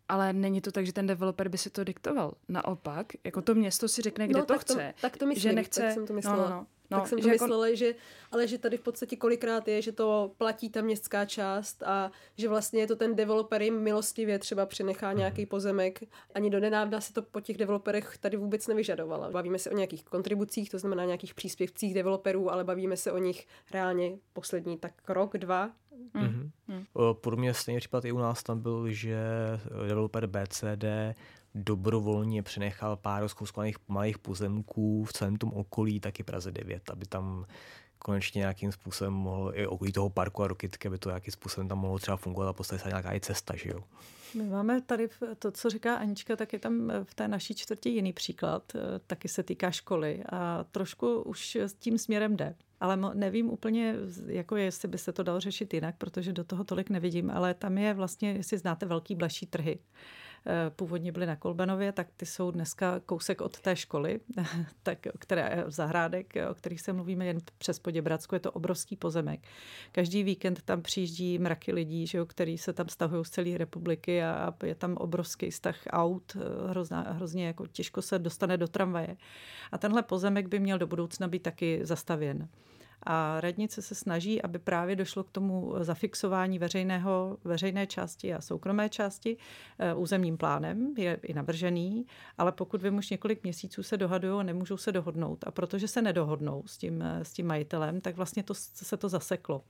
ale 0.09 0.33
není 0.33 0.61
to 0.61 0.73
tak, 0.73 0.87
že 0.87 0.93
ten 0.93 1.07
developer 1.07 1.49
by 1.49 1.59
si 1.59 1.71
to 1.71 1.85
diktoval. 1.85 2.33
Naopak, 2.49 3.13
jako 3.25 3.43
to 3.43 3.55
město 3.55 3.89
si 3.89 4.03
řekne, 4.03 4.29
kde 4.29 4.39
no, 4.39 4.45
to 4.45 4.53
tak 4.55 4.61
chce. 4.61 4.95
To, 4.95 5.01
tak 5.01 5.17
to 5.17 5.27
myslím, 5.27 5.43
že 5.43 5.53
nechce, 5.53 5.81
tak 5.81 5.93
jsem 5.93 6.07
to 6.07 6.13
myslela. 6.13 6.51
No, 6.51 6.57
no, 6.57 6.67
no. 6.95 7.01
Tak 7.01 7.09
jsem 7.09 7.19
to 7.19 7.29
jako- 7.29 7.45
myslela, 7.45 7.67
jako... 7.67 7.77
že, 7.77 7.95
ale 8.33 8.47
že 8.47 8.59
tady 8.59 8.77
v 8.77 8.81
podstatě 8.81 9.17
kolikrát 9.17 9.69
je, 9.69 9.83
že 9.83 9.93
to 9.93 10.33
platí 10.39 10.71
ta 10.71 10.83
městská 10.83 11.25
část 11.25 11.83
a 11.83 12.11
že 12.39 12.49
vlastně 12.49 12.81
je 12.81 12.87
to 12.87 12.97
ten 12.97 13.17
developer 13.17 13.63
jim 13.63 13.81
milostivě 13.81 14.39
třeba 14.39 14.67
přenechá 14.67 15.09
mhm. 15.09 15.19
nějaký 15.19 15.47
pozemek. 15.47 16.01
Ani 16.35 16.51
do 16.51 16.61
nedávna 16.61 17.01
se 17.01 17.13
to 17.13 17.23
po 17.23 17.41
těch 17.41 17.57
developerech 17.57 18.19
tady 18.19 18.37
vůbec 18.37 18.67
nevyžadovalo. 18.67 19.31
Bavíme 19.31 19.59
se 19.59 19.71
o 19.71 19.77
nějakých 19.77 20.05
kontribucích, 20.05 20.71
to 20.71 20.79
znamená 20.79 21.05
nějakých 21.05 21.35
příspěvcích 21.35 21.95
developerů, 21.95 22.53
ale 22.53 22.65
bavíme 22.65 22.97
se 22.97 23.13
o 23.13 23.19
nich 23.19 23.47
reálně 23.73 24.19
poslední 24.33 24.79
tak 24.79 24.93
rok, 25.09 25.39
dva. 25.39 25.71
Mm-hmm. 26.15 26.51
Mm. 26.69 26.85
Podobně 27.21 27.55
stejně 27.55 27.81
případ 27.81 28.05
i 28.05 28.13
u 28.13 28.19
nás 28.19 28.43
tam 28.43 28.61
byl, 28.61 28.93
že 28.93 29.19
developer 29.89 30.27
BCD 30.27 30.85
dobrovolně 31.55 32.43
přenechal 32.43 32.97
pár 32.97 33.23
rozkouskovaných 33.23 33.77
malých 33.89 34.19
pozemků 34.19 35.05
v 35.05 35.13
celém 35.13 35.37
tom 35.37 35.53
okolí, 35.53 36.01
taky 36.01 36.23
Praze 36.23 36.53
9, 36.53 36.91
aby 36.91 37.07
tam 37.07 37.47
konečně 37.99 38.39
nějakým 38.39 38.73
způsobem 38.73 39.13
mohl, 39.13 39.53
i 39.55 39.67
okolí 39.67 39.93
toho 39.93 40.11
parku 40.11 40.43
a 40.43 40.49
rokytky, 40.49 40.89
aby 40.89 40.99
to 40.99 41.09
nějakým 41.09 41.33
způsobem 41.33 41.69
tam 41.69 41.79
mohlo 41.79 41.99
třeba 41.99 42.17
fungovat 42.17 42.49
a 42.49 42.53
postavit 42.53 42.83
se 42.83 42.89
nějaká 42.89 43.15
i 43.15 43.21
cesta, 43.21 43.57
že 43.57 43.71
jo. 43.71 43.85
My 44.35 44.43
máme 44.43 44.81
tady 44.81 45.09
to, 45.39 45.51
co 45.51 45.71
říká 45.71 45.97
Anička, 45.97 46.37
tak 46.37 46.53
je 46.53 46.59
tam 46.59 46.93
v 47.05 47.15
té 47.15 47.29
naší 47.29 47.55
čtvrtě 47.55 47.89
jiný 47.89 48.13
příklad, 48.13 48.73
taky 49.07 49.29
se 49.29 49.43
týká 49.43 49.71
školy 49.71 50.23
a 50.33 50.65
trošku 50.65 51.23
už 51.23 51.57
s 51.57 51.75
tím 51.75 51.99
směrem 51.99 52.37
jde. 52.37 52.55
Ale 52.81 52.97
nevím 53.15 53.51
úplně, 53.51 53.95
jako 54.27 54.57
jestli 54.57 54.89
by 54.89 54.99
se 54.99 55.13
to 55.13 55.23
dalo 55.23 55.41
řešit 55.41 55.75
jinak, 55.75 55.95
protože 55.99 56.33
do 56.33 56.45
toho 56.45 56.65
tolik 56.65 56.91
nevidím, 56.91 57.31
ale 57.31 57.55
tam 57.55 57.79
je 57.79 57.95
vlastně, 57.95 58.33
jestli 58.33 58.59
znáte 58.59 58.87
velký 58.87 59.15
blaší 59.15 59.47
trhy, 59.47 59.79
Eh, 60.34 60.34
původně 60.77 61.13
byly 61.13 61.27
na 61.27 61.37
Kolbanově, 61.37 61.93
tak 61.93 62.09
ty 62.17 62.27
jsou 62.27 62.51
dneska 62.51 63.01
kousek 63.01 63.41
od 63.41 63.61
té 63.61 63.77
školy, 63.77 64.21
tak, 64.83 64.99
které, 65.19 65.65
zahrádek, 65.67 66.33
o 66.51 66.55
kterých 66.55 66.81
se 66.81 66.93
mluvíme 66.93 67.27
jen 67.27 67.39
přes 67.59 67.79
Poděbradsku, 67.79 68.35
je 68.35 68.41
to 68.41 68.53
obrovský 68.53 68.97
pozemek. 68.97 69.41
Každý 69.93 70.23
víkend 70.23 70.63
tam 70.63 70.83
přijíždí 70.83 71.39
mraky 71.39 71.73
lidí, 71.73 72.07
že 72.07 72.19
jo, 72.19 72.27
který 72.27 72.59
se 72.59 72.73
tam 72.73 72.89
stahují 72.89 73.25
z 73.25 73.31
celé 73.31 73.59
republiky 73.59 74.23
a 74.23 74.55
je 74.65 74.75
tam 74.75 74.97
obrovský 74.97 75.53
stah 75.53 75.77
aut, 75.91 76.37
eh, 76.37 76.69
hrozná, 76.69 77.01
hrozně 77.01 77.47
jako 77.47 77.67
těžko 77.67 78.03
se 78.03 78.19
dostane 78.19 78.57
do 78.57 78.69
tramvaje. 78.69 79.17
A 79.73 79.79
tenhle 79.79 80.03
pozemek 80.03 80.49
by 80.49 80.59
měl 80.59 80.79
do 80.79 80.87
budoucna 80.87 81.29
být 81.29 81.43
taky 81.43 81.81
zastavěn. 81.83 82.49
A 83.07 83.41
radnice 83.41 83.83
se 83.83 83.95
snaží, 83.95 84.43
aby 84.43 84.59
právě 84.59 84.97
došlo 84.97 85.25
k 85.25 85.31
tomu 85.31 85.75
zafixování 85.81 86.59
veřejného, 86.59 87.39
veřejné 87.45 87.87
části 87.87 88.35
a 88.35 88.41
soukromé 88.41 88.89
části 88.89 89.37
eh, 89.79 89.95
územním 89.95 90.37
plánem, 90.37 90.95
je 90.99 91.19
i 91.23 91.35
navržený, 91.35 92.07
ale 92.39 92.53
pokud 92.53 92.83
vím 92.83 92.97
už 92.97 93.11
několik 93.11 93.43
měsíců 93.43 93.83
se 93.83 93.97
dohadují 93.97 94.41
a 94.41 94.43
nemůžou 94.43 94.77
se 94.77 94.93
dohodnout. 94.93 95.45
A 95.47 95.51
protože 95.51 95.89
se 95.89 96.03
nedohodnou 96.03 96.63
s 96.67 96.79
tím, 96.79 97.03
eh, 97.03 97.25
s 97.25 97.33
tím 97.33 97.47
majitelem, 97.47 98.01
tak 98.01 98.17
vlastně 98.17 98.43
to, 98.43 98.55
se 98.55 98.97
to 98.97 99.09
zaseklo. 99.09 99.65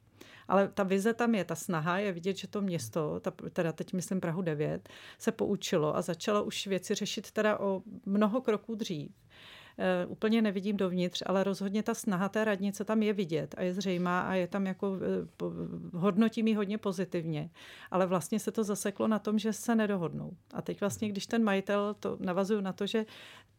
Ale 0.48 0.68
ta 0.68 0.82
vize 0.82 1.14
tam 1.14 1.34
je, 1.34 1.44
ta 1.44 1.54
snaha 1.54 1.98
je 1.98 2.12
vidět, 2.12 2.36
že 2.36 2.48
to 2.48 2.60
město, 2.60 3.20
ta, 3.20 3.32
teda 3.52 3.72
teď 3.72 3.92
myslím 3.92 4.20
Prahu 4.20 4.42
9, 4.42 4.88
se 5.18 5.32
poučilo 5.32 5.96
a 5.96 6.02
začalo 6.02 6.44
už 6.44 6.66
věci 6.66 6.94
řešit 6.94 7.30
teda 7.30 7.60
o 7.60 7.82
mnoho 8.06 8.40
kroků 8.40 8.74
dřív. 8.74 9.10
Eh, 9.78 10.06
úplně 10.06 10.42
nevidím 10.42 10.76
dovnitř, 10.76 11.22
ale 11.26 11.44
rozhodně 11.44 11.82
ta 11.82 11.94
snaha 11.94 12.28
té 12.28 12.44
radnice 12.44 12.84
tam 12.84 13.02
je 13.02 13.12
vidět 13.12 13.54
a 13.58 13.62
je 13.62 13.74
zřejmá 13.74 14.20
a 14.20 14.34
je 14.34 14.46
tam 14.46 14.66
jako, 14.66 14.96
eh, 14.96 15.98
hodnotím 15.98 16.48
ji 16.48 16.54
hodně 16.54 16.78
pozitivně. 16.78 17.50
Ale 17.90 18.06
vlastně 18.06 18.40
se 18.40 18.52
to 18.52 18.64
zaseklo 18.64 19.08
na 19.08 19.18
tom, 19.18 19.38
že 19.38 19.52
se 19.52 19.74
nedohodnou. 19.74 20.36
A 20.54 20.62
teď 20.62 20.80
vlastně, 20.80 21.08
když 21.08 21.26
ten 21.26 21.44
majitel, 21.44 21.94
to 22.00 22.16
navazuju 22.20 22.60
na 22.60 22.72
to, 22.72 22.86
že 22.86 23.06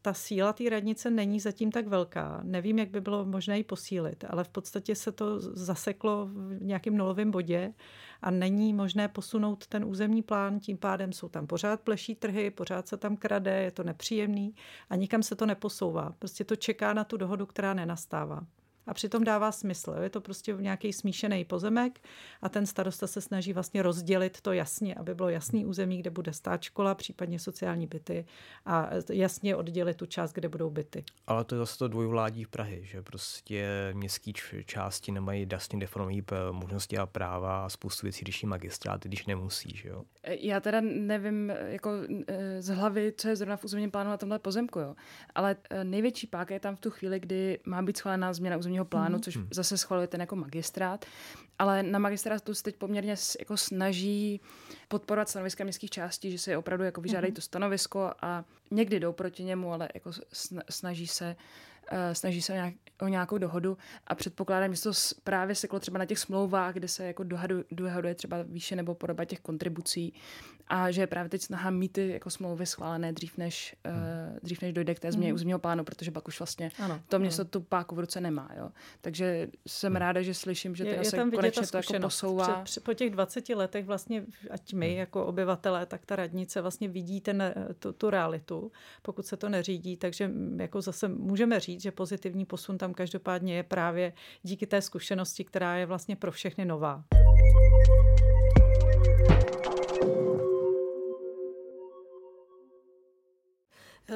ta 0.02 0.14
síla 0.14 0.54
té 0.54 0.70
radnice 0.70 1.10
není 1.10 1.40
zatím 1.40 1.72
tak 1.72 1.88
velká. 1.88 2.40
Nevím, 2.44 2.80
jak 2.80 2.90
by 2.90 3.02
bylo 3.02 3.26
možné 3.26 3.58
ji 3.58 3.64
posílit, 3.64 4.26
ale 4.30 4.44
v 4.44 4.50
podstatě 4.50 4.96
se 4.96 5.12
to 5.12 5.40
zaseklo 5.40 6.26
v 6.26 6.58
nějakém 6.62 6.98
nulovém 6.98 7.32
bodě 7.32 7.74
a 8.26 8.32
není 8.32 8.74
možné 8.74 9.08
posunout 9.08 9.68
ten 9.68 9.86
územní 9.86 10.22
plán, 10.22 10.60
tím 10.60 10.78
pádem 10.78 11.14
jsou 11.14 11.30
tam 11.30 11.48
pořád 11.48 11.82
pleší 11.82 12.16
trhy, 12.16 12.52
pořád 12.52 12.88
se 12.88 12.98
tam 12.98 13.18
krade, 13.18 13.64
je 13.64 13.72
to 13.72 13.84
nepříjemný 13.84 14.56
a 14.90 14.96
nikam 14.96 15.24
se 15.24 15.36
to 15.36 15.46
neposouvá. 15.46 16.16
Prostě 16.20 16.44
to 16.44 16.56
čeká 16.56 16.94
na 16.94 17.04
tu 17.04 17.18
dohodu, 17.18 17.46
která 17.46 17.74
nenastává 17.74 18.46
a 18.88 18.94
přitom 18.94 19.24
dává 19.24 19.52
smysl. 19.52 19.96
Je 20.02 20.10
to 20.10 20.22
prostě 20.22 20.54
nějaký 20.60 20.94
smíšený 20.94 21.46
pozemek 21.46 22.00
a 22.42 22.50
ten 22.50 22.66
starosta 22.66 23.08
se 23.08 23.22
snaží 23.22 23.54
vlastně 23.54 23.82
rozdělit 23.82 24.42
to 24.42 24.52
jasně, 24.52 24.96
aby 24.96 25.16
bylo 25.16 25.30
jasný 25.30 25.66
území, 25.66 25.98
kde 25.98 26.10
bude 26.10 26.34
stát 26.34 26.62
škola, 26.62 26.96
případně 26.96 27.40
sociální 27.40 27.88
byty 27.88 28.26
a 28.66 28.90
jasně 29.14 29.56
oddělit 29.56 29.98
tu 29.98 30.06
část, 30.06 30.34
kde 30.34 30.50
budou 30.50 30.70
byty. 30.70 31.04
Ale 31.28 31.44
to 31.44 31.56
je 31.56 31.60
zase 31.60 31.78
to 31.78 31.88
dvojvládí 31.88 32.44
v 32.44 32.50
Prahy, 32.50 32.82
že 32.84 33.02
prostě 33.02 33.90
městské 33.94 34.32
části 34.66 35.12
nemají 35.12 35.48
jasně 35.52 35.80
definované 35.80 36.22
možnosti 36.52 36.98
a 36.98 37.06
práva 37.06 37.66
a 37.66 37.70
spoustu 37.70 38.06
věcí 38.06 38.26
řeší 38.26 38.46
magistrát, 38.46 39.04
když 39.04 39.26
nemusí, 39.26 39.76
že 39.76 39.90
jo? 39.90 40.04
Já 40.24 40.60
teda 40.60 40.82
nevím 40.82 41.50
jako 41.50 41.92
e, 42.28 42.62
z 42.62 42.68
hlavy, 42.68 43.14
co 43.18 43.28
je 43.28 43.36
zrovna 43.36 43.58
v 43.58 43.64
územním 43.64 43.92
plánu 43.92 44.10
na 44.10 44.18
tomhle 44.18 44.40
pozemku, 44.40 44.80
jo. 44.80 44.96
Ale 45.36 45.56
největší 45.84 46.28
páka 46.28 46.54
je 46.54 46.60
tam 46.60 46.76
v 46.76 46.80
tu 46.80 46.92
chvíli, 46.92 47.20
kdy 47.20 47.60
má 47.66 47.82
být 47.82 47.98
schválená 47.98 48.34
změna 48.34 48.58
územní 48.58 48.75
územního 48.76 48.86
plánu, 48.86 49.18
mm-hmm. 49.18 49.24
což 49.24 49.36
hmm. 49.36 49.48
zase 49.52 49.78
schvaluje 49.78 50.08
ten 50.08 50.22
jako 50.22 50.36
magistrát. 50.36 51.06
Ale 51.60 51.84
na 51.84 52.00
magistrátu 52.00 52.54
se 52.54 52.64
teď 52.64 52.76
poměrně 52.76 53.16
jako 53.40 53.58
snaží 53.58 54.42
podporovat 54.88 55.30
stanoviska 55.30 55.64
městských 55.64 55.90
částí, 55.90 56.32
že 56.32 56.40
se 56.40 56.58
opravdu 56.58 56.84
jako 56.84 57.02
vyžádají 57.02 57.32
mm-hmm. 57.32 57.36
to 57.36 57.42
stanovisko 57.42 58.12
a 58.22 58.44
někdy 58.72 59.00
jdou 59.00 59.14
proti 59.14 59.44
němu, 59.44 59.74
ale 59.74 59.90
jako 59.94 60.12
snaží 60.70 61.08
se 61.08 61.36
snaží 62.14 62.42
se 62.42 62.54
o, 62.54 62.56
nějak, 62.56 62.74
o 63.02 63.08
nějakou 63.08 63.38
dohodu 63.38 63.78
a 64.08 64.16
předpokládám, 64.16 64.76
že 64.76 64.82
to 64.82 64.92
právě 65.24 65.56
seklo 65.56 65.80
třeba 65.80 65.98
na 65.98 66.06
těch 66.06 66.20
smlouvách, 66.20 66.74
kde 66.74 66.88
se 66.88 67.06
jako 67.08 67.24
dohadu, 67.24 67.64
dohaduje 67.72 68.16
třeba 68.16 68.38
výše 68.44 68.76
nebo 68.76 68.96
podoba 68.96 69.26
těch 69.26 69.40
kontribucí 69.40 70.14
a 70.68 70.92
že 70.92 71.02
je 71.02 71.08
právě 71.08 71.30
teď 71.30 71.42
snaha 71.42 71.70
mít 71.70 71.92
ty 71.92 72.10
jako 72.10 72.30
smlouvy 72.30 72.66
schválené 72.66 73.14
dřív 73.14 73.38
než, 73.38 73.76
uh, 73.86 74.40
dřív 74.44 74.62
než 74.62 74.74
dojde 74.74 74.96
k 74.96 75.00
té 75.00 75.12
změně 75.12 75.32
mm. 75.32 75.36
územního 75.36 75.60
plánu, 75.60 75.84
protože 75.84 76.12
pak 76.12 76.28
už 76.28 76.40
vlastně 76.40 76.72
ano, 76.80 77.02
to 77.10 77.20
město 77.20 77.42
ano. 77.42 77.50
tu 77.50 77.62
páku 77.62 77.96
v 77.96 78.00
ruce 78.00 78.22
nemá. 78.22 78.52
Jo. 78.58 78.70
Takže 79.02 79.48
jsem 79.68 79.94
hmm. 79.94 80.02
ráda, 80.02 80.22
že 80.22 80.34
slyším, 80.34 80.76
že 80.76 80.84
teda 80.84 80.96
je, 80.96 81.02
je 81.02 81.10
se 81.10 81.16
tam 81.16 81.32
konečně 81.32 81.68
to 81.68 81.78
jako 81.78 82.00
posouvá. 82.00 82.46
Před, 82.46 82.64
před, 82.64 82.84
po 82.84 82.94
těch 82.94 83.10
20 83.12 83.50
letech 83.50 83.86
vlastně, 83.86 84.26
ať 84.50 84.74
my 84.74 84.88
hmm. 84.88 84.98
jako 84.98 85.26
obyvatelé, 85.26 85.86
tak 85.86 86.06
ta 86.06 86.16
radnice 86.16 86.62
vlastně 86.62 86.88
vidí 86.88 87.22
ten, 87.22 87.54
tu, 87.80 87.94
tu 87.94 88.10
realitu, 88.10 88.72
pokud 89.02 89.26
se 89.26 89.38
to 89.38 89.50
neřídí, 89.50 89.98
takže 89.98 90.32
jako 90.58 90.82
zase 90.82 91.08
můžeme 91.08 91.60
říct, 91.60 91.75
že 91.82 91.92
pozitivní 91.92 92.46
posun 92.46 92.78
tam 92.78 92.94
každopádně 92.94 93.56
je 93.56 93.64
právě 93.64 94.14
díky 94.44 94.68
té 94.68 94.82
zkušenosti, 94.82 95.44
která 95.44 95.76
je 95.76 95.86
vlastně 95.86 96.16
pro 96.16 96.32
všechny 96.32 96.66
nová. 96.66 97.04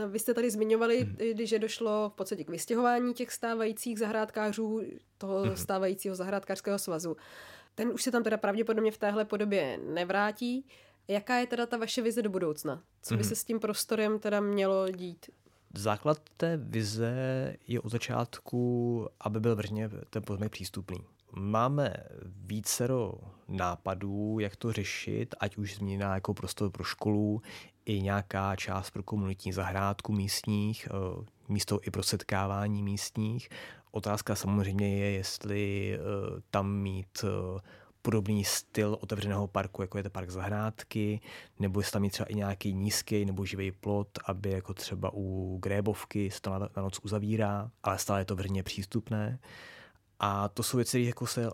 Vy 0.07 0.19
jste 0.19 0.33
tady 0.33 0.51
zmiňovali, 0.51 1.01
hmm. 1.01 1.45
že 1.45 1.59
došlo 1.59 2.09
v 2.09 2.13
podstatě 2.13 2.43
k 2.43 2.49
vystěhování 2.49 3.13
těch 3.13 3.31
stávajících 3.31 3.99
zahrádkářů, 3.99 4.81
toho 5.17 5.41
hmm. 5.41 5.57
stávajícího 5.57 6.15
zahrádkářského 6.15 6.79
svazu. 6.79 7.17
Ten 7.75 7.89
už 7.89 8.03
se 8.03 8.11
tam 8.11 8.23
teda 8.23 8.37
pravděpodobně 8.37 8.91
v 8.91 8.97
téhle 8.97 9.25
podobě 9.25 9.77
nevrátí. 9.77 10.65
Jaká 11.07 11.37
je 11.37 11.47
teda 11.47 11.65
ta 11.65 11.77
vaše 11.77 12.01
vize 12.01 12.21
do 12.21 12.29
budoucna? 12.29 12.83
Co 13.01 13.13
by 13.13 13.21
hmm. 13.23 13.29
se 13.29 13.35
s 13.35 13.43
tím 13.43 13.59
prostorem 13.59 14.19
teda 14.19 14.39
mělo 14.39 14.89
dít? 14.89 15.29
Základ 15.73 16.21
té 16.37 16.57
vize 16.57 17.55
je 17.67 17.81
od 17.81 17.89
začátku, 17.89 19.07
aby 19.19 19.39
byl 19.39 19.55
vrně 19.55 19.89
ten 20.09 20.23
pozemek 20.23 20.51
přístupný. 20.51 20.97
Máme 21.35 21.93
vícero 22.25 23.13
nápadů, 23.47 24.39
jak 24.39 24.55
to 24.55 24.71
řešit, 24.71 25.35
ať 25.39 25.57
už 25.57 25.75
změna 25.75 26.13
jako 26.13 26.33
prostor 26.33 26.69
pro 26.69 26.83
školu, 26.83 27.41
i 27.85 28.01
nějaká 28.01 28.55
část 28.55 28.89
pro 28.89 29.03
komunitní 29.03 29.53
zahrádku 29.53 30.11
místních, 30.11 30.87
eh, 30.91 31.25
místo 31.47 31.79
i 31.83 31.91
pro 31.91 32.03
setkávání 32.03 32.83
místních. 32.83 33.49
Otázka 33.91 34.35
samozřejmě 34.35 34.97
je, 34.97 35.11
jestli 35.11 35.93
eh, 35.93 35.99
tam 36.51 36.73
mít 36.73 37.23
eh, 37.23 37.59
podobný 38.01 38.43
styl 38.43 38.97
otevřeného 39.01 39.47
parku, 39.47 39.81
jako 39.81 39.97
je 39.97 40.03
to 40.03 40.09
park 40.09 40.29
zahrádky, 40.29 41.21
nebo 41.59 41.79
jestli 41.79 41.91
tam 41.91 42.01
mít 42.01 42.09
třeba 42.09 42.25
i 42.25 42.35
nějaký 42.35 42.73
nízký 42.73 43.25
nebo 43.25 43.45
živý 43.45 43.71
plot, 43.71 44.09
aby 44.25 44.51
jako 44.51 44.73
třeba 44.73 45.11
u 45.13 45.57
grébovky 45.61 46.31
se 46.31 46.41
to 46.41 46.49
na, 46.49 46.69
noc 46.77 46.99
uzavírá, 47.03 47.71
ale 47.83 47.97
stále 47.97 48.21
je 48.21 48.25
to 48.25 48.35
vrně 48.35 48.63
přístupné. 48.63 49.39
A 50.19 50.49
to 50.49 50.63
jsou 50.63 50.77
věci, 50.77 50.89
které 50.89 51.03
jako 51.03 51.27
se 51.27 51.49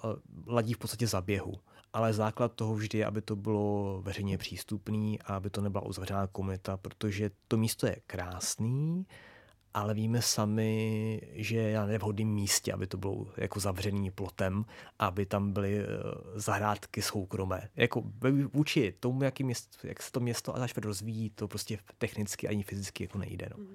ladí 0.48 0.74
v 0.74 0.78
podstatě 0.78 1.08
za 1.08 1.22
běhu 1.22 1.54
ale 1.96 2.14
základ 2.14 2.54
toho 2.54 2.76
vždy 2.76 2.98
je, 2.98 3.06
aby 3.06 3.22
to 3.22 3.36
bylo 3.36 4.02
veřejně 4.02 4.38
přístupné 4.38 5.18
a 5.26 5.36
aby 5.36 5.50
to 5.50 5.62
nebyla 5.62 5.86
uzavřená 5.86 6.28
komunita, 6.28 6.78
protože 6.78 7.32
to 7.48 7.58
místo 7.58 7.88
je 7.88 7.96
krásný, 8.08 9.06
ale 9.76 9.94
víme 9.94 10.22
sami, 10.22 11.22
že 11.34 11.56
je 11.58 11.78
na 11.78 11.86
nevhodném 11.86 12.28
místě, 12.28 12.74
aby 12.74 12.88
to 12.88 12.98
bylo 12.98 13.28
jako 13.38 13.60
zavřený 13.60 14.12
plotem, 14.12 14.66
aby 15.00 15.26
tam 15.26 15.52
byly 15.52 15.80
eh, 15.80 15.86
zahrádky 16.36 17.02
soukromé. 17.02 17.70
Jako 17.76 18.04
vůči 18.54 18.94
tomu, 19.00 19.24
jaký 19.24 19.44
měst, 19.44 19.80
jak 19.84 20.04
se 20.04 20.12
to 20.12 20.20
město 20.20 20.56
až 20.56 20.78
rozvíjí, 20.78 21.30
to 21.30 21.48
prostě 21.48 21.80
technicky 21.98 22.48
ani 22.48 22.64
fyzicky 22.64 23.04
jako 23.04 23.18
nejde. 23.18 23.50
No. 23.58 23.66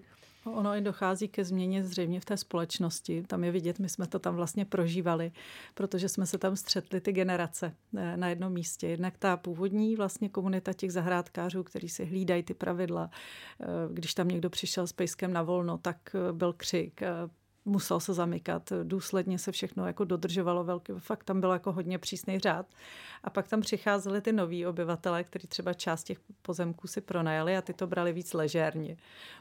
Ono 0.45 0.77
i 0.77 0.81
dochází 0.81 1.29
ke 1.29 1.45
změně 1.45 1.85
zřejmě 1.85 2.21
v 2.21 2.25
té 2.25 2.37
společnosti. 2.37 3.23
Tam 3.27 3.45
je 3.45 3.51
vidět, 3.51 3.79
my 3.79 3.89
jsme 3.89 4.07
to 4.07 4.19
tam 4.19 4.37
vlastně 4.37 4.65
prožívali, 4.65 5.33
protože 5.75 6.09
jsme 6.09 6.27
se 6.27 6.39
tam 6.39 6.57
střetli 6.57 7.01
ty 7.01 7.13
generace 7.13 7.75
eh, 7.97 8.17
na 8.17 8.29
jednom 8.29 8.53
místě. 8.53 8.87
Jednak 8.87 9.19
ta 9.19 9.37
původní 9.37 9.97
vlastně 9.97 10.29
komunita 10.29 10.73
těch 10.73 10.93
zahrádkářů, 10.93 11.63
kteří 11.63 11.89
si 11.89 12.05
hlídají 12.05 12.43
ty 12.43 12.55
pravidla. 12.55 13.11
Eh, 13.61 13.67
když 13.93 14.15
tam 14.15 14.29
někdo 14.29 14.51
přišel 14.51 14.87
s 14.87 14.93
pejskem 14.93 15.33
na 15.33 15.43
volno, 15.43 15.79
tak 15.79 16.15
eh, 16.15 16.33
byl 16.33 16.53
křik, 16.53 17.01
musel 17.65 18.01
se 18.01 18.15
zamykat, 18.15 18.73
důsledně 18.83 19.39
se 19.39 19.53
všechno 19.53 19.87
jako 19.87 20.05
dodržovalo 20.05 20.65
velký, 20.65 20.93
fakt 20.99 21.25
tam 21.25 21.41
bylo 21.41 21.53
jako 21.53 21.73
hodně 21.73 21.99
přísný 21.99 22.39
řád. 22.39 22.67
A 23.25 23.31
pak 23.31 23.49
tam 23.49 23.61
přicházeli 23.61 24.21
ty 24.21 24.33
noví 24.33 24.67
obyvatele, 24.67 25.25
kteří 25.25 25.49
třeba 25.49 25.75
část 25.75 26.05
těch 26.05 26.19
pozemků 26.43 26.89
si 26.89 27.01
pronajali 27.01 27.57
a 27.57 27.63
ty 27.63 27.73
to 27.73 27.87
brali 27.87 28.13
víc 28.13 28.33
ležérně. 28.33 28.97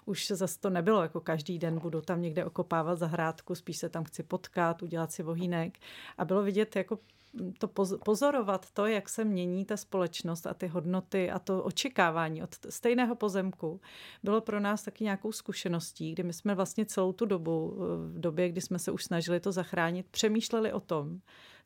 Už 0.05 0.27
zase 0.27 0.59
to 0.59 0.69
nebylo 0.69 1.01
jako 1.01 1.21
každý 1.21 1.59
den 1.59 1.79
budu 1.79 2.01
tam 2.01 2.21
někde 2.21 2.45
okopávat 2.45 2.99
zahrádku, 2.99 3.55
spíš 3.55 3.77
se 3.77 3.89
tam 3.89 4.03
chci 4.03 4.23
potkat, 4.23 4.81
udělat 4.81 5.11
si 5.11 5.23
vohýnek. 5.23 5.77
A 6.17 6.25
bylo 6.25 6.43
vidět 6.43 6.75
jako 6.75 6.99
to 7.57 7.67
pozorovat 8.05 8.71
to, 8.71 8.85
jak 8.85 9.09
se 9.09 9.25
mění 9.25 9.65
ta 9.65 9.77
společnost 9.77 10.47
a 10.47 10.53
ty 10.53 10.67
hodnoty 10.67 11.31
a 11.31 11.39
to 11.39 11.63
očekávání 11.63 12.43
od 12.43 12.55
stejného 12.69 13.15
pozemku 13.15 13.81
bylo 14.23 14.41
pro 14.41 14.59
nás 14.59 14.83
taky 14.83 15.03
nějakou 15.03 15.31
zkušeností, 15.31 16.11
kdy 16.11 16.23
my 16.23 16.33
jsme 16.33 16.55
vlastně 16.55 16.85
celou 16.85 17.13
tu 17.13 17.25
dobu, 17.25 17.75
v 18.07 18.19
době, 18.19 18.49
kdy 18.49 18.61
jsme 18.61 18.79
se 18.79 18.91
už 18.91 19.03
snažili 19.03 19.39
to 19.39 19.51
zachránit, 19.51 20.05
přemýšleli 20.11 20.73
o 20.73 20.79
tom, 20.79 21.19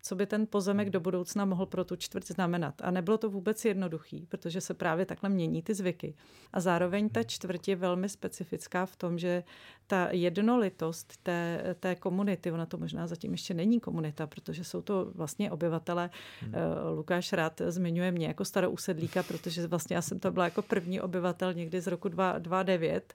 co 0.05 0.15
by 0.15 0.25
ten 0.25 0.47
pozemek 0.47 0.89
do 0.89 0.99
budoucna 0.99 1.45
mohl 1.45 1.65
pro 1.65 1.83
tu 1.83 1.95
čtvrť 1.95 2.27
znamenat. 2.27 2.73
A 2.81 2.91
nebylo 2.91 3.17
to 3.17 3.29
vůbec 3.29 3.65
jednoduchý, 3.65 4.25
protože 4.29 4.61
se 4.61 4.73
právě 4.73 5.05
takhle 5.05 5.29
mění 5.29 5.61
ty 5.61 5.73
zvyky. 5.73 6.15
A 6.53 6.59
zároveň 6.59 7.09
ta 7.09 7.23
čtvrť 7.23 7.67
je 7.67 7.75
velmi 7.75 8.09
specifická 8.09 8.85
v 8.85 8.95
tom, 8.95 9.19
že 9.19 9.43
ta 9.87 10.07
jednolitost 10.11 11.17
té, 11.23 11.75
té 11.79 11.95
komunity, 11.95 12.51
ona 12.51 12.65
to 12.65 12.77
možná 12.77 13.07
zatím 13.07 13.31
ještě 13.31 13.53
není 13.53 13.79
komunita, 13.79 14.27
protože 14.27 14.63
jsou 14.63 14.81
to 14.81 15.11
vlastně 15.15 15.51
obyvatele. 15.51 16.09
Hmm. 16.41 16.55
Eh, 16.55 16.89
Lukáš 16.89 17.33
rád 17.33 17.61
zmiňuje 17.67 18.11
mě 18.11 18.27
jako 18.27 18.45
starou 18.45 18.69
usedlíka, 18.69 19.23
protože 19.23 19.67
vlastně 19.67 19.95
já 19.95 20.01
jsem 20.01 20.19
to 20.19 20.31
byla 20.31 20.45
jako 20.45 20.61
první 20.61 21.01
obyvatel 21.01 21.53
někdy 21.53 21.81
z 21.81 21.87
roku 21.87 22.07
2009 22.09 23.13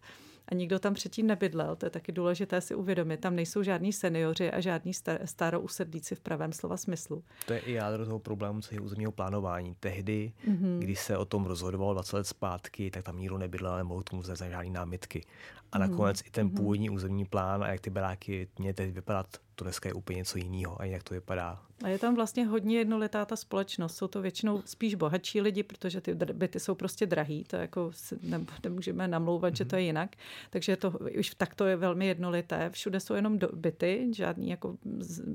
a 0.48 0.54
nikdo 0.54 0.78
tam 0.78 0.94
předtím 0.94 1.26
nebydlel. 1.26 1.76
To 1.76 1.86
je 1.86 1.90
taky 1.90 2.12
důležité 2.12 2.60
si 2.60 2.74
uvědomit. 2.74 3.20
Tam 3.20 3.36
nejsou 3.36 3.62
žádní 3.62 3.92
seniori 3.92 4.50
a 4.50 4.60
žádní 4.60 4.92
star- 4.92 5.18
starousedlíci 5.24 6.14
v 6.14 6.20
pravém 6.20 6.52
slova 6.52 6.76
smyslu. 6.76 7.24
To 7.46 7.52
je 7.52 7.58
i 7.58 7.72
jádro 7.72 8.06
toho 8.06 8.18
problému 8.18 8.60
celého 8.60 8.84
územního 8.84 9.12
plánování. 9.12 9.76
Tehdy, 9.80 10.32
mm-hmm. 10.48 10.78
když 10.78 11.00
se 11.00 11.16
o 11.16 11.24
tom 11.24 11.46
rozhodovalo 11.46 11.92
20 11.92 12.16
let 12.16 12.26
zpátky, 12.26 12.90
tak 12.90 13.04
tam 13.04 13.18
nikdo 13.18 13.38
nebydlel, 13.38 13.76
nemohl 13.76 14.02
tomu 14.02 14.22
za 14.22 14.34
žádné 14.34 14.70
námitky. 14.70 15.24
A 15.72 15.78
nakonec 15.78 16.18
mm-hmm. 16.18 16.26
i 16.26 16.30
ten 16.30 16.46
mhm. 16.46 16.56
původní 16.56 16.90
územní 16.90 17.24
plán 17.24 17.64
a 17.64 17.68
jak 17.68 17.80
ty 17.80 17.90
baráky 17.90 18.48
měly 18.58 18.74
teď 18.74 18.92
vypadat, 18.92 19.26
to 19.58 19.64
dneska 19.64 19.88
je 19.88 19.92
úplně 19.92 20.16
něco 20.16 20.38
jiného 20.38 20.80
a 20.80 20.84
jak 20.84 21.02
to 21.02 21.14
vypadá. 21.14 21.62
A 21.84 21.88
je 21.88 21.98
tam 21.98 22.14
vlastně 22.14 22.46
hodně 22.46 22.78
jednoletá 22.78 23.24
ta 23.24 23.36
společnost. 23.36 23.96
Jsou 23.96 24.08
to 24.08 24.22
většinou 24.22 24.62
spíš 24.64 24.94
bohatší 24.94 25.40
lidi, 25.40 25.62
protože 25.62 26.00
ty 26.00 26.14
byty 26.14 26.60
jsou 26.60 26.74
prostě 26.74 27.06
drahý. 27.06 27.44
To 27.44 27.56
jako 27.56 27.90
ne, 28.22 28.44
nemůžeme 28.64 29.08
namlouvat, 29.08 29.52
mm-hmm. 29.52 29.56
že 29.56 29.64
to 29.64 29.76
je 29.76 29.80
mhm. 29.80 29.86
jinak. 29.86 30.16
Takže 30.50 30.76
to, 30.76 30.90
už 31.18 31.30
tak 31.36 31.54
to 31.54 31.66
je 31.66 31.76
velmi 31.76 32.06
jednolité. 32.06 32.70
Všude 32.70 33.00
jsou 33.00 33.14
jenom 33.14 33.38
do, 33.38 33.48
byty, 33.52 34.08
žádný 34.12 34.50
jako 34.50 34.76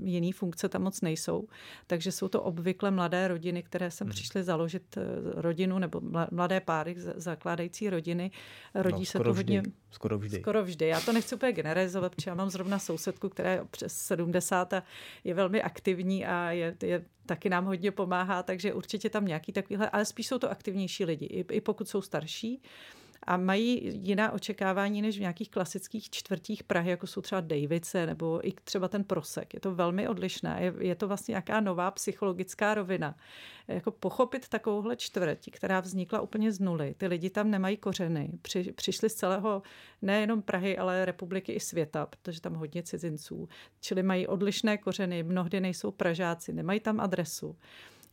jiný 0.04 0.32
funkce 0.32 0.70
tam 0.70 0.84
moc 0.84 1.02
nejsou. 1.02 1.48
Takže 1.88 2.12
jsou 2.12 2.28
to 2.28 2.42
obvykle 2.42 2.92
mladé 2.92 3.28
rodiny, 3.28 3.64
které 3.64 3.92
sem 3.92 4.08
mm-hmm. 4.08 4.12
přišly 4.12 4.44
založit 4.44 4.98
eh, 4.98 5.02
rodinu 5.42 5.80
nebo 5.80 6.02
mladé 6.32 6.60
páry, 6.60 6.96
zakládající 6.98 7.90
rodiny. 7.90 8.32
Rodí 8.76 9.00
no, 9.00 9.06
se 9.06 9.20
to 9.20 9.34
hodně. 9.34 9.62
Vždy. 9.62 9.72
Skoro 9.92 10.18
vždy. 10.18 10.40
Skoro 10.40 10.64
vždy. 10.64 10.88
Já 10.88 11.02
to 11.02 11.14
nechci 11.14 11.36
úplně 11.36 11.52
generalizovat, 11.52 12.16
protože 12.16 12.30
já 12.30 12.36
mám 12.36 12.50
zrovna 12.50 12.80
sousedku, 12.80 13.30
která 13.30 13.52
je 13.52 13.66
přes 13.72 14.13
70 14.14 14.74
a 14.74 14.84
je 15.24 15.34
velmi 15.34 15.62
aktivní 15.62 16.26
a 16.26 16.52
je, 16.52 16.76
je 16.84 17.06
taky 17.26 17.50
nám 17.50 17.66
hodně 17.66 17.92
pomáhá, 17.92 18.44
takže 18.44 18.74
určitě 18.74 19.10
tam 19.10 19.26
nějaký 19.26 19.52
takovýhle, 19.52 19.90
ale 19.90 20.06
spíš 20.06 20.28
jsou 20.28 20.40
to 20.40 20.52
aktivnější 20.52 21.06
lidi, 21.06 21.26
i, 21.26 21.46
i 21.52 21.62
pokud 21.62 21.90
jsou 21.90 22.02
starší 22.02 22.62
a 23.28 23.38
mají 23.38 23.92
jiná 24.08 24.32
očekávání 24.32 25.02
než 25.02 25.18
v 25.18 25.22
nějakých 25.22 25.50
klasických 25.50 26.10
čtvrtích 26.10 26.64
Prahy, 26.64 26.90
jako 26.90 27.08
jsou 27.08 27.22
třeba 27.22 27.42
Davice 27.42 28.06
nebo 28.06 28.48
i 28.48 28.54
třeba 28.64 28.88
ten 28.88 29.04
Prosek. 29.04 29.54
Je 29.54 29.60
to 29.60 29.76
velmi 29.76 30.08
odlišné. 30.08 30.58
Je, 30.62 30.74
je 30.80 30.96
to 30.96 31.08
vlastně 31.08 31.32
nějaká 31.32 31.60
nová 31.60 31.92
psychologická 31.92 32.74
rovina. 32.74 33.16
Jako 33.68 33.92
pochopit 33.92 34.48
takovouhle 34.48 34.96
čtvrť, 34.96 35.50
která 35.52 35.80
vznikla 35.80 36.22
úplně 36.22 36.52
z 36.52 36.60
nuly. 36.60 36.96
Ty 36.98 37.08
lidi 37.08 37.30
tam 37.30 37.52
nemají 37.52 37.78
kořeny. 37.78 38.30
Při, 38.42 38.72
přišli 38.72 39.10
z 39.10 39.14
celého 39.14 39.62
nejenom 40.02 40.42
Prahy, 40.42 40.78
ale 40.78 41.06
republiky 41.06 41.52
i 41.52 41.60
světa, 41.60 42.06
protože 42.06 42.42
tam 42.42 42.54
hodně 42.54 42.84
cizinců. 42.84 43.50
Čili 43.82 44.04
mají 44.04 44.28
odlišné 44.28 44.78
kořeny, 44.78 45.24
mnohdy 45.24 45.60
nejsou 45.60 45.92
Pražáci, 45.92 46.54
nemají 46.54 46.80
tam 46.80 47.00
adresu 47.00 47.56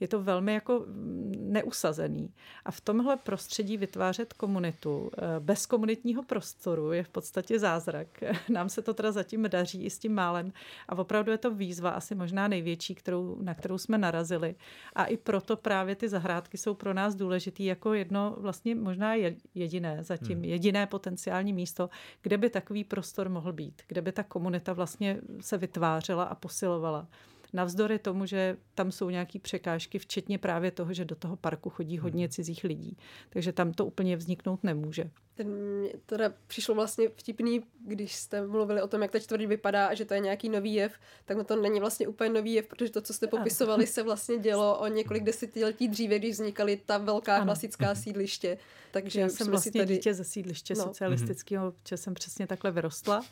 je 0.01 0.09
to 0.09 0.22
velmi 0.22 0.55
jako 0.55 0.84
mm, 0.86 1.32
neusazený. 1.38 2.34
A 2.64 2.70
v 2.70 2.80
tomhle 2.80 3.16
prostředí 3.16 3.76
vytvářet 3.76 4.32
komunitu 4.32 5.11
eh, 5.18 5.40
bez 5.40 5.66
komunitního 5.66 6.22
prostoru 6.22 6.92
je 6.92 7.03
v 7.03 7.09
podstatě 7.09 7.59
zázrak. 7.59 8.07
Nám 8.48 8.68
se 8.68 8.82
to 8.82 8.94
teda 8.94 9.12
zatím 9.12 9.48
daří 9.48 9.84
i 9.84 9.90
s 9.90 9.98
tím 9.98 10.14
málem 10.14 10.53
a 10.88 10.98
opravdu 10.98 11.32
je 11.32 11.38
to 11.38 11.55
výzva 11.55 11.90
asi 11.90 12.14
možná 12.14 12.48
největší, 12.48 12.94
kterou, 12.94 13.38
na 13.42 13.55
kterou 13.55 13.78
jsme 13.78 13.98
narazili. 13.98 14.55
A 14.94 15.05
i 15.05 15.16
proto 15.16 15.57
právě 15.57 15.96
ty 15.96 16.09
zahrádky 16.09 16.59
jsou 16.59 16.74
pro 16.74 16.94
nás 16.94 17.14
důležitý 17.14 17.64
jako 17.64 17.94
jedno 17.94 18.36
vlastně 18.38 18.74
možná 18.74 19.14
jediné, 19.55 20.05
zatím 20.05 20.36
hmm. 20.36 20.44
jediné 20.44 20.86
potenciální 20.86 21.53
místo, 21.53 21.90
kde 22.22 22.38
by 22.38 22.51
takový 22.51 22.84
prostor 22.84 23.28
mohl 23.28 23.53
být, 23.53 23.82
kde 23.86 24.03
by 24.03 24.12
ta 24.12 24.22
komunita 24.22 24.72
vlastně 24.72 25.20
se 25.40 25.59
vytvářela 25.59 26.24
a 26.24 26.34
posilovala 26.34 27.09
Navzdory 27.53 27.98
tomu, 27.98 28.26
že 28.26 28.57
tam 28.74 28.92
jsou 28.92 29.11
nějaké 29.11 29.38
překážky, 29.38 29.98
včetně 29.98 30.38
právě 30.38 30.70
toho, 30.70 30.94
že 30.94 31.05
do 31.05 31.16
toho 31.16 31.36
parku 31.36 31.70
chodí 31.70 31.98
hodně 31.98 32.24
hmm. 32.24 32.30
cizích 32.30 32.64
lidí. 32.64 32.96
Takže 33.30 33.53
tam 33.53 33.72
to 33.72 33.86
úplně 33.86 34.16
vzniknout 34.16 34.64
nemůže. 34.64 35.11
Ten 35.34 35.48
mě 35.80 35.90
teda 36.07 36.32
přišlo 36.46 36.74
vlastně 36.74 37.09
vtipný, 37.16 37.62
když 37.86 38.14
jste 38.14 38.46
mluvili 38.46 38.82
o 38.82 38.88
tom, 38.88 39.03
jak 39.03 39.11
ta 39.11 39.18
čtvrť 39.18 39.44
vypadá 39.44 39.86
a 39.86 39.94
že 39.94 40.05
to 40.05 40.14
je 40.14 40.20
nějaký 40.20 40.48
nový 40.48 40.74
jev, 40.74 40.92
tak 41.24 41.46
to 41.46 41.57
není 41.57 41.80
vlastně 41.80 42.09
úplně 42.09 42.30
nový 42.30 42.53
jev, 42.53 42.66
protože 42.66 42.92
to, 42.92 43.01
co 43.01 43.12
jste 43.12 43.26
popisovali, 43.26 43.86
se 43.86 44.03
vlastně 44.03 44.38
dělo 44.38 44.78
o 44.78 44.86
několik 44.86 45.24
desetiletí 45.24 45.88
dříve, 45.88 46.18
když 46.18 46.32
vznikaly 46.32 46.80
ta 46.86 46.98
velká 46.98 47.36
ano. 47.36 47.44
klasická 47.44 47.86
mhm. 47.86 47.96
sídliště. 47.96 48.59
Takže 48.90 49.20
Já 49.20 49.28
jsem 49.28 49.46
vlastně 49.46 49.72
tady... 49.72 49.94
dítě 49.94 50.14
ze 50.14 50.24
sídliště 50.24 50.74
no. 50.74 50.84
socialistického, 50.84 51.74
že 51.88 51.96
jsem 51.96 52.14
přesně 52.14 52.46
takhle 52.46 52.70
vyrostla. 52.70 53.22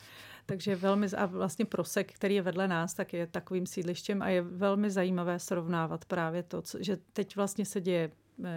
Takže 0.48 0.76
velmi, 0.76 1.06
a 1.16 1.26
vlastně 1.26 1.64
Prosek, 1.64 2.12
který 2.12 2.34
je 2.34 2.42
vedle 2.42 2.68
nás, 2.68 2.94
tak 2.94 3.12
je 3.12 3.26
takovým 3.26 3.66
sídlištěm 3.66 4.22
a 4.22 4.28
je 4.28 4.42
velmi 4.42 4.90
zajímavé 4.90 5.38
srovnávat 5.38 6.04
právě 6.04 6.42
to, 6.42 6.62
co, 6.62 6.78
že 6.82 6.98
teď 7.12 7.36
vlastně 7.36 7.64
se 7.64 7.80
děje 7.80 8.10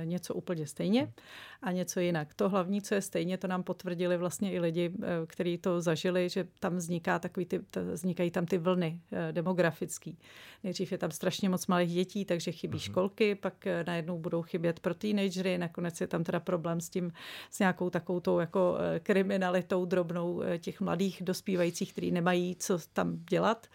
něco 0.03 0.33
úplně 0.33 0.67
stejně 0.67 1.13
a 1.61 1.71
něco 1.71 1.99
jinak. 1.99 2.33
To 2.33 2.49
hlavní, 2.49 2.81
co 2.81 2.95
je 2.95 3.01
stejně, 3.01 3.37
to 3.37 3.47
nám 3.47 3.63
potvrdili 3.63 4.17
vlastně 4.17 4.51
i 4.51 4.59
lidi, 4.59 4.91
eh, 5.01 5.07
kteří 5.27 5.57
to 5.57 5.81
zažili, 5.81 6.29
že 6.29 6.47
tam 6.59 6.75
vzniká 6.75 7.19
takový 7.19 7.45
ty, 7.45 7.61
vznikají 7.91 8.31
tam 8.31 8.45
ty 8.45 8.57
vlny 8.57 8.99
eh, 9.11 9.31
demografický. 9.31 10.17
Nejdřív 10.63 10.91
je 10.91 10.97
tam 10.97 11.11
strašně 11.11 11.49
moc 11.49 11.67
malých 11.67 11.93
dětí, 11.93 12.25
takže 12.25 12.51
chybí 12.51 12.77
uh-huh. 12.77 12.81
školky, 12.81 13.35
pak 13.35 13.67
najednou 13.87 14.19
budou 14.19 14.41
chybět 14.41 14.79
pro 14.79 14.93
teenagery, 14.93 15.57
nakonec 15.57 16.01
je 16.01 16.07
tam 16.07 16.23
teda 16.23 16.39
problém 16.39 16.81
s 16.81 16.89
tím, 16.89 17.13
s 17.51 17.59
nějakou 17.59 17.89
takovou 17.89 18.19
tou 18.19 18.39
jako 18.39 18.77
kriminalitou 19.03 19.85
drobnou 19.85 20.41
těch 20.59 20.81
mladých 20.81 21.23
dospívajících, 21.23 21.91
kteří 21.91 22.11
nemají 22.11 22.55
co 22.55 22.79
tam 22.93 23.17
dělat. 23.29 23.67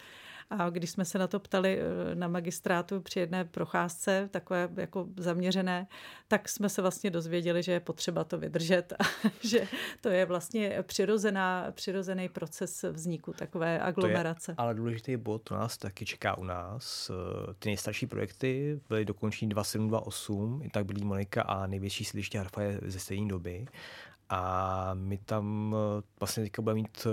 A 0.51 0.71
když 0.71 0.91
jsme 0.91 1.05
se 1.05 1.19
na 1.19 1.27
to 1.27 1.41
ptali 1.41 1.79
eh, 1.81 2.15
na 2.15 2.29
magistrátu 2.29 3.01
při 3.01 3.21
jedné 3.21 3.45
procházce, 3.45 4.29
takové 4.33 4.69
jako 4.77 5.07
zaměřené, 5.17 5.87
tak 6.29 6.49
jsme 6.49 6.69
se 6.69 6.83
vlastně 6.83 7.11
dozvěděli, 7.11 7.63
že 7.63 7.73
je 7.73 7.81
potřeba 7.81 8.25
to 8.25 8.39
vydržet 8.39 8.93
a 8.93 9.05
že 9.41 9.69
to 10.01 10.09
je 10.09 10.27
vlastně 10.27 10.83
přirozená, 10.83 11.67
přirozený 11.71 12.29
proces 12.29 12.83
vzniku 12.83 13.33
takové 13.33 13.81
aglomerace. 13.81 14.55
To 14.55 14.63
je 14.63 14.65
ale 14.65 14.75
důležitý 14.75 15.17
bod 15.17 15.51
u 15.51 15.55
nás 15.55 15.79
taky 15.79 16.05
čeká 16.05 16.39
u 16.39 16.45
nás. 16.45 17.11
Eh, 17.11 17.55
ty 17.59 17.69
nejstarší 17.69 18.07
projekty 18.07 18.81
byly 18.89 19.05
dokončeny 19.05 19.49
2728, 19.49 20.63
i 20.63 20.71
tak 20.71 20.87
byly 20.87 21.05
Monika 21.05 21.43
a 21.43 21.67
největší 21.67 22.05
sídliště 22.05 22.39
Harfa 22.39 22.63
je 22.63 22.81
ze 22.83 22.99
stejné 22.99 23.29
doby. 23.29 23.67
A 24.29 24.91
my 24.95 25.19
tam 25.19 25.77
eh, 25.79 26.03
vlastně 26.21 26.43
teďka 26.43 26.63
budeme 26.63 26.81
mít 26.81 27.07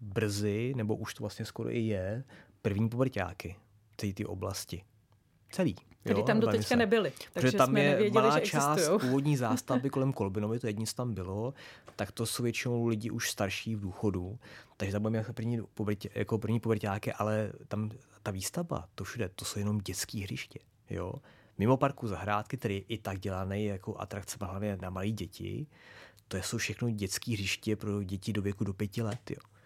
brzy, 0.00 0.72
nebo 0.76 0.96
už 0.96 1.14
to 1.14 1.22
vlastně 1.22 1.44
skoro 1.44 1.70
i 1.70 1.78
je, 1.78 2.24
první 2.68 2.88
pubertáky 2.88 3.56
v 3.92 3.96
té 3.96 4.12
ty 4.12 4.24
oblasti. 4.24 4.82
Celý. 5.50 5.76
Tedy 6.02 6.22
tam 6.22 6.40
do 6.40 6.46
teďka 6.46 6.76
nebyli. 6.76 7.12
Takže 7.32 7.52
tam 7.52 7.68
jsme 7.68 7.80
je 7.80 7.90
nevěděli, 7.90 8.14
malá 8.22 8.38
že 8.38 8.46
část 8.46 8.88
původní 9.00 9.36
zástavby 9.36 9.90
kolem 9.90 10.12
Kolbinovy, 10.12 10.58
to 10.58 10.66
jedině 10.66 10.86
tam 10.96 11.14
bylo, 11.14 11.54
tak 11.96 12.12
to 12.12 12.26
jsou 12.26 12.42
většinou 12.42 12.86
lidi 12.86 13.10
už 13.10 13.30
starší 13.30 13.74
v 13.74 13.80
důchodu, 13.80 14.38
takže 14.76 14.92
tam 14.92 15.02
budeme 15.02 15.18
jako 15.18 15.32
první, 15.32 15.60
pubertě, 15.74 16.10
jako 16.14 16.38
první 16.38 16.60
pubertáky, 16.60 17.12
ale 17.12 17.52
tam 17.68 17.90
ta 18.22 18.30
výstavba, 18.30 18.88
to 18.94 19.04
všude, 19.04 19.28
to 19.28 19.44
jsou 19.44 19.58
jenom 19.58 19.78
dětské 19.78 20.18
hřiště. 20.18 20.58
Jo? 20.90 21.12
Mimo 21.58 21.76
parku 21.76 22.06
zahrádky, 22.06 22.56
který 22.56 22.74
je 22.74 22.80
i 22.80 22.98
tak 22.98 23.18
dělaný 23.18 23.64
jako 23.64 23.96
atrakce 24.00 24.38
hlavně 24.40 24.78
na 24.82 24.90
malé 24.90 25.10
děti, 25.10 25.66
to 26.28 26.36
jsou 26.36 26.58
všechno 26.58 26.90
dětské 26.90 27.32
hřiště 27.32 27.76
pro 27.76 28.02
děti 28.02 28.32
do 28.32 28.42
věku 28.42 28.64
do 28.64 28.74
pěti 28.74 29.02
let. 29.02 29.30
Jo 29.30 29.57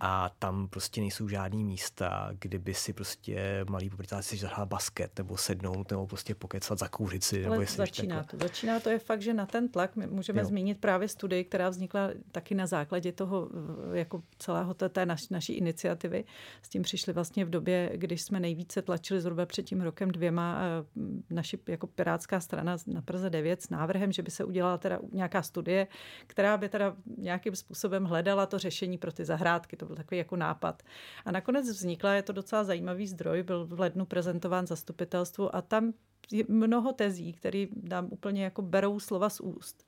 a 0.00 0.30
tam 0.38 0.68
prostě 0.68 1.00
nejsou 1.00 1.28
žádný 1.28 1.64
místa, 1.64 2.30
kde 2.38 2.58
by 2.58 2.74
si 2.74 2.92
prostě 2.92 3.64
malý 3.70 3.90
poprtáci 3.90 4.36
zahrál 4.36 4.66
basket 4.66 5.18
nebo 5.18 5.36
sednout 5.36 5.90
nebo 5.90 6.06
prostě 6.06 6.34
pokecat 6.34 6.78
za 6.78 6.88
kůřici. 6.88 7.46
Ale 7.46 7.58
nebo 7.58 7.72
začíná 7.72 8.22
to. 8.22 8.36
Začíná 8.38 8.80
to 8.80 8.90
je 8.90 8.98
fakt, 8.98 9.22
že 9.22 9.34
na 9.34 9.46
ten 9.46 9.68
tlak 9.68 9.96
my 9.96 10.06
můžeme 10.06 10.40
jo. 10.40 10.46
zmínit 10.46 10.80
právě 10.80 11.08
studii, 11.08 11.44
která 11.44 11.68
vznikla 11.68 12.10
taky 12.32 12.54
na 12.54 12.66
základě 12.66 13.12
toho 13.12 13.48
jako 13.92 14.22
celého 14.38 14.74
té, 14.74 14.88
té 14.88 15.06
naš, 15.06 15.28
naší 15.28 15.52
iniciativy. 15.52 16.24
S 16.62 16.68
tím 16.68 16.82
přišli 16.82 17.12
vlastně 17.12 17.44
v 17.44 17.50
době, 17.50 17.90
když 17.94 18.22
jsme 18.22 18.40
nejvíce 18.40 18.82
tlačili 18.82 19.20
zhruba 19.20 19.46
před 19.46 19.62
tím 19.62 19.80
rokem 19.80 20.10
dvěma 20.10 20.60
eh, 20.62 21.34
naši 21.34 21.58
jako 21.66 21.86
pirátská 21.86 22.40
strana 22.40 22.76
na 22.86 23.02
Praze 23.02 23.30
9 23.30 23.62
s 23.62 23.70
návrhem, 23.70 24.12
že 24.12 24.22
by 24.22 24.30
se 24.30 24.44
udělala 24.44 24.78
teda 24.78 24.98
nějaká 25.12 25.42
studie, 25.42 25.86
která 26.26 26.56
by 26.56 26.68
teda 26.68 26.96
nějakým 27.18 27.56
způsobem 27.56 28.04
hledala 28.04 28.46
to 28.46 28.58
řešení 28.58 28.98
pro 28.98 29.12
ty 29.12 29.24
zahrádky 29.24 29.69
zahrádky. 29.70 29.76
To 29.76 29.86
byl 29.86 29.96
takový 29.96 30.18
jako 30.18 30.36
nápad. 30.36 30.82
A 31.24 31.30
nakonec 31.30 31.68
vznikla, 31.68 32.14
je 32.14 32.22
to 32.22 32.32
docela 32.32 32.64
zajímavý 32.64 33.06
zdroj, 33.06 33.42
byl 33.42 33.66
v 33.66 33.80
lednu 33.80 34.06
prezentován 34.06 34.66
zastupitelstvu 34.66 35.54
a 35.54 35.62
tam 35.62 35.92
je 36.32 36.44
mnoho 36.48 36.92
tezí, 36.92 37.32
které 37.32 37.66
nám 37.82 38.08
úplně 38.10 38.44
jako 38.44 38.62
berou 38.62 39.00
slova 39.00 39.28
z 39.28 39.40
úst. 39.40 39.84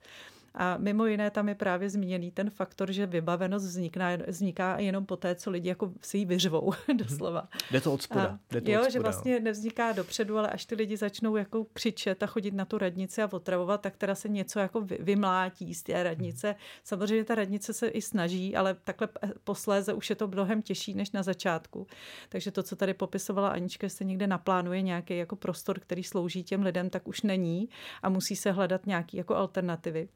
A 0.55 0.77
mimo 0.77 1.05
jiné 1.05 1.31
tam 1.31 1.49
je 1.49 1.55
právě 1.55 1.89
zmíněný 1.89 2.31
ten 2.31 2.49
faktor, 2.49 2.91
že 2.91 3.05
vybavenost 3.05 3.65
vzniká, 3.65 4.09
vzniká 4.27 4.79
jenom 4.79 5.05
po 5.05 5.17
té, 5.17 5.35
co 5.35 5.51
lidi 5.51 5.69
jako 5.69 5.91
si 6.01 6.17
ji 6.17 6.25
vyřvou, 6.25 6.73
doslova. 6.93 7.47
Jde 7.71 7.81
to 7.81 7.93
od 7.93 8.01
spoda. 8.01 8.39
Jde 8.51 8.61
to 8.61 8.71
jo, 8.71 8.79
od 8.79 8.83
spoda, 8.83 8.93
že 8.93 8.99
vlastně 8.99 9.39
nevzniká 9.39 9.91
dopředu, 9.91 10.37
ale 10.37 10.49
až 10.49 10.65
ty 10.65 10.75
lidi 10.75 10.97
začnou 10.97 11.35
jako 11.35 11.65
křičet 11.73 12.23
a 12.23 12.27
chodit 12.27 12.53
na 12.53 12.65
tu 12.65 12.77
radnici 12.77 13.21
a 13.21 13.29
otravovat, 13.31 13.81
tak 13.81 13.97
teda 13.97 14.15
se 14.15 14.29
něco 14.29 14.59
jako 14.59 14.81
vymlátí 14.99 15.73
z 15.73 15.83
té 15.83 16.03
radnice. 16.03 16.55
Samozřejmě 16.83 17.23
ta 17.23 17.35
radnice 17.35 17.73
se 17.73 17.87
i 17.87 18.01
snaží, 18.01 18.55
ale 18.55 18.75
takhle 18.83 19.09
posléze 19.43 19.93
už 19.93 20.09
je 20.09 20.15
to 20.15 20.27
mnohem 20.27 20.61
těžší 20.61 20.93
než 20.93 21.11
na 21.11 21.23
začátku. 21.23 21.87
Takže 22.29 22.51
to, 22.51 22.63
co 22.63 22.75
tady 22.75 22.93
popisovala 22.93 23.49
Anička, 23.49 23.89
se 23.89 24.03
někde 24.03 24.27
naplánuje 24.27 24.81
nějaký 24.81 25.17
jako 25.17 25.35
prostor, 25.35 25.79
který 25.79 26.03
slouží 26.03 26.43
těm 26.43 26.63
lidem, 26.63 26.89
tak 26.89 27.07
už 27.07 27.21
není 27.21 27.69
a 28.01 28.09
musí 28.09 28.35
se 28.35 28.51
hledat 28.51 28.85
nějaký 28.85 29.17
jako 29.17 29.35
alternativy. 29.35 30.09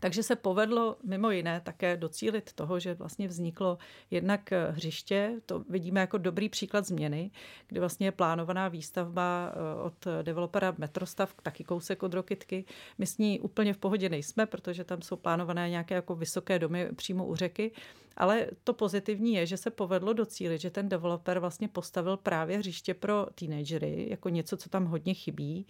Takže 0.00 0.22
se 0.22 0.36
povedlo 0.36 0.96
mimo 1.04 1.30
jiné 1.30 1.60
také 1.60 1.96
docílit 1.96 2.52
toho, 2.52 2.80
že 2.80 2.94
vlastně 2.94 3.28
vzniklo 3.28 3.78
jednak 4.10 4.50
hřiště, 4.70 5.40
to 5.46 5.58
vidíme 5.58 6.00
jako 6.00 6.18
dobrý 6.18 6.48
příklad 6.48 6.86
změny, 6.86 7.30
kdy 7.66 7.80
vlastně 7.80 8.06
je 8.06 8.12
plánovaná 8.12 8.68
výstavba 8.68 9.52
eh, 9.52 9.82
od 9.82 10.06
developera 10.22 10.74
Metrostav, 10.78 11.34
taky 11.42 11.64
kousek 11.64 12.02
od 12.02 12.14
Rokitky. 12.14 12.64
My 12.98 13.06
s 13.06 13.18
ní 13.18 13.40
úplně 13.40 13.72
v 13.72 13.78
pohodě 13.78 14.08
nejsme, 14.08 14.46
protože 14.46 14.84
tam 14.84 15.02
jsou 15.02 15.16
plánované 15.16 15.70
nějaké 15.70 15.94
jako 15.94 16.14
vysoké 16.14 16.58
domy 16.58 16.88
přímo 16.96 17.26
u 17.26 17.34
řeky, 17.34 17.72
ale 18.16 18.46
to 18.64 18.72
pozitivní 18.72 19.34
je, 19.34 19.46
že 19.46 19.56
se 19.56 19.70
povedlo 19.70 20.12
docílit, 20.12 20.60
že 20.60 20.70
ten 20.70 20.88
developer 20.88 21.38
vlastně 21.38 21.68
postavil 21.68 22.16
právě 22.16 22.58
hřiště 22.58 22.94
pro 22.94 23.26
teenagery, 23.34 24.06
jako 24.10 24.28
něco, 24.28 24.56
co 24.56 24.68
tam 24.68 24.84
hodně 24.84 25.14
chybí. 25.14 25.66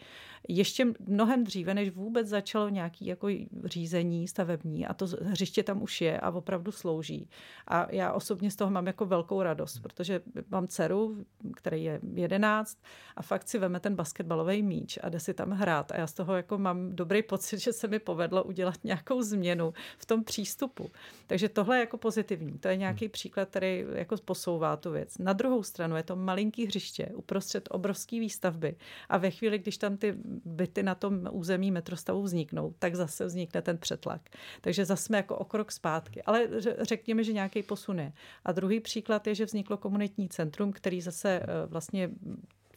Ještě 0.49 0.87
mnohem 1.07 1.45
dříve, 1.45 1.75
než 1.75 1.91
vůbec 1.91 2.29
začalo 2.29 2.69
nějaký 2.69 3.07
jako 3.07 3.29
řízení 3.65 4.29
stavební 4.29 4.87
a 4.87 4.95
to 4.95 5.07
hřiště 5.23 5.63
tam 5.63 5.83
už 5.83 6.01
je 6.01 6.21
a 6.21 6.31
opravdu 6.31 6.73
slouží. 6.73 7.29
A 7.69 7.87
já 7.91 8.13
osobně 8.13 8.51
z 8.51 8.57
toho 8.57 8.71
mám 8.71 8.87
jako 8.87 9.07
velkou 9.07 9.43
radost, 9.43 9.79
protože 9.79 10.21
mám 10.51 10.69
dceru, 10.69 11.25
který 11.57 11.85
je 11.85 12.01
jedenáct 12.15 12.79
a 13.17 13.23
fakt 13.23 13.49
si 13.49 13.59
veme 13.59 13.81
ten 13.81 13.95
basketbalový 13.95 14.63
míč 14.63 14.99
a 15.03 15.09
jde 15.09 15.21
si 15.21 15.35
tam 15.35 15.51
hrát. 15.51 15.93
A 15.93 15.97
já 15.97 16.07
z 16.07 16.13
toho 16.13 16.37
jako 16.37 16.59
mám 16.59 16.97
dobrý 16.97 17.23
pocit, 17.23 17.59
že 17.59 17.73
se 17.73 17.89
mi 17.89 17.99
povedlo 17.99 18.45
udělat 18.45 18.85
nějakou 18.85 19.23
změnu 19.23 19.75
v 19.99 20.07
tom 20.07 20.25
přístupu. 20.25 20.91
Takže 21.27 21.49
tohle 21.49 21.77
je 21.77 21.81
jako 21.81 21.97
pozitivní 21.99 22.36
pozitivní. 22.37 22.59
To 22.59 22.69
je 22.69 22.77
nějaký 22.77 23.05
hmm. 23.05 23.11
příklad, 23.11 23.49
který 23.49 23.85
jako 23.93 24.17
posouvá 24.25 24.77
tu 24.77 24.91
věc. 24.91 25.19
Na 25.19 25.33
druhou 25.33 25.63
stranu 25.63 25.97
je 25.97 26.03
to 26.03 26.17
malinký 26.17 26.67
hřiště 26.67 27.07
uprostřed 27.15 27.69
obrovské 27.71 28.21
výstavby 28.21 28.77
a 29.09 29.19
ve 29.19 29.31
chvíli, 29.31 29.59
když 29.59 29.79
tam 29.79 29.97
ty 29.97 30.15
byty 30.45 30.83
na 30.83 30.95
tom 30.95 31.29
území 31.31 31.71
metrostavu 31.71 32.23
vzniknou, 32.23 32.75
tak 32.79 32.95
zase 32.95 33.25
vznikne 33.25 33.63
ten 33.63 33.79
přetlak. 33.79 34.21
Takže 34.61 34.85
zase 34.85 35.03
jsme 35.03 35.17
jako 35.17 35.37
o 35.37 35.45
krok 35.45 35.73
zpátky. 35.73 36.23
Ale 36.23 36.49
řekněme, 36.81 37.25
že 37.25 37.33
nějaký 37.33 37.63
posun 37.63 37.99
je. 37.99 38.13
A 38.45 38.53
druhý 38.53 38.81
příklad 38.81 39.27
je, 39.27 39.35
že 39.35 39.45
vzniklo 39.45 39.77
komunitní 39.77 40.29
centrum, 40.29 40.73
který 40.73 41.01
zase 41.01 41.41
eh, 41.43 41.47
vlastně 41.67 42.11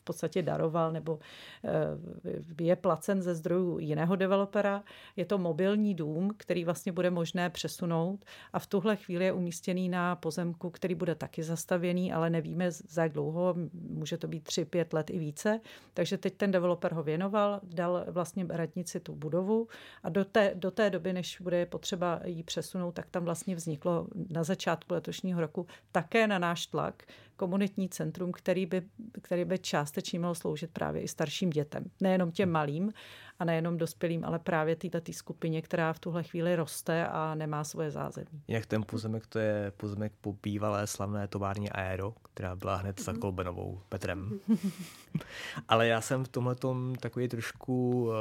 podstatě 0.10 0.42
daroval 0.42 0.92
nebo 0.92 1.20
eh, 1.64 2.64
je 2.64 2.76
placen 2.76 3.22
ze 3.22 3.36
zdrojů 3.36 3.80
jiného 3.80 4.16
developera. 4.16 4.84
Je 5.16 5.26
to 5.26 5.38
mobilní 5.38 5.96
dům, 5.96 6.34
který 6.38 6.66
vlastně 6.66 6.92
bude 6.92 7.10
možné 7.12 7.50
přesunout 7.50 8.26
a 8.54 8.60
v 8.60 8.68
tuhle 8.68 8.96
chvíli 8.96 9.26
je 9.26 9.34
umístěný 9.34 9.90
na 9.90 10.16
pozemku, 10.16 10.70
který 10.70 10.96
bude 10.96 11.16
taky 11.16 11.44
zastavěný, 11.44 12.14
ale 12.14 12.30
nevíme 12.30 12.72
za 12.72 13.04
jak 13.04 13.14
dlouho, 13.14 13.56
může 13.74 14.18
to 14.18 14.28
být 14.28 14.50
3-5 14.50 14.86
let 14.94 15.10
i 15.10 15.20
více. 15.20 15.60
Takže 15.94 16.18
teď 16.18 16.34
ten 16.34 16.52
developer 16.52 16.94
ho 16.94 17.04
věnoval, 17.04 17.60
dal 17.64 18.06
vlastně 18.08 18.46
radnici 18.50 19.00
tu 19.00 19.16
budovu 19.16 19.68
a 20.04 20.10
do 20.10 20.26
té, 20.26 20.52
do 20.56 20.72
té 20.72 20.90
doby, 20.90 21.14
než 21.14 21.42
bude 21.42 21.66
potřeba 21.66 22.22
ji 22.26 22.44
přesunout, 22.44 22.92
tak 22.92 23.10
tam 23.10 23.26
vlastně 23.26 23.56
vzniklo 23.56 24.08
na 24.30 24.44
začátku 24.44 24.94
letošního 24.94 25.42
roku 25.42 25.68
také 25.92 26.28
na 26.28 26.40
náš 26.40 26.68
tlak 26.68 27.04
komunitní 27.40 27.90
centrum, 27.90 28.32
který 28.32 28.66
by, 28.66 28.82
který 29.22 29.46
by 29.46 29.60
částečně 29.60 30.20
mělo 30.20 30.36
sloužit 30.36 30.72
právě 30.72 31.02
i 31.02 31.08
starším 31.08 31.50
dětem. 31.50 31.86
Nejenom 32.02 32.32
těm 32.32 32.52
malým 32.52 32.92
a 33.40 33.46
nejenom 33.46 33.78
dospělým, 33.78 34.26
ale 34.26 34.40
právě 34.40 34.76
této 34.76 35.14
skupině, 35.14 35.62
která 35.62 35.94
v 35.94 36.00
tuhle 36.00 36.24
chvíli 36.24 36.56
roste 36.56 37.08
a 37.08 37.36
nemá 37.36 37.64
svoje 37.64 37.92
zázemí. 37.92 38.44
Jak 38.48 38.66
ten 38.66 38.84
pozemek, 38.84 39.28
to 39.28 39.40
je 39.40 39.72
pozemek 39.78 40.12
po 40.22 40.36
bývalé 40.44 40.88
slavné 40.88 41.28
továrně 41.28 41.70
Aero, 41.70 42.14
která 42.34 42.56
byla 42.56 42.76
hned 42.76 43.02
za 43.02 43.12
mhm. 43.12 43.22
Kolbenovou 43.22 43.82
Petrem. 43.90 44.40
ale 45.68 45.88
já 45.88 46.02
jsem 46.02 46.26
v 46.26 46.28
tomhle 46.28 46.56
takový 47.00 47.28
trošku 47.28 48.04
uh, 48.04 48.14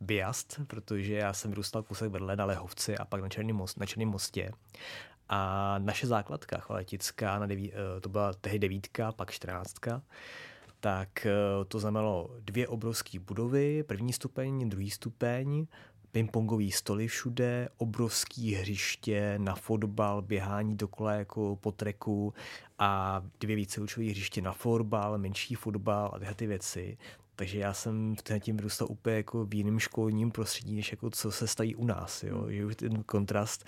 biast, 0.00 0.60
protože 0.66 1.14
já 1.14 1.32
jsem 1.32 1.50
vyrůstal 1.50 1.82
kousek 1.82 2.10
vedle 2.10 2.36
na 2.36 2.44
Lehovci 2.44 2.98
a 2.98 3.04
pak 3.04 3.20
na 3.20 3.28
Černém, 3.28 3.56
most, 3.56 3.78
na 3.78 3.86
Černém 3.86 4.08
mostě. 4.08 4.50
A 5.28 5.74
naše 5.78 6.06
základka 6.06 6.58
chvaletická, 6.58 7.38
na 7.38 7.46
deví, 7.46 7.72
eh, 7.72 8.00
to 8.00 8.08
byla 8.08 8.32
tehdy 8.32 8.58
devítka, 8.58 9.12
pak 9.12 9.30
čtrnáctka, 9.30 10.02
tak 10.80 11.26
eh, 11.26 11.64
to 11.68 11.78
znamenalo 11.78 12.30
dvě 12.40 12.68
obrovské 12.68 13.18
budovy, 13.18 13.82
první 13.82 14.12
stupeň, 14.12 14.68
druhý 14.68 14.90
stupeň, 14.90 15.66
pingpongový 16.12 16.72
stoly 16.72 17.08
všude, 17.08 17.68
obrovský 17.76 18.54
hřiště 18.54 19.34
na 19.38 19.54
fotbal, 19.54 20.22
běhání 20.22 20.76
dokola 20.76 21.12
jako 21.12 21.56
po 21.60 21.72
treku 21.72 22.34
a 22.78 23.22
dvě 23.40 23.56
víceúčové 23.56 24.06
hřiště 24.06 24.42
na 24.42 24.52
fotbal, 24.52 25.18
menší 25.18 25.54
fotbal 25.54 26.10
a 26.14 26.18
tyhle 26.18 26.34
ty 26.34 26.46
věci. 26.46 26.98
Takže 27.36 27.58
já 27.58 27.72
jsem 27.72 28.16
v 28.16 28.40
tím 28.40 28.56
vyrůstal 28.56 28.88
úplně 28.90 29.16
jako 29.16 29.44
v 29.44 29.54
jiném 29.54 29.78
školním 29.78 30.30
prostředí, 30.30 30.76
než 30.76 30.90
jako 30.90 31.10
co 31.10 31.32
se 31.32 31.46
staví 31.46 31.74
u 31.74 31.86
nás. 31.86 32.22
Jo. 32.22 32.46
Je 32.48 32.66
už 32.66 32.76
ten 32.76 33.02
kontrast, 33.02 33.64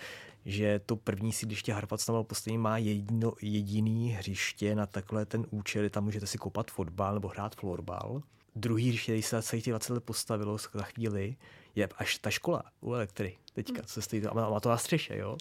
že 0.46 0.80
to 0.86 0.96
první 0.96 1.32
sídliště 1.32 1.72
Harvard 1.72 2.02
poslední 2.26 2.58
má 2.58 2.78
jedino, 2.78 3.32
jediný 3.42 4.10
hřiště 4.10 4.74
na 4.74 4.86
takhle 4.86 5.26
ten 5.26 5.46
účel, 5.50 5.88
tam 5.90 6.04
můžete 6.04 6.26
si 6.26 6.38
kopat 6.38 6.70
fotbal 6.70 7.14
nebo 7.14 7.28
hrát 7.28 7.54
florbal. 7.54 8.22
Druhý 8.56 8.88
hřiště, 8.88 9.12
který 9.12 9.22
se 9.22 9.42
celý 9.42 9.62
těch 9.62 9.72
20 9.72 9.92
let 9.92 10.04
postavilo 10.04 10.58
za 10.74 10.82
chvíli, 10.82 11.36
je 11.74 11.88
až 11.96 12.18
ta 12.18 12.30
škola 12.30 12.62
u 12.80 12.92
elektry 12.92 13.36
teďka, 13.52 13.82
co 13.82 14.02
stojí, 14.02 14.26
a 14.26 14.34
má 14.34 14.60
to 14.60 14.68
na 14.68 14.76
střeše, 14.76 15.16
jo. 15.16 15.36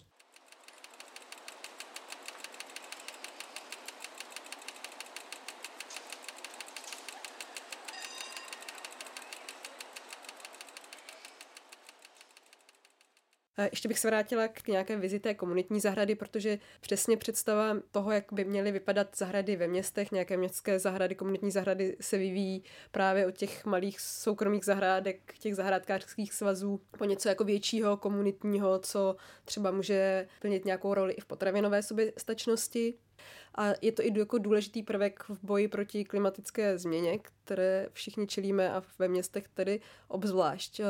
Ještě 13.70 13.88
bych 13.88 13.98
se 13.98 14.08
vrátila 14.08 14.48
k 14.48 14.68
nějaké 14.68 14.96
vizi 14.96 15.20
té 15.20 15.34
komunitní 15.34 15.80
zahrady, 15.80 16.14
protože 16.14 16.58
přesně 16.80 17.16
představa 17.16 17.76
toho, 17.90 18.12
jak 18.12 18.24
by 18.32 18.44
měly 18.44 18.72
vypadat 18.72 19.16
zahrady 19.16 19.56
ve 19.56 19.68
městech, 19.68 20.12
nějaké 20.12 20.36
městské 20.36 20.78
zahrady, 20.78 21.14
komunitní 21.14 21.50
zahrady 21.50 21.96
se 22.00 22.18
vyvíjí 22.18 22.64
právě 22.90 23.26
od 23.26 23.36
těch 23.36 23.64
malých 23.64 24.00
soukromých 24.00 24.64
zahrádek, 24.64 25.34
těch 25.38 25.56
zahrádkářských 25.56 26.32
svazů 26.32 26.80
po 26.98 27.04
něco 27.04 27.28
jako 27.28 27.44
většího 27.44 27.96
komunitního, 27.96 28.78
co 28.78 29.16
třeba 29.44 29.70
může 29.70 30.28
plnit 30.40 30.64
nějakou 30.64 30.94
roli 30.94 31.12
i 31.12 31.20
v 31.20 31.26
potravinové 31.26 31.82
soběstačnosti. 31.82 32.94
A 33.54 33.66
je 33.82 33.92
to 33.92 34.02
i 34.02 34.18
jako 34.18 34.38
důležitý 34.38 34.82
prvek 34.82 35.24
v 35.28 35.38
boji 35.42 35.68
proti 35.68 36.04
klimatické 36.04 36.78
změně, 36.78 37.18
které 37.18 37.88
všichni 37.92 38.26
čelíme 38.26 38.72
a 38.72 38.82
ve 38.98 39.08
městech 39.08 39.48
tedy 39.48 39.80
obzvlášť 40.08 40.80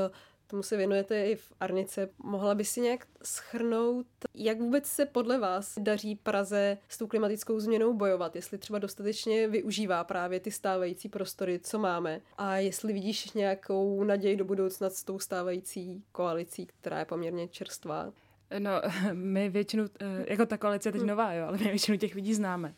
tomu 0.47 0.63
se 0.63 0.77
věnujete 0.77 1.27
i 1.27 1.37
v 1.37 1.53
Arnice. 1.61 2.09
Mohla 2.19 2.55
by 2.55 2.65
si 2.65 2.81
nějak 2.81 3.07
schrnout, 3.23 4.07
jak 4.35 4.59
vůbec 4.59 4.87
se 4.87 5.07
podle 5.07 5.39
vás 5.39 5.79
daří 5.79 6.15
Praze 6.15 6.79
s 6.89 6.99
tou 6.99 7.07
klimatickou 7.07 7.61
změnou 7.61 7.95
bojovat, 7.95 8.37
jestli 8.37 8.59
třeba 8.59 8.79
dostatečně 8.79 9.49
využívá 9.49 10.05
právě 10.05 10.41
ty 10.41 10.51
stávající 10.51 11.09
prostory, 11.09 11.59
co 11.59 11.79
máme 11.79 12.21
a 12.39 12.57
jestli 12.57 12.93
vidíš 12.93 13.33
nějakou 13.33 14.05
naději 14.05 14.37
do 14.37 14.45
budoucna 14.45 14.91
s 14.91 15.05
tou 15.05 15.19
stávající 15.19 16.05
koalicí, 16.13 16.67
která 16.67 16.99
je 16.99 17.05
poměrně 17.05 17.49
čerstvá. 17.49 18.13
No, 18.59 18.71
my 19.13 19.49
většinu, 19.49 19.85
eh, 20.01 20.25
jako 20.29 20.47
ta 20.47 20.59
koalice 20.59 20.89
je 20.89 20.93
teď 20.93 21.01
hmm. 21.01 21.09
nová, 21.09 21.33
jo, 21.33 21.47
ale 21.47 21.59
my 21.59 21.65
většinu 21.65 21.99
těch 21.99 22.15
lidí 22.15 22.35
známe. 22.35 22.75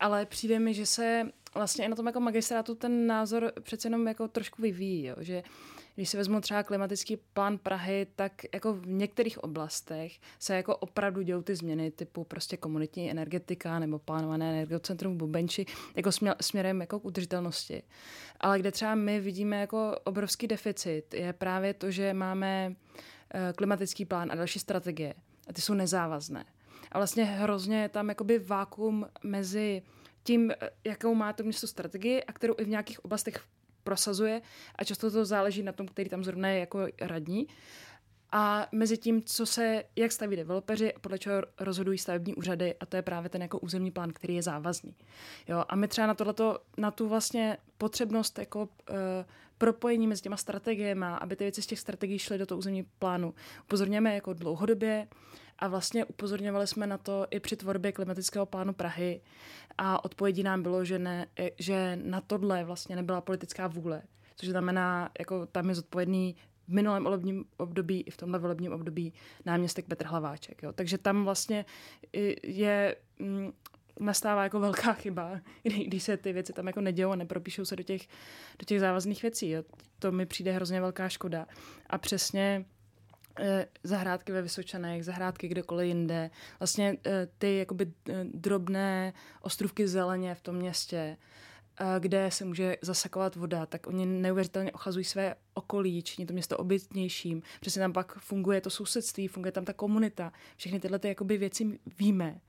Ale 0.00 0.26
přijde 0.26 0.58
mi, 0.58 0.74
že 0.74 0.86
se 0.86 1.28
vlastně 1.54 1.84
i 1.84 1.88
na 1.88 1.96
tom 1.96 2.06
jako 2.06 2.20
magistrátu 2.20 2.74
ten 2.74 3.06
názor 3.06 3.52
přece 3.62 3.86
jenom 3.86 4.06
jako 4.06 4.28
trošku 4.28 4.62
vyvíjí, 4.62 5.04
jo, 5.04 5.16
že 5.18 5.42
když 5.94 6.08
si 6.08 6.16
vezmu 6.16 6.40
třeba 6.40 6.62
klimatický 6.62 7.16
plán 7.16 7.58
Prahy, 7.58 8.06
tak 8.16 8.32
jako 8.54 8.74
v 8.74 8.86
některých 8.86 9.44
oblastech 9.44 10.20
se 10.38 10.56
jako 10.56 10.76
opravdu 10.76 11.22
dějou 11.22 11.42
ty 11.42 11.56
změny 11.56 11.90
typu 11.90 12.24
prostě 12.24 12.56
komunitní 12.56 13.10
energetika 13.10 13.78
nebo 13.78 13.98
plánované 13.98 14.50
energocentrum 14.50 15.14
v 15.14 15.16
Bubenči 15.16 15.66
jako 15.96 16.10
směrem 16.40 16.80
jako 16.80 17.00
k 17.00 17.04
udržitelnosti. 17.04 17.82
Ale 18.40 18.58
kde 18.58 18.72
třeba 18.72 18.94
my 18.94 19.20
vidíme 19.20 19.60
jako 19.60 19.96
obrovský 20.04 20.46
deficit 20.46 21.14
je 21.14 21.32
právě 21.32 21.74
to, 21.74 21.90
že 21.90 22.14
máme 22.14 22.74
eh, 23.34 23.52
klimatický 23.56 24.04
plán 24.04 24.32
a 24.32 24.34
další 24.34 24.58
strategie 24.58 25.14
a 25.48 25.52
ty 25.52 25.60
jsou 25.60 25.74
nezávazné. 25.74 26.44
A 26.92 26.98
vlastně 26.98 27.24
hrozně 27.24 27.88
tam 27.88 28.08
jakoby 28.08 28.38
vákum 28.38 29.06
mezi 29.22 29.82
tím, 30.22 30.50
eh, 30.50 30.70
jakou 30.84 31.14
má 31.14 31.32
to 31.32 31.42
město 31.42 31.66
strategii 31.66 32.24
a 32.24 32.32
kterou 32.32 32.54
i 32.58 32.64
v 32.64 32.68
nějakých 32.68 33.04
oblastech 33.04 33.44
prosazuje 33.84 34.42
a 34.74 34.84
často 34.84 35.10
to 35.10 35.24
záleží 35.24 35.62
na 35.62 35.72
tom, 35.72 35.88
který 35.88 36.08
tam 36.08 36.24
zrovna 36.24 36.48
je 36.48 36.58
jako 36.58 36.86
radní. 37.00 37.46
A 38.36 38.68
mezi 38.72 38.98
tím, 38.98 39.22
co 39.22 39.46
se, 39.46 39.84
jak 39.96 40.12
staví 40.12 40.36
developeři 40.36 40.92
podle 41.00 41.18
čeho 41.18 41.42
rozhodují 41.60 41.98
stavební 41.98 42.34
úřady, 42.34 42.74
a 42.80 42.86
to 42.86 42.96
je 42.96 43.02
právě 43.02 43.30
ten 43.30 43.42
jako 43.42 43.58
územní 43.58 43.90
plán, 43.90 44.12
který 44.12 44.34
je 44.34 44.42
závazný. 44.42 44.94
Jo, 45.48 45.64
a 45.68 45.76
my 45.76 45.88
třeba 45.88 46.06
na 46.06 46.14
tohleto, 46.14 46.58
na 46.78 46.90
tu 46.90 47.08
vlastně 47.08 47.56
potřebnost 47.78 48.38
jako 48.38 48.60
uh, 48.62 48.96
propojení 49.58 50.06
mezi 50.06 50.22
těma 50.22 50.36
strategiemi, 50.36 51.06
aby 51.20 51.36
ty 51.36 51.44
věci 51.44 51.62
z 51.62 51.66
těch 51.66 51.78
strategií 51.78 52.18
šly 52.18 52.38
do 52.38 52.46
toho 52.46 52.58
územní 52.58 52.82
plánu, 52.98 53.34
upozorňujeme 53.64 54.14
jako 54.14 54.32
dlouhodobě 54.32 55.08
a 55.58 55.68
vlastně 55.68 56.04
upozorňovali 56.04 56.66
jsme 56.66 56.86
na 56.86 56.98
to 56.98 57.26
i 57.30 57.40
při 57.40 57.56
tvorbě 57.56 57.92
klimatického 57.92 58.46
plánu 58.46 58.72
Prahy 58.72 59.20
a 59.78 60.04
odpovědí 60.04 60.42
nám 60.42 60.62
bylo, 60.62 60.84
že, 60.84 60.98
ne, 60.98 61.26
že 61.58 61.98
na 62.02 62.20
tohle 62.20 62.64
vlastně 62.64 62.96
nebyla 62.96 63.20
politická 63.20 63.66
vůle. 63.66 64.02
Což 64.36 64.48
znamená, 64.48 65.10
jako 65.18 65.46
tam 65.46 65.68
je 65.68 65.74
zodpovědný 65.74 66.36
v 66.68 66.72
minulém 66.72 67.04
volebním 67.04 67.44
období 67.56 68.00
i 68.00 68.10
v 68.10 68.16
tomhle 68.16 68.38
volebním 68.38 68.72
období 68.72 69.12
náměstek 69.44 69.86
Petr 69.86 70.06
Hlaváček. 70.06 70.62
Jo. 70.62 70.72
Takže 70.72 70.98
tam 70.98 71.24
vlastně 71.24 71.64
je, 72.42 72.96
mm, 73.18 73.52
nastává 74.00 74.42
jako 74.42 74.60
velká 74.60 74.92
chyba, 74.92 75.40
když 75.86 76.02
se 76.02 76.16
ty 76.16 76.32
věci 76.32 76.52
tam 76.52 76.66
jako 76.66 76.80
nedějou 76.80 77.10
a 77.10 77.16
nepropíšou 77.16 77.64
se 77.64 77.76
do 77.76 77.82
těch, 77.82 78.02
do 78.58 78.64
těch 78.64 78.80
závazných 78.80 79.22
věcí. 79.22 79.50
Jo. 79.50 79.64
To 79.98 80.12
mi 80.12 80.26
přijde 80.26 80.52
hrozně 80.52 80.80
velká 80.80 81.08
škoda. 81.08 81.46
A 81.86 81.98
přesně 81.98 82.64
zahrádky 83.82 84.32
ve 84.32 84.42
Vysočanech, 84.42 85.04
zahrádky 85.04 85.48
kdekoliv 85.48 85.86
jinde. 85.86 86.30
Vlastně 86.60 86.96
eh, 87.06 87.28
ty 87.38 87.58
jakoby 87.58 87.92
eh, 88.08 88.24
drobné 88.24 89.12
ostrůvky 89.40 89.88
zeleně 89.88 90.34
v 90.34 90.40
tom 90.40 90.56
městě, 90.56 91.16
kde 91.98 92.30
se 92.30 92.44
může 92.44 92.76
zasakovat 92.82 93.36
voda, 93.36 93.66
tak 93.66 93.86
oni 93.86 94.06
neuvěřitelně 94.06 94.72
ochlazují 94.72 95.04
své 95.04 95.34
okolí, 95.54 96.02
činí 96.02 96.26
to 96.26 96.32
město 96.32 96.56
obytnějším. 96.56 97.42
Přesně 97.60 97.80
tam 97.80 97.92
pak 97.92 98.18
funguje 98.18 98.60
to 98.60 98.70
sousedství, 98.70 99.28
funguje 99.28 99.52
tam 99.52 99.64
ta 99.64 99.72
komunita. 99.72 100.32
Všechny 100.56 100.80
tyhle 100.80 100.98
ty 100.98 101.08
jakoby 101.08 101.38
věci 101.38 101.78
víme. 101.98 102.40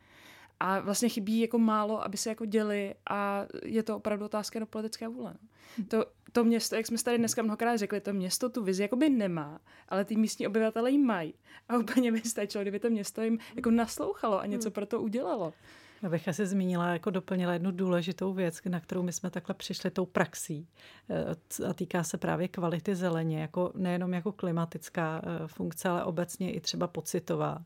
A 0.60 0.80
vlastně 0.80 1.10
chybí 1.10 1.40
jako 1.40 1.60
málo, 1.60 2.04
aby 2.04 2.18
se 2.18 2.30
jako 2.30 2.46
děli 2.46 2.96
a 3.10 3.46
je 3.64 3.84
to 3.84 3.96
opravdu 3.96 4.26
otázka 4.26 4.60
do 4.60 4.66
politické 4.66 5.08
vůle. 5.08 5.34
No. 5.78 5.86
To, 5.88 6.06
to 6.32 6.44
město, 6.44 6.76
jak 6.76 6.86
jsme 6.86 6.98
tady 6.98 7.18
dneska 7.18 7.42
mnohokrát 7.42 7.78
řekli, 7.78 8.02
to 8.02 8.14
město 8.14 8.50
tu 8.50 8.64
vizi 8.64 8.82
jakoby 8.82 9.10
nemá, 9.10 9.60
ale 9.90 10.06
ty 10.06 10.16
místní 10.16 10.48
obyvatele 10.48 10.92
ji 10.92 10.98
mají. 10.98 11.34
A 11.70 11.78
úplně 11.78 12.12
by 12.12 12.22
stačilo, 12.22 12.62
kdyby 12.62 12.80
to 12.80 12.90
město 12.90 13.22
jim 13.22 13.40
jako 13.56 13.72
naslouchalo 13.72 14.40
a 14.40 14.46
něco 14.46 14.72
pro 14.72 14.86
to 14.86 15.02
udělalo. 15.02 15.54
Já 16.02 16.10
bych 16.10 16.28
asi 16.28 16.46
zmínila, 16.46 16.88
jako 16.88 17.10
doplnila 17.10 17.54
jednu 17.54 17.72
důležitou 17.72 18.34
věc, 18.34 18.62
na 18.66 18.80
kterou 18.80 19.04
my 19.04 19.14
jsme 19.14 19.30
takhle 19.30 19.56
přišli 19.56 19.92
tou 19.92 20.06
praxí. 20.06 20.68
E, 21.10 21.66
a 21.66 21.74
týká 21.74 22.04
se 22.04 22.18
právě 22.18 22.48
kvality 22.48 22.96
zeleně, 22.96 23.42
jako 23.42 23.72
nejenom 23.76 24.14
jako 24.14 24.32
klimatická 24.32 25.22
e, 25.24 25.48
funkce, 25.48 25.90
ale 25.90 26.04
obecně 26.04 26.54
i 26.54 26.60
třeba 26.60 26.88
pocitová 26.88 27.64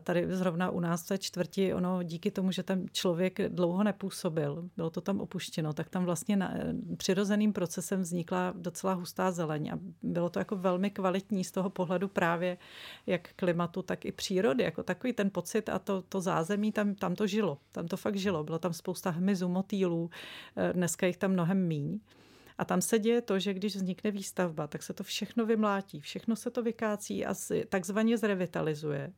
tady 0.00 0.36
zrovna 0.36 0.70
u 0.70 0.80
nás 0.80 1.04
v 1.04 1.08
té 1.08 1.18
čtvrti, 1.18 1.74
ono 1.74 2.02
díky 2.02 2.30
tomu, 2.30 2.52
že 2.52 2.62
tam 2.62 2.88
člověk 2.92 3.48
dlouho 3.48 3.84
nepůsobil, 3.84 4.70
bylo 4.76 4.90
to 4.90 5.00
tam 5.00 5.20
opuštěno, 5.20 5.72
tak 5.72 5.88
tam 5.88 6.04
vlastně 6.04 6.36
na, 6.36 6.54
přirozeným 6.96 7.52
procesem 7.52 8.00
vznikla 8.00 8.54
docela 8.56 8.92
hustá 8.92 9.30
zeleň 9.30 9.70
a 9.72 9.78
bylo 10.02 10.28
to 10.28 10.38
jako 10.38 10.56
velmi 10.56 10.90
kvalitní 10.90 11.44
z 11.44 11.52
toho 11.52 11.70
pohledu 11.70 12.08
právě 12.08 12.58
jak 13.06 13.30
klimatu, 13.36 13.82
tak 13.82 14.04
i 14.04 14.12
přírody, 14.12 14.64
jako 14.64 14.82
takový 14.82 15.12
ten 15.12 15.30
pocit 15.30 15.68
a 15.68 15.78
to, 15.78 16.02
to 16.02 16.20
zázemí, 16.20 16.72
tam, 16.72 16.94
tam 16.94 17.14
to 17.14 17.26
žilo, 17.26 17.58
tam 17.72 17.88
to 17.88 17.96
fakt 17.96 18.16
žilo, 18.16 18.44
bylo 18.44 18.58
tam 18.58 18.72
spousta 18.72 19.10
hmyzu, 19.10 19.48
motýlů, 19.48 20.10
eh, 20.56 20.72
dneska 20.72 21.06
jich 21.06 21.16
tam 21.16 21.30
mnohem 21.30 21.66
míň. 21.66 22.00
A 22.58 22.64
tam 22.64 22.80
se 22.80 22.98
děje 22.98 23.20
to, 23.20 23.38
že 23.38 23.54
když 23.54 23.76
vznikne 23.76 24.10
výstavba, 24.10 24.66
tak 24.66 24.82
se 24.82 24.92
to 24.92 25.04
všechno 25.04 25.46
vymlátí, 25.46 26.00
všechno 26.00 26.36
se 26.36 26.50
to 26.50 26.62
vykácí 26.62 27.26
a 27.26 27.34
takzvaně 27.68 28.18
zrevitalizuje 28.18 29.12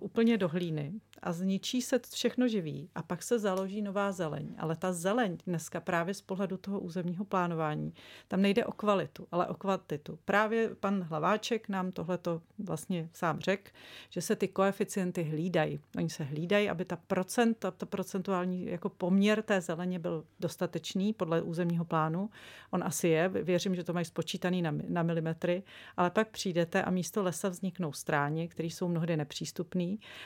úplně 0.00 0.38
do 0.38 0.48
hlíny 0.48 0.92
a 1.22 1.32
zničí 1.32 1.82
se 1.82 2.00
všechno 2.12 2.48
živý 2.48 2.88
a 2.94 3.02
pak 3.02 3.22
se 3.22 3.38
založí 3.38 3.82
nová 3.82 4.12
zeleň. 4.12 4.54
Ale 4.58 4.76
ta 4.76 4.92
zeleň 4.92 5.38
dneska 5.46 5.80
právě 5.80 6.14
z 6.14 6.20
pohledu 6.20 6.56
toho 6.56 6.80
územního 6.80 7.24
plánování, 7.24 7.94
tam 8.28 8.42
nejde 8.42 8.64
o 8.64 8.72
kvalitu, 8.72 9.28
ale 9.32 9.46
o 9.46 9.54
kvantitu. 9.54 10.18
Právě 10.24 10.74
pan 10.74 11.02
Hlaváček 11.02 11.68
nám 11.68 11.92
tohleto 11.92 12.42
vlastně 12.58 13.08
sám 13.12 13.40
řekl, 13.40 13.70
že 14.10 14.20
se 14.20 14.36
ty 14.36 14.48
koeficienty 14.48 15.22
hlídají. 15.22 15.80
Oni 15.96 16.10
se 16.10 16.24
hlídají, 16.24 16.70
aby 16.70 16.84
ta 16.84 16.96
procent, 16.96 17.58
ta 17.58 17.86
procentuální 17.86 18.66
jako 18.66 18.88
poměr 18.88 19.42
té 19.42 19.60
zeleně 19.60 19.98
byl 19.98 20.24
dostatečný 20.40 21.12
podle 21.12 21.42
územního 21.42 21.84
plánu. 21.84 22.30
On 22.70 22.84
asi 22.84 23.08
je, 23.08 23.28
věřím, 23.28 23.74
že 23.74 23.84
to 23.84 23.92
mají 23.92 24.04
spočítaný 24.04 24.62
na, 24.62 24.74
na 24.88 25.02
milimetry, 25.02 25.62
ale 25.96 26.10
pak 26.10 26.28
přijdete 26.28 26.82
a 26.82 26.90
místo 26.90 27.22
lesa 27.22 27.48
vzniknou 27.48 27.92
stráně, 27.92 28.48
které 28.48 28.66
jsou 28.66 28.88
mnohdy 28.88 29.16
nepřístupné 29.16 29.61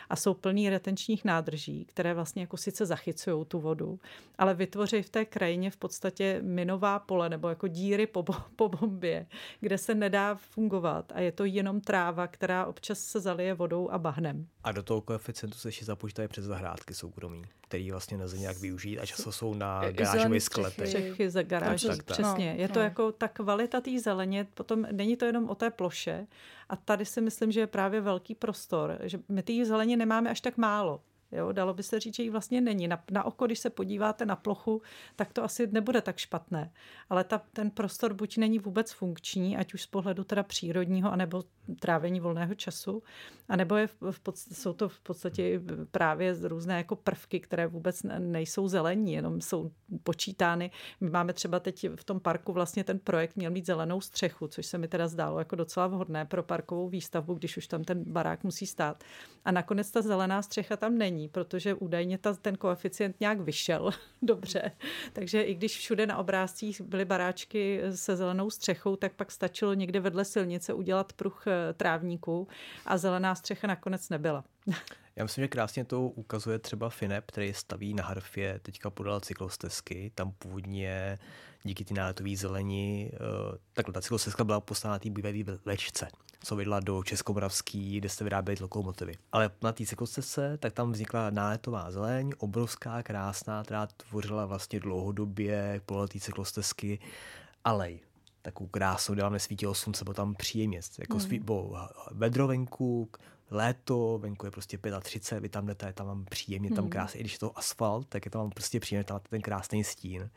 a 0.08 0.16
jsou 0.16 0.34
plný 0.34 0.70
retenčních 0.70 1.24
nádrží, 1.24 1.84
které 1.84 2.14
vlastně 2.14 2.42
jako 2.42 2.56
sice 2.56 2.86
zachycují 2.86 3.44
tu 3.44 3.60
vodu, 3.60 4.00
ale 4.38 4.54
vytvoří 4.54 5.02
v 5.02 5.10
té 5.10 5.24
krajině 5.24 5.70
v 5.70 5.76
podstatě 5.76 6.40
minová 6.42 6.98
pole 6.98 7.28
nebo 7.28 7.48
jako 7.48 7.68
díry 7.68 8.06
po, 8.06 8.24
po 8.56 8.68
bombě, 8.68 9.26
kde 9.60 9.78
se 9.78 9.94
nedá 9.94 10.34
fungovat 10.34 11.12
a 11.14 11.20
je 11.20 11.32
to 11.32 11.44
jenom 11.44 11.80
tráva, 11.80 12.26
která 12.26 12.66
občas 12.66 12.98
se 12.98 13.20
zalije 13.20 13.54
vodou 13.54 13.90
a 13.90 13.98
bahnem. 13.98 14.46
A 14.64 14.72
do 14.72 14.82
toho 14.82 15.00
koeficientu 15.00 15.58
se 15.58 15.68
ještě 15.68 15.84
započítají 15.84 16.28
přes 16.28 16.44
zahrádky 16.44 16.94
soukromí, 16.94 17.42
který 17.60 17.90
vlastně 17.90 18.18
nelze 18.18 18.38
nějak 18.38 18.56
využít 18.56 18.98
a 18.98 19.06
často 19.06 19.32
jsou 19.32 19.54
na 19.54 19.90
garážových 19.90 20.42
skletech. 20.42 20.88
Střechy 20.88 21.30
za 21.30 21.42
garáž, 21.42 21.82
tak, 21.82 21.96
tak, 21.96 22.06
přesně. 22.06 22.54
No, 22.54 22.62
je 22.62 22.68
to 22.68 22.78
no. 22.78 22.84
jako 22.84 23.12
ta 23.12 23.28
kvalita 23.28 23.80
té 23.80 24.00
zeleně, 24.00 24.46
potom 24.54 24.86
není 24.92 25.16
to 25.16 25.24
jenom 25.24 25.48
o 25.48 25.54
té 25.54 25.70
ploše 25.70 26.26
a 26.68 26.76
tady 26.76 27.04
si 27.04 27.20
myslím, 27.20 27.52
že 27.52 27.60
je 27.60 27.66
právě 27.66 28.00
velký 28.00 28.34
prostor, 28.34 28.98
že 29.02 29.18
my 29.28 29.42
té 29.42 29.64
zeleně 29.64 29.96
nemáme 29.96 30.30
až 30.30 30.40
tak 30.40 30.56
málo. 30.56 31.02
Jo, 31.36 31.52
dalo 31.52 31.74
by 31.74 31.82
se 31.82 32.00
říct, 32.00 32.16
že 32.16 32.22
jí 32.22 32.30
vlastně 32.30 32.60
není. 32.60 32.88
Na, 32.88 33.02
na 33.10 33.24
oko, 33.24 33.46
když 33.46 33.58
se 33.58 33.70
podíváte 33.70 34.26
na 34.26 34.36
plochu, 34.36 34.82
tak 35.16 35.32
to 35.32 35.44
asi 35.44 35.66
nebude 35.66 36.00
tak 36.00 36.18
špatné. 36.18 36.72
Ale 37.10 37.24
ta, 37.24 37.38
ten 37.52 37.70
prostor 37.70 38.14
buď 38.14 38.36
není 38.36 38.58
vůbec 38.58 38.92
funkční, 38.92 39.56
ať 39.56 39.74
už 39.74 39.82
z 39.82 39.86
pohledu 39.86 40.24
teda 40.24 40.42
přírodního, 40.42 41.12
anebo 41.12 41.44
trávení 41.80 42.20
volného 42.20 42.54
času, 42.54 43.02
anebo 43.48 43.76
je 43.76 43.86
v, 43.86 43.94
v 44.10 44.20
podstatě, 44.20 44.54
jsou 44.54 44.72
to 44.72 44.88
v 44.88 45.00
podstatě 45.00 45.60
právě 45.90 46.36
různé 46.42 46.76
jako 46.76 46.96
prvky, 46.96 47.40
které 47.40 47.66
vůbec 47.66 48.02
nejsou 48.18 48.68
zelení, 48.68 49.12
jenom 49.12 49.40
jsou 49.40 49.70
počítány. 50.02 50.70
My 51.00 51.10
máme 51.10 51.32
třeba 51.32 51.60
teď 51.60 51.86
v 51.96 52.04
tom 52.04 52.20
parku 52.20 52.52
vlastně 52.52 52.84
ten 52.84 52.98
projekt 52.98 53.36
měl 53.36 53.50
mít 53.50 53.66
zelenou 53.66 54.00
střechu, 54.00 54.48
což 54.48 54.66
se 54.66 54.78
mi 54.78 54.88
teda 54.88 55.08
zdálo 55.08 55.38
jako 55.38 55.56
docela 55.56 55.86
vhodné 55.86 56.24
pro 56.24 56.42
parkovou 56.42 56.88
výstavbu, 56.88 57.34
když 57.34 57.56
už 57.56 57.66
tam 57.66 57.84
ten 57.84 58.04
barák 58.04 58.44
musí 58.44 58.66
stát. 58.66 59.04
A 59.44 59.50
nakonec 59.50 59.90
ta 59.90 60.02
zelená 60.02 60.42
střecha 60.42 60.76
tam 60.76 60.98
není, 60.98 61.25
protože 61.28 61.74
údajně 61.74 62.18
ta, 62.18 62.34
ten 62.34 62.56
koeficient 62.56 63.16
nějak 63.20 63.40
vyšel 63.40 63.90
dobře. 64.22 64.72
Takže 65.12 65.42
i 65.42 65.54
když 65.54 65.78
všude 65.78 66.06
na 66.06 66.16
obrázcích 66.16 66.80
byly 66.80 67.04
baráčky 67.04 67.80
se 67.94 68.16
zelenou 68.16 68.50
střechou, 68.50 68.96
tak 68.96 69.12
pak 69.12 69.32
stačilo 69.32 69.74
někde 69.74 70.00
vedle 70.00 70.24
silnice 70.24 70.72
udělat 70.72 71.12
pruh 71.12 71.44
eh, 71.46 71.72
trávníků 71.72 72.48
a 72.86 72.98
zelená 72.98 73.34
střecha 73.34 73.66
nakonec 73.66 74.08
nebyla. 74.08 74.44
Já 75.16 75.24
myslím, 75.24 75.44
že 75.44 75.48
krásně 75.48 75.84
to 75.84 76.02
ukazuje 76.02 76.58
třeba 76.58 76.90
Finep, 76.90 77.24
který 77.26 77.54
staví 77.54 77.94
na 77.94 78.04
Harfě 78.04 78.60
teďka 78.62 78.90
podal 78.90 79.20
cyklostezky. 79.20 80.12
Tam 80.14 80.32
původně 80.38 81.18
díky 81.66 81.84
ty 81.84 81.94
náletové 81.94 82.36
zelení, 82.36 83.10
eh, 83.14 83.18
takhle 83.72 83.92
ta 83.92 84.00
cyklostezka 84.00 84.44
byla 84.44 84.60
postavena 84.60 84.94
na 84.94 84.98
té 84.98 85.10
bývalé 85.10 85.58
vlečce, 85.64 86.08
co 86.42 86.56
vedla 86.56 86.80
do 86.80 87.02
Českomoravský, 87.02 87.98
kde 87.98 88.08
se 88.08 88.24
vyráběly 88.24 88.56
lokomotivy. 88.60 89.14
Ale 89.32 89.50
na 89.62 89.72
té 89.72 89.86
cyklostezce, 89.86 90.58
tak 90.58 90.72
tam 90.72 90.92
vznikla 90.92 91.30
náletová 91.30 91.90
zeleň, 91.90 92.32
obrovská, 92.38 93.02
krásná, 93.02 93.64
která 93.64 93.86
tvořila 93.86 94.46
vlastně 94.46 94.80
dlouhodobě 94.80 95.80
podle 95.86 96.08
té 96.08 96.20
cyklostezky 96.20 96.98
alej 97.64 98.00
takovou 98.46 98.68
krásnou, 98.68 99.14
kde 99.14 99.22
vám 99.22 99.32
nesvítilo 99.32 99.74
slunce, 99.74 100.04
bylo 100.04 100.14
tam 100.14 100.34
příjemně, 100.34 100.80
jako 100.98 101.18
mm. 101.18 101.44
bylo 101.44 101.88
vedro 102.10 102.46
venku, 102.46 103.10
léto, 103.50 104.18
venku 104.18 104.46
je 104.46 104.50
prostě 104.50 104.78
35, 105.00 105.40
vy 105.40 105.48
tam 105.48 105.66
jdete, 105.66 105.86
je 105.86 105.92
tam 105.92 106.06
vám 106.06 106.24
příjemně, 106.24 106.70
tam 106.70 106.78
hmm. 106.78 106.90
krásně, 106.90 107.20
i 107.20 107.22
když 107.22 107.32
je 107.32 107.38
to 107.38 107.58
asfalt, 107.58 108.08
tak 108.08 108.24
je 108.24 108.30
tam 108.30 108.50
prostě 108.50 108.80
příjemně, 108.80 109.04
tam 109.04 109.20
ten 109.30 109.42
krásný 109.42 109.84
stín. 109.84 110.30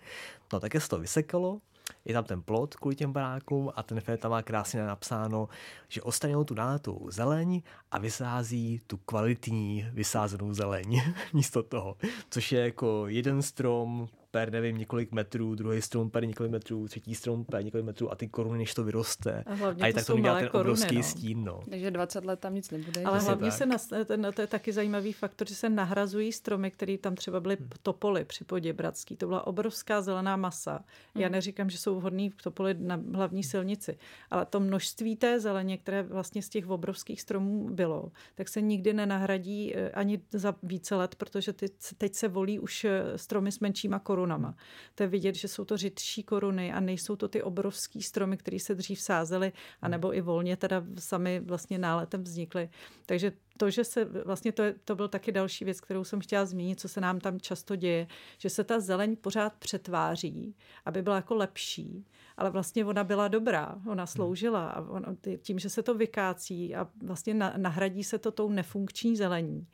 No 0.53 0.59
tak 0.59 0.81
se 0.81 0.89
to 0.89 0.99
vysekalo, 0.99 1.61
je 2.05 2.13
tam 2.13 2.23
ten 2.23 2.41
plot 2.41 2.75
kvůli 2.75 2.95
těm 2.95 3.13
barákům 3.13 3.71
a 3.75 3.83
ten 3.83 4.01
Fed 4.01 4.19
tam 4.19 4.31
má 4.31 4.41
krásně 4.41 4.83
napsáno, 4.83 5.49
že 5.87 6.01
ostanou 6.01 6.43
tu 6.43 6.53
náletou 6.53 7.07
zeleň 7.11 7.61
a 7.91 7.99
vysází 7.99 8.81
tu 8.87 8.97
kvalitní 8.97 9.85
vysázenou 9.93 10.53
zeleň 10.53 11.01
místo 11.33 11.63
toho. 11.63 11.97
Což 12.29 12.51
je 12.51 12.61
jako 12.61 13.07
jeden 13.07 13.41
strom 13.41 14.09
per, 14.31 14.51
nevím, 14.51 14.77
několik 14.77 15.11
metrů, 15.11 15.55
druhý 15.55 15.81
strom 15.81 16.09
per 16.09 16.27
několik 16.27 16.51
metrů, 16.51 16.87
třetí 16.87 17.15
strom 17.15 17.45
per 17.45 17.63
několik 17.63 17.85
metrů 17.85 18.11
a 18.11 18.15
ty 18.15 18.27
koruny, 18.27 18.57
než 18.57 18.73
to 18.73 18.83
vyroste. 18.83 19.43
A, 19.45 19.53
hlavně 19.53 19.83
a 19.83 19.87
je 19.87 19.93
tak 19.93 20.05
to 20.05 20.19
dělá 20.19 20.39
ten 20.39 20.49
koruny, 20.49 20.61
obrovský 20.61 20.95
no. 20.95 21.03
stín. 21.03 21.43
No. 21.43 21.61
Takže 21.69 21.91
20 21.91 22.25
let 22.25 22.39
tam 22.39 22.55
nic 22.55 22.71
nebude. 22.71 23.03
Ale 23.03 23.19
hlavně 23.19 23.49
tak. 23.49 23.57
se, 23.57 23.65
nas, 23.65 23.87
ten, 24.05 24.27
to 24.35 24.41
je 24.41 24.47
taky 24.47 24.73
zajímavý 24.73 25.13
faktor, 25.13 25.47
že 25.49 25.55
se 25.55 25.69
nahrazují 25.69 26.31
stromy, 26.31 26.71
které 26.71 26.97
tam 26.97 27.15
třeba 27.15 27.39
byly 27.39 27.55
hmm. 27.55 27.69
topoly 27.81 28.25
při 28.25 28.43
Poděbradský. 28.43 29.15
To 29.15 29.27
byla 29.27 29.47
obrovská 29.47 30.01
zelená 30.01 30.37
masa. 30.37 30.71
Hmm. 30.71 31.21
Já 31.21 31.29
neříkám, 31.29 31.69
že 31.69 31.77
jsou 31.77 31.99
vhodný 31.99 32.33
topoly 32.43 32.73
na 32.73 33.01
hlavní 33.13 33.43
silnici, 33.43 33.97
ale 34.31 34.45
to 34.45 34.59
množství 34.59 35.15
té 35.15 35.39
zeleně, 35.39 35.77
které 35.77 36.03
vlastně 36.03 36.41
z 36.41 36.49
těch 36.49 36.69
obrovských 36.69 37.21
stromů 37.21 37.69
bylo, 37.69 38.11
tak 38.35 38.47
se 38.47 38.61
nikdy 38.61 38.93
nenahradí 38.93 39.75
eh, 39.75 39.91
ani 39.91 40.21
za 40.31 40.55
více 40.63 40.95
let, 40.95 41.15
protože 41.15 41.53
ty, 41.53 41.65
teď 41.97 42.15
se 42.15 42.27
volí 42.27 42.59
už 42.59 42.85
eh, 42.85 43.17
stromy 43.17 43.51
s 43.51 43.59
menšíma 43.59 43.99
korunama 44.19 44.55
to 44.95 45.03
je 45.03 45.07
vidět, 45.07 45.35
že 45.35 45.47
jsou 45.47 45.65
to 45.65 45.77
řidší 45.77 46.23
koruny 46.23 46.73
a 46.73 46.79
nejsou 46.79 47.15
to 47.15 47.27
ty 47.27 47.43
obrovský 47.43 48.01
stromy, 48.03 48.37
které 48.37 48.59
se 48.59 48.75
dřív 48.75 49.01
sázely, 49.01 49.51
anebo 49.81 50.15
i 50.15 50.21
volně 50.21 50.57
teda 50.57 50.83
sami 50.99 51.39
vlastně 51.39 51.77
náletem 51.77 52.23
vznikly. 52.23 52.69
Takže 53.05 53.31
to, 53.57 53.69
že 53.69 53.83
se 53.83 54.05
vlastně 54.05 54.51
to, 54.51 54.63
je, 54.63 54.75
to 54.85 54.95
byl 54.95 55.07
taky 55.07 55.31
další 55.31 55.65
věc, 55.65 55.81
kterou 55.81 56.03
jsem 56.03 56.19
chtěla 56.19 56.45
zmínit, 56.45 56.79
co 56.79 56.87
se 56.87 57.01
nám 57.01 57.19
tam 57.19 57.39
často 57.39 57.75
děje, 57.75 58.07
že 58.37 58.49
se 58.49 58.63
ta 58.63 58.79
zeleň 58.79 59.15
pořád 59.15 59.53
přetváří, 59.53 60.55
aby 60.85 61.01
byla 61.01 61.15
jako 61.15 61.35
lepší, 61.35 62.05
ale 62.37 62.49
vlastně 62.49 62.85
ona 62.85 63.03
byla 63.03 63.27
dobrá, 63.27 63.75
ona 63.87 64.05
sloužila 64.05 64.69
a 64.69 64.81
on, 64.81 65.17
tím, 65.41 65.59
že 65.59 65.69
se 65.69 65.83
to 65.83 65.93
vykácí 65.95 66.75
a 66.75 66.87
vlastně 67.03 67.33
nahradí 67.57 68.03
se 68.03 68.17
to 68.19 68.31
tou 68.31 68.49
nefunkční 68.49 69.15
zelení, 69.15 69.67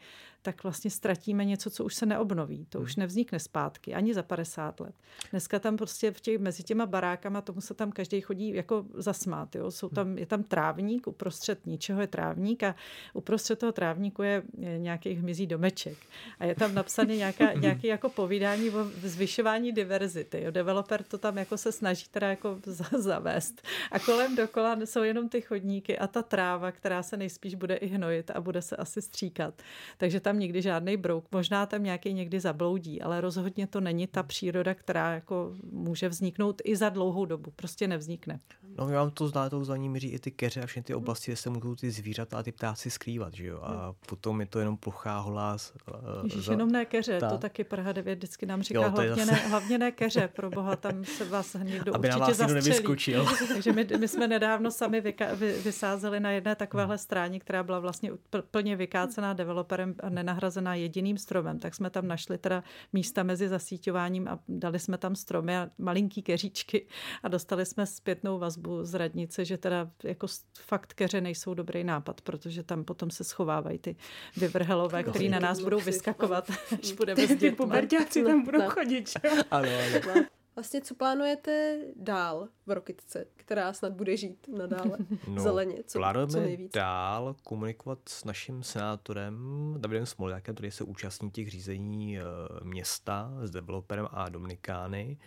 tak 0.46 0.64
vlastně 0.64 0.92
ztratíme 0.92 1.46
něco, 1.46 1.70
co 1.70 1.86
už 1.86 1.96
se 1.96 2.06
neobnoví. 2.06 2.66
To 2.70 2.80
už 2.80 2.96
hmm. 2.96 3.02
nevznikne 3.02 3.40
zpátky, 3.40 3.94
ani 3.94 4.14
za 4.14 4.24
50 4.24 4.80
let. 4.80 4.96
Dneska 5.32 5.60
tam 5.60 5.78
prostě 5.78 6.12
v 6.12 6.22
těch, 6.22 6.40
mezi 6.40 6.64
těma 6.64 6.86
barákama, 6.86 7.42
tomu 7.42 7.62
se 7.62 7.74
tam 7.74 7.92
každý 7.92 8.22
chodí 8.22 8.54
jako 8.54 8.86
zasmát. 8.94 9.56
Jo? 9.56 9.72
Jsou 9.72 9.90
tam, 9.90 10.18
je 10.18 10.26
tam 10.26 10.44
trávník, 10.44 11.08
uprostřed 11.08 11.66
ničeho 11.66 12.02
je 12.02 12.08
trávník 12.08 12.64
a 12.64 12.76
uprostřed 13.14 13.60
toho 13.60 13.72
trávníku 13.72 14.24
je 14.24 14.44
nějaký 14.78 15.14
hmyzí 15.14 15.48
domeček. 15.48 15.98
A 16.40 16.46
je 16.46 16.56
tam 16.56 16.74
napsané 16.74 17.16
nějaká, 17.16 17.54
nějaké 17.66 17.88
jako 17.88 18.10
povídání 18.10 18.70
o 18.70 18.86
zvyšování 19.04 19.72
diverzity. 19.72 20.42
Jo? 20.44 20.52
Developer 20.52 21.04
to 21.04 21.18
tam 21.18 21.38
jako 21.38 21.58
se 21.58 21.72
snaží 21.72 22.06
teda 22.12 22.30
jako 22.30 22.60
zavést. 22.98 23.62
A 23.92 24.00
kolem 24.00 24.36
dokola 24.36 24.78
jsou 24.86 25.04
jenom 25.04 25.30
ty 25.30 25.42
chodníky 25.42 25.98
a 25.98 26.08
ta 26.08 26.22
tráva, 26.24 26.72
která 26.72 27.04
se 27.04 27.18
nejspíš 27.18 27.56
bude 27.56 27.76
i 27.76 27.88
hnojit 27.88 28.32
a 28.32 28.42
bude 28.42 28.62
se 28.62 28.76
asi 28.76 29.02
stříkat. 29.02 29.62
Takže 29.98 30.20
tam 30.20 30.35
nikdy 30.40 30.62
žádný 30.62 30.98
brouk. 30.98 31.26
Možná 31.32 31.66
tam 31.66 31.84
nějaký 31.84 32.14
někdy 32.14 32.40
zabloudí, 32.40 33.02
ale 33.02 33.22
rozhodně 33.22 33.68
to 33.68 33.82
není 33.82 34.08
ta 34.08 34.24
příroda, 34.24 34.74
která 34.74 35.14
jako 35.14 35.54
může 35.72 36.10
vzniknout 36.10 36.62
i 36.64 36.76
za 36.76 36.90
dlouhou 36.90 37.26
dobu. 37.26 37.52
Prostě 37.56 37.88
nevznikne. 37.88 38.40
No, 38.78 38.86
my 38.86 38.94
vám 38.94 39.12
to 39.12 39.28
zná, 39.28 39.50
to 39.50 39.66
za 39.66 39.78
ní 39.78 39.90
míří 39.90 40.08
i 40.08 40.20
ty 40.20 40.32
keře 40.32 40.62
a 40.62 40.66
všechny 40.66 40.84
ty 40.84 40.94
oblasti, 40.94 41.32
kde 41.32 41.36
se 41.36 41.50
můžou 41.50 41.76
ty 41.76 41.92
zvířata 41.92 42.40
a 42.40 42.44
ty 42.44 42.52
ptáci 42.52 42.92
skrývat, 42.92 43.34
že 43.34 43.46
jo? 43.46 43.60
A 43.64 43.94
potom 44.08 44.42
je 44.42 44.48
to 44.48 44.60
jenom 44.60 44.78
plochá 44.78 45.20
holá. 45.20 45.58
Uh, 45.88 46.24
Ježiš, 46.24 46.46
za... 46.46 46.54
jenom 46.54 46.72
ne 46.72 46.86
keře, 46.86 47.20
ta... 47.20 47.30
to 47.30 47.38
taky 47.38 47.64
Praha 47.64 47.92
9 47.92 48.16
vždycky 48.16 48.46
nám 48.46 48.62
říká, 48.62 48.82
jo, 48.82 48.90
hlavně, 48.90 49.16
zase... 49.16 49.32
ne, 49.32 49.38
hlavně 49.38 49.78
ne 49.78 49.92
keře, 49.92 50.30
pro 50.36 50.50
boha, 50.50 50.76
tam 50.76 51.06
se 51.06 51.26
vás 51.26 51.56
někdo 51.64 51.96
Aby 51.96 52.08
určitě 52.08 52.20
vás 52.20 52.38
zastřelí. 52.38 53.28
Takže 53.54 53.74
my, 53.74 53.88
my 54.00 54.08
jsme 54.08 54.28
nedávno 54.28 54.72
sami 54.72 55.02
vyka, 55.02 55.34
vy, 55.34 55.54
vysázeli 55.54 56.20
na 56.20 56.32
jedné 56.32 56.56
takovéhle 56.56 56.96
hmm. 56.96 57.00
stráně, 57.04 57.40
která 57.40 57.64
byla 57.64 57.80
vlastně 57.80 58.12
plně 58.52 58.76
vykácená 58.76 59.34
developerem 59.34 59.96
a 60.04 60.10
nenahrazená 60.26 60.76
jediným 60.76 61.18
stromem, 61.18 61.60
tak 61.60 61.76
jsme 61.76 61.90
tam 61.90 62.08
našli 62.08 62.38
teda 62.38 62.64
místa 62.94 63.24
mezi 63.24 63.50
zasíťováním 63.50 64.28
a 64.28 64.40
dali 64.48 64.80
jsme 64.80 64.98
tam 64.98 65.16
stromy 65.16 65.58
a 65.58 65.70
malinký 65.78 66.22
keříčky 66.22 66.88
a 67.24 67.28
dostali 67.28 67.66
jsme 67.66 67.86
zpětnou 67.86 68.40
vazbu 68.40 68.84
z 68.84 68.94
radnice, 68.94 69.46
že 69.46 69.58
teda 69.58 69.90
jako 70.04 70.28
fakt 70.60 70.94
keře 70.94 71.22
nejsou 71.22 71.54
dobrý 71.54 71.84
nápad, 71.84 72.22
protože 72.22 72.64
tam 72.64 72.84
potom 72.84 73.10
se 73.10 73.24
schovávají 73.24 73.80
ty 73.80 73.96
vyvrhelové, 74.38 75.04
který 75.04 75.30
na 75.30 75.40
nás 75.40 75.60
budou 75.60 75.80
vyskakovat, 75.80 76.50
až 76.84 76.92
budeme 76.92 77.28
s 77.28 77.36
dětmi. 77.36 77.88
Ty 78.14 78.24
tam 78.24 78.44
budou 78.44 78.70
chodit, 78.70 79.10
Ano, 79.52 79.70
ano. 80.14 80.26
Vlastně 80.56 80.82
co 80.82 80.96
plánujete 80.96 81.80
dál 81.96 82.48
v 82.66 82.72
Rokitce, 82.72 83.26
která 83.36 83.74
snad 83.74 83.94
bude 83.94 84.18
žít 84.18 84.48
nadále 84.58 84.98
no, 85.28 85.42
zeleně? 85.42 85.84
Co, 85.84 86.00
plánujeme 86.00 86.32
co 86.32 86.40
nejvíc? 86.40 86.72
dál 86.72 87.36
komunikovat 87.44 88.00
s 88.10 88.24
naším 88.24 88.64
senátorem 88.64 89.36
Davidem 89.78 90.06
Smoljákem, 90.06 90.56
který 90.56 90.72
se 90.72 90.84
účastní 90.84 91.32
těch 91.32 91.50
řízení 91.50 92.20
eh, 92.20 92.24
města 92.64 93.32
s 93.44 93.52
developerem 93.52 94.08
a 94.12 94.30
Dominikány 94.30 95.18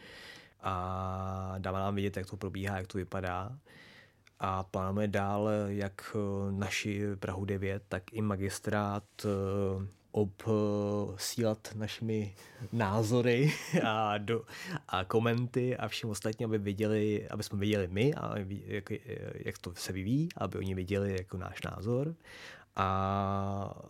a 0.61 1.55
dává 1.59 1.79
nám 1.79 1.95
vidět, 1.95 2.17
jak 2.17 2.31
to 2.31 2.37
probíhá, 2.37 2.77
jak 2.77 2.87
to 2.87 2.99
vypadá. 2.99 3.59
A 4.41 4.63
plánujeme 4.63 5.09
dál 5.09 5.51
jak 5.67 6.17
eh, 6.17 6.53
naši 6.53 7.17
Prahu 7.17 7.45
9, 7.45 7.83
tak 7.89 8.03
i 8.13 8.21
magistrát 8.23 9.05
eh, 9.25 9.98
obsílat 10.13 11.69
našimi 11.75 12.35
názory 12.73 13.53
a, 13.85 14.19
do, 14.19 14.45
a 14.89 15.05
komenty 15.05 15.77
a 15.77 15.89
všem 15.89 16.11
ostatním, 16.11 16.49
aby 16.49 16.59
viděli, 16.59 17.29
aby 17.29 17.43
jsme 17.43 17.59
viděli 17.59 17.89
my, 17.91 18.15
a 18.15 18.35
jak, 18.67 18.93
jak 19.35 19.59
to 19.59 19.75
se 19.75 19.93
vyvíjí, 19.93 20.29
aby 20.37 20.59
oni 20.59 20.75
viděli 20.75 21.13
jako 21.13 21.37
náš 21.37 21.63
názor. 21.63 22.15
A 22.77 23.83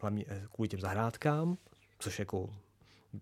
hlavně 0.00 0.24
kvůli 0.52 0.68
těm 0.68 0.80
zahrádkám, 0.80 1.56
což 1.98 2.18
jako 2.18 2.50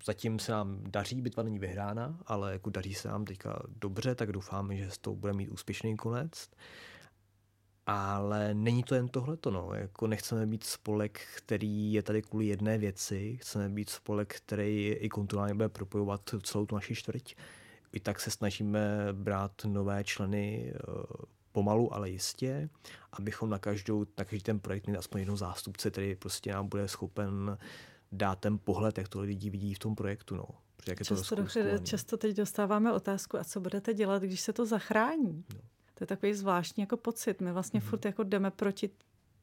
zatím 0.04 0.38
se 0.38 0.52
nám 0.52 0.78
daří, 0.82 1.20
bitva 1.20 1.42
není 1.42 1.58
vyhrána, 1.58 2.18
ale 2.26 2.52
jako 2.52 2.70
daří 2.70 2.94
se 2.94 3.08
nám 3.08 3.24
teďka 3.24 3.62
dobře, 3.80 4.14
tak 4.14 4.32
doufáme, 4.32 4.76
že 4.76 4.90
s 4.90 4.98
tou 4.98 5.16
bude 5.16 5.32
mít 5.32 5.48
úspěšný 5.48 5.96
konec. 5.96 6.50
Ale 7.90 8.54
není 8.54 8.82
to 8.82 8.94
jen 8.94 9.08
tohleto, 9.08 9.50
no. 9.50 9.70
Jako 9.74 10.06
nechceme 10.06 10.46
být 10.46 10.64
spolek, 10.64 11.20
který 11.36 11.92
je 11.92 12.02
tady 12.02 12.22
kvůli 12.22 12.46
jedné 12.46 12.78
věci. 12.78 13.38
Chceme 13.40 13.68
být 13.68 13.90
spolek, 13.90 14.34
který 14.34 14.86
i 14.88 15.08
kontinuálně 15.08 15.54
bude 15.54 15.68
propojovat 15.68 16.30
celou 16.42 16.66
tu 16.66 16.74
naši 16.74 16.94
čtvrť. 16.94 17.34
I 17.92 18.00
tak 18.00 18.20
se 18.20 18.30
snažíme 18.30 19.08
brát 19.12 19.52
nové 19.64 20.04
členy 20.04 20.72
eh, 20.74 20.80
pomalu, 21.52 21.94
ale 21.94 22.10
jistě, 22.10 22.68
abychom 23.12 23.50
na, 23.50 23.58
každou, 23.58 24.06
na 24.18 24.24
každý 24.24 24.42
ten 24.42 24.60
projekt 24.60 24.86
měli 24.86 24.98
aspoň 24.98 25.20
jednou 25.20 25.36
zástupce, 25.36 25.90
který 25.90 26.16
prostě 26.16 26.52
nám 26.52 26.68
bude 26.68 26.88
schopen 26.88 27.58
dát 28.12 28.38
ten 28.38 28.58
pohled, 28.58 28.98
jak 28.98 29.08
to 29.08 29.20
lidi 29.20 29.50
vidí 29.50 29.74
v 29.74 29.78
tom 29.78 29.94
projektu. 29.94 30.36
No. 30.36 30.46
Jak 30.86 31.00
je 31.00 31.06
často, 31.06 31.36
to 31.36 31.78
často 31.82 32.16
teď 32.16 32.36
dostáváme 32.36 32.92
otázku, 32.92 33.38
a 33.38 33.44
co 33.44 33.60
budete 33.60 33.94
dělat, 33.94 34.22
když 34.22 34.40
se 34.40 34.52
to 34.52 34.66
zachrání? 34.66 35.44
No. 35.54 35.60
To 35.98 36.04
je 36.04 36.06
takový 36.06 36.34
zvláštní 36.34 36.80
jako 36.80 36.96
pocit. 36.96 37.40
My 37.40 37.52
vlastně 37.52 37.80
mm-hmm. 37.80 37.84
furt 37.84 38.04
jako 38.04 38.22
jdeme 38.22 38.50
proti 38.50 38.90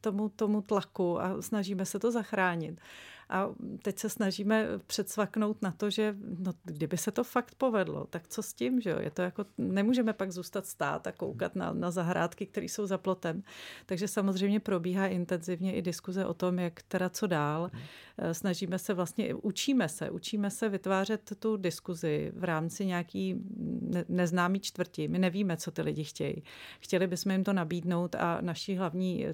tomu, 0.02 0.30
tomu 0.30 0.62
tlaku 0.62 1.22
a 1.22 1.42
snažíme 1.42 1.86
se 1.86 2.00
to 2.00 2.12
zachránit. 2.12 2.82
A 3.30 3.50
teď 3.82 4.00
se 4.00 4.10
snažíme 4.10 4.68
předsvaknout 4.88 5.62
na 5.62 5.72
to, 5.72 5.90
že 5.90 6.16
no, 6.40 6.54
kdyby 6.64 6.98
se 6.98 7.12
to 7.12 7.24
fakt 7.24 7.56
povedlo, 7.56 8.06
tak 8.10 8.28
co 8.28 8.44
s 8.44 8.54
tím, 8.54 8.82
že 8.82 8.90
jo? 8.90 8.98
Je 9.00 9.12
to 9.12 9.22
jako, 9.22 9.46
nemůžeme 9.58 10.14
pak 10.14 10.32
zůstat 10.32 10.66
stát 10.66 11.08
a 11.08 11.12
koukat 11.12 11.56
na, 11.56 11.74
na 11.74 11.92
zahrádky, 11.92 12.46
které 12.46 12.66
jsou 12.66 12.86
za 12.86 12.98
plotem. 12.98 13.44
Takže 13.86 14.08
samozřejmě 14.08 14.60
probíhá 14.60 15.08
intenzivně 15.08 15.76
i 15.76 15.82
diskuze 15.82 16.26
o 16.26 16.34
tom, 16.34 16.60
jak 16.60 16.82
teda 16.82 17.10
co 17.10 17.28
dál. 17.28 17.72
Hmm. 17.74 18.34
Snažíme 18.34 18.80
se 18.80 18.94
vlastně, 18.94 19.34
učíme 19.34 19.90
se, 19.90 20.10
učíme 20.10 20.52
se 20.52 20.70
vytvářet 20.70 21.32
tu 21.40 21.58
diskuzi 21.58 22.32
v 22.36 22.44
rámci 22.44 22.86
nějaký 22.86 23.36
ne, 23.82 24.06
neznámý 24.10 24.60
čtvrti. 24.60 25.08
My 25.08 25.20
nevíme, 25.20 25.58
co 25.58 25.72
ty 25.72 25.82
lidi 25.82 26.04
chtějí. 26.04 26.44
Chtěli 26.80 27.08
bychom 27.08 27.32
jim 27.32 27.44
to 27.44 27.54
nabídnout 27.54 28.16
a 28.16 28.38
naší 28.42 28.76
hlavní 28.76 29.26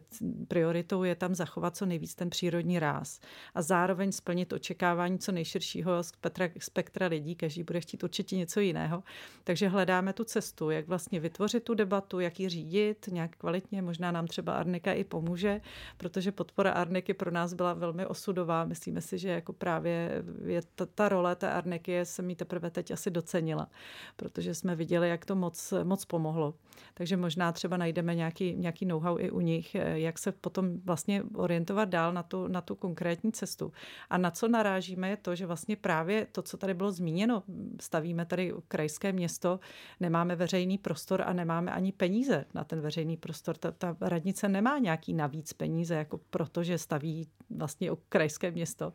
prioritou 0.48 1.04
je 1.04 1.16
tam 1.16 1.36
zachovat 1.36 1.78
co 1.78 1.86
nejvíc 1.86 2.16
ten 2.16 2.30
přírodní 2.30 2.80
ráz. 2.80 3.20
A 3.56 3.62
zároveň 3.82 4.12
splnit 4.12 4.54
očekávání 4.54 5.20
co 5.20 5.32
nejširšího 5.32 6.04
spektra, 6.04 6.50
spektra 6.60 7.08
lidí, 7.08 7.36
každý 7.36 7.64
bude 7.64 7.82
chtít 7.82 8.04
určitě 8.04 8.38
něco 8.38 8.60
jiného. 8.60 9.04
Takže 9.44 9.68
hledáme 9.68 10.14
tu 10.14 10.24
cestu, 10.24 10.70
jak 10.70 10.88
vlastně 10.88 11.20
vytvořit 11.20 11.64
tu 11.64 11.74
debatu, 11.74 12.20
jak 12.20 12.40
ji 12.40 12.50
řídit 12.50 13.10
nějak 13.12 13.38
kvalitně. 13.38 13.82
Možná 13.82 14.12
nám 14.12 14.28
třeba 14.28 14.54
Arnika 14.54 14.94
i 14.94 15.04
pomůže, 15.04 15.62
protože 15.98 16.32
podpora 16.32 16.72
Arniky 16.72 17.14
pro 17.14 17.32
nás 17.32 17.54
byla 17.54 17.74
velmi 17.74 18.06
osudová. 18.06 18.66
Myslíme 18.66 19.02
si, 19.02 19.18
že 19.18 19.30
jako 19.30 19.54
právě 19.54 20.24
je 20.46 20.62
ta, 20.76 20.86
ta 20.86 21.10
role 21.10 21.36
té 21.36 21.50
Arniky 21.50 22.06
se 22.06 22.22
mi 22.22 22.36
teprve 22.36 22.72
teď 22.72 22.92
asi 22.92 23.12
docenila, 23.12 23.68
protože 24.16 24.56
jsme 24.56 24.76
viděli, 24.76 25.10
jak 25.10 25.26
to 25.26 25.36
moc, 25.36 25.74
moc 25.84 26.06
pomohlo. 26.06 26.54
Takže 26.94 27.18
možná 27.18 27.52
třeba 27.52 27.78
najdeme 27.78 28.16
nějaký, 28.16 28.56
nějaký 28.56 28.86
know-how 28.86 29.20
i 29.20 29.32
u 29.32 29.40
nich, 29.40 29.76
jak 29.76 30.20
se 30.20 30.32
potom 30.32 30.78
vlastně 30.86 31.24
orientovat 31.36 31.90
dál 31.90 32.14
na 32.14 32.24
tu, 32.24 32.48
na 32.48 32.62
tu 32.62 32.76
konkrétní 32.76 33.32
cestu. 33.32 33.71
A 34.10 34.18
na 34.18 34.32
co 34.32 34.48
narážíme 34.48 35.10
je 35.10 35.18
to, 35.18 35.36
že 35.36 35.46
vlastně 35.46 35.76
právě 35.76 36.28
to, 36.32 36.42
co 36.42 36.58
tady 36.58 36.74
bylo 36.74 36.92
zmíněno, 36.92 37.44
stavíme 37.82 38.26
tady 38.26 38.54
krajské 38.68 39.12
město, 39.12 39.60
nemáme 40.00 40.36
veřejný 40.36 40.78
prostor 40.78 41.22
a 41.26 41.34
nemáme 41.34 41.72
ani 41.72 41.92
peníze 41.92 42.46
na 42.54 42.64
ten 42.64 42.82
veřejný 42.82 43.18
prostor. 43.18 43.58
Ta, 43.58 43.72
ta 43.72 43.98
radnice 44.02 44.50
nemá 44.50 44.78
nějaký 44.78 45.14
navíc 45.14 45.54
peníze, 45.54 45.96
jako 45.96 46.20
protože 46.30 46.78
staví 46.78 47.28
vlastně 47.50 47.92
krajské 48.10 48.52
město. 48.52 48.94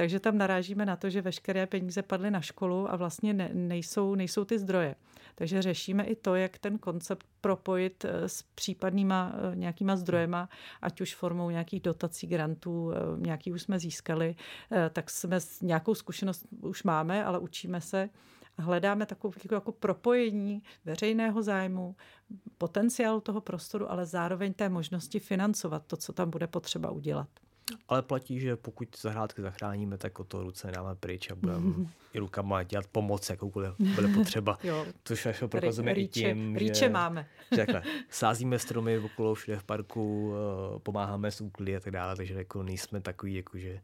Takže 0.00 0.20
tam 0.20 0.38
narážíme 0.38 0.86
na 0.86 0.96
to, 0.96 1.10
že 1.10 1.22
veškeré 1.22 1.66
peníze 1.66 2.02
padly 2.02 2.30
na 2.30 2.40
školu 2.40 2.92
a 2.92 2.96
vlastně 2.96 3.34
ne, 3.34 3.50
nejsou, 3.52 4.14
nejsou 4.14 4.44
ty 4.44 4.58
zdroje. 4.58 4.94
Takže 5.34 5.62
řešíme 5.62 6.04
i 6.04 6.16
to, 6.16 6.34
jak 6.34 6.58
ten 6.58 6.78
koncept 6.78 7.26
propojit 7.40 8.04
eh, 8.04 8.28
s 8.28 8.42
případnýma 8.42 9.32
eh, 9.32 9.56
nějakýma 9.56 9.96
zdrojema, 9.96 10.48
ať 10.82 11.00
už 11.00 11.14
formou 11.14 11.50
nějakých 11.50 11.80
dotací, 11.80 12.26
grantů, 12.26 12.92
eh, 12.92 12.96
nějaký 13.16 13.52
už 13.52 13.62
jsme 13.62 13.78
získali, 13.78 14.36
tak 14.92 15.10
jsme 15.10 15.38
nějakou 15.62 15.94
zkušenost 15.94 16.46
už 16.60 16.82
máme, 16.82 17.24
ale 17.24 17.38
učíme 17.38 17.80
se 17.80 18.08
a 18.58 18.62
hledáme 18.62 19.06
takové 19.06 19.34
jako 19.52 19.72
propojení 19.72 20.62
veřejného 20.84 21.42
zájmu, 21.42 21.96
potenciálu 22.58 23.20
toho 23.20 23.40
prostoru, 23.40 23.90
ale 23.90 24.06
zároveň 24.06 24.52
té 24.52 24.68
možnosti 24.68 25.18
financovat 25.18 25.86
to, 25.86 25.96
co 25.96 26.12
tam 26.12 26.30
bude 26.30 26.46
potřeba 26.46 26.90
udělat. 26.90 27.28
Ale 27.88 28.02
platí, 28.02 28.40
že 28.40 28.56
pokud 28.56 28.88
zahrádky 29.00 29.42
zachráníme, 29.42 29.98
tak 29.98 30.20
o 30.20 30.24
to 30.24 30.42
ruce 30.42 30.66
nedáme 30.66 30.94
pryč 30.94 31.30
a 31.30 31.34
budeme 31.34 31.74
i 32.14 32.18
rukama 32.18 32.62
dělat 32.62 32.86
pomoc, 32.86 33.30
jakoukoliv 33.30 33.74
bude 33.78 34.08
potřeba. 34.08 34.58
jo. 34.62 34.86
Což 35.04 35.24
našeho 35.24 35.48
prokazujeme 35.48 35.92
i 35.92 36.08
tím, 36.08 36.56
rýče 36.56 36.74
že, 36.74 36.88
máme. 36.88 37.26
že 37.50 37.56
takhle, 37.56 37.82
sázíme 38.10 38.58
stromy 38.58 38.98
okolo 38.98 39.34
všude 39.34 39.58
v 39.58 39.64
parku, 39.64 40.34
eh, 40.34 40.78
pomáháme 40.78 41.30
s 41.30 41.40
úkly 41.40 41.76
a 41.76 41.80
tak 41.80 41.92
dále, 41.92 42.16
takže 42.16 42.34
jako 42.34 42.62
nejsme 42.62 43.00
takový, 43.00 43.34
jako 43.34 43.58
že 43.58 43.80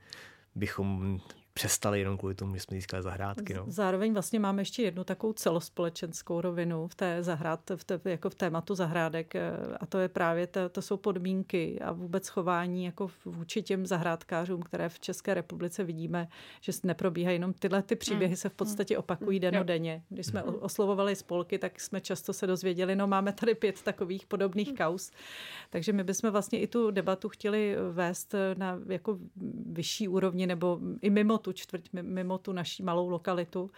bychom 0.55 1.21
přestali 1.57 1.99
jenom 2.01 2.19
kvůli 2.19 2.35
tomu, 2.35 2.55
že 2.55 2.61
jsme 2.61 2.77
získali 2.77 3.03
zahrádky. 3.03 3.55
No. 3.55 3.65
Zároveň 3.69 4.13
vlastně 4.13 4.41
máme 4.41 4.61
ještě 4.61 4.83
jednu 4.83 5.05
takovou 5.05 5.33
celospolečenskou 5.33 6.41
rovinu 6.41 6.89
v 6.89 6.95
té 6.95 7.23
zahrad, 7.23 7.61
v 7.77 7.85
té, 7.85 8.01
jako 8.05 8.31
v 8.31 8.35
tématu 8.35 8.75
zahrádek 8.75 9.35
eh, 9.35 9.53
a 9.81 9.87
to 9.87 9.99
je 9.99 10.09
právě, 10.09 10.47
to, 10.47 10.69
to 10.69 10.83
jsou 10.83 10.97
podmínky 10.97 11.81
a 11.81 11.93
vůbec 11.93 12.29
chování 12.29 12.85
jako 12.85 13.11
vůči 13.25 13.63
těm 13.63 13.87
zahrádkářům, 13.87 14.63
které 14.63 14.89
v 14.89 15.01
České 15.01 15.35
republice 15.35 15.85
vidíme, 15.85 16.29
že 16.61 16.73
neprobíhají 16.85 17.35
jenom 17.35 17.53
tyhle 17.53 17.83
ty 17.83 17.97
příběhy 17.97 18.33
mm. 18.33 18.37
se 18.37 18.49
v 18.49 18.55
podstatě 18.55 18.95
mm. 18.95 18.99
opakují 18.99 19.39
mm. 19.39 19.41
dennodenně. 19.41 20.03
Když 20.09 20.27
jsme 20.27 20.43
oslovovali 20.43 21.17
spolky, 21.17 21.59
tak 21.59 21.81
jsme 21.81 22.01
často 22.01 22.33
se 22.33 22.47
dozvěděli, 22.47 22.97
no 22.97 23.07
máme 23.07 23.33
tady 23.33 23.55
pět 23.55 23.83
takových 23.83 24.27
podobných 24.27 24.75
kaus. 24.75 25.11
Takže 25.71 25.93
my 25.93 26.05
bychom 26.05 26.31
vlastně 26.31 26.61
i 26.61 26.67
tu 26.67 26.91
debatu 26.91 27.29
chtěli 27.29 27.77
vést 27.93 28.35
na 28.57 28.79
jako 28.89 29.19
vyšší 29.67 30.09
úrovni 30.09 30.47
nebo 30.47 30.81
i 31.03 31.11
mimo 31.11 31.46
tu 31.47 31.53
čtvrť, 31.53 31.95
mimo 32.03 32.39
tu 32.39 32.53
naší 32.53 32.83
malou 32.83 33.09
lokalitu. 33.09 33.71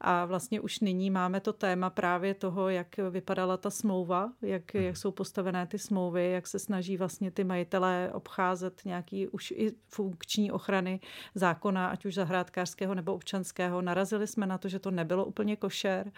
A 0.00 0.24
vlastně 0.24 0.60
už 0.60 0.80
nyní 0.80 1.10
máme 1.10 1.40
to 1.40 1.52
téma 1.52 1.90
právě 1.90 2.34
toho, 2.34 2.68
jak 2.68 2.96
vypadala 2.96 3.56
ta 3.56 3.70
smlouva, 3.70 4.32
jak, 4.42 4.74
mhm. 4.74 4.84
jak 4.84 4.96
jsou 4.96 5.10
postavené 5.10 5.66
ty 5.66 5.78
smlouvy, 5.78 6.30
jak 6.30 6.46
se 6.46 6.58
snaží 6.58 6.96
vlastně 6.96 7.30
ty 7.30 7.44
majitelé 7.44 8.10
obcházet 8.12 8.80
nějaký 8.84 9.28
už 9.28 9.50
i 9.50 9.72
funkční 9.88 10.52
ochrany 10.52 11.00
zákona, 11.34 11.88
ať 11.88 12.06
už 12.06 12.14
zahrádkářského 12.14 12.94
nebo 12.94 13.14
občanského. 13.14 13.82
Narazili 13.82 14.26
jsme 14.26 14.46
na 14.46 14.58
to, 14.58 14.68
že 14.68 14.78
to 14.78 14.90
nebylo 14.90 15.24
úplně 15.24 15.56
košer 15.56 16.12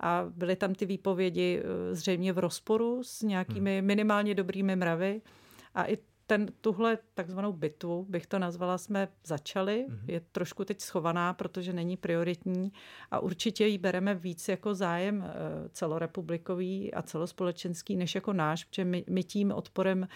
a 0.00 0.24
byly 0.30 0.56
tam 0.56 0.74
ty 0.74 0.86
výpovědi 0.86 1.60
eh, 1.60 1.94
zřejmě 1.94 2.32
v 2.32 2.38
rozporu 2.38 3.04
s 3.04 3.22
nějakými 3.22 3.78
mhm. 3.78 3.86
minimálně 3.86 4.34
dobrými 4.34 4.76
mravy. 4.76 5.20
A 5.74 5.84
i 5.84 5.98
ten, 6.26 6.46
tuhle 6.60 6.98
takzvanou 7.14 7.52
bitvu, 7.52 8.06
bych 8.08 8.26
to 8.26 8.38
nazvala, 8.38 8.78
jsme 8.78 9.08
začali. 9.24 9.86
Mm-hmm. 9.88 10.04
Je 10.06 10.20
trošku 10.20 10.64
teď 10.64 10.80
schovaná, 10.80 11.34
protože 11.34 11.72
není 11.72 11.96
prioritní 11.96 12.72
a 13.10 13.18
určitě 13.18 13.66
ji 13.66 13.78
bereme 13.78 14.14
víc 14.14 14.48
jako 14.48 14.74
zájem 14.74 15.24
eh, 15.24 15.68
celorepublikový 15.68 16.94
a 16.94 17.02
celospolečenský, 17.02 17.96
než 17.96 18.14
jako 18.14 18.32
náš, 18.32 18.64
protože 18.64 18.84
my, 18.84 19.04
my 19.10 19.24
tím 19.24 19.52
odporem 19.52 20.08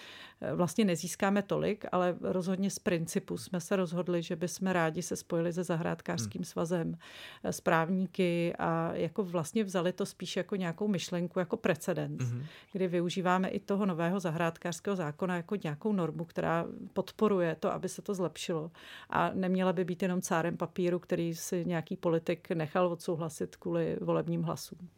vlastně 0.55 0.85
nezískáme 0.85 1.41
tolik, 1.41 1.85
ale 1.91 2.15
rozhodně 2.21 2.69
z 2.69 2.79
principu 2.79 3.37
jsme 3.37 3.59
se 3.61 3.75
rozhodli, 3.75 4.23
že 4.23 4.35
bychom 4.35 4.67
rádi 4.67 5.01
se 5.01 5.15
spojili 5.15 5.53
se 5.53 5.63
zahrádkářským 5.63 6.39
mm. 6.39 6.45
svazem, 6.45 6.97
eh, 7.43 7.53
s 7.53 7.61
právníky 7.61 8.53
a 8.59 8.93
jako 8.93 9.23
vlastně 9.23 9.63
vzali 9.63 9.93
to 9.93 10.05
spíš 10.05 10.35
jako 10.37 10.55
nějakou 10.55 10.87
myšlenku, 10.87 11.39
jako 11.39 11.57
precedens, 11.57 12.21
mm-hmm. 12.21 12.45
kdy 12.71 12.87
využíváme 12.87 13.49
i 13.49 13.59
toho 13.59 13.85
nového 13.85 14.19
zahrádkářského 14.19 14.95
zákona 14.95 15.35
jako 15.35 15.55
nějakou 15.63 15.93
normu, 15.93 16.25
která 16.25 16.65
podporuje 16.93 17.55
to, 17.55 17.73
aby 17.73 17.89
se 17.89 18.01
to 18.01 18.13
zlepšilo. 18.13 18.71
A 19.09 19.31
neměla 19.33 19.73
by 19.73 19.85
být 19.85 20.01
jenom 20.01 20.21
cárem 20.21 20.57
papíru, 20.57 20.99
který 20.99 21.35
si 21.35 21.65
nějaký 21.65 21.95
politik 21.95 22.49
nechal 22.51 22.87
odsouhlasit 22.87 23.55
kvůli 23.55 23.97
volebním 24.01 24.43
hlasům 24.43 24.89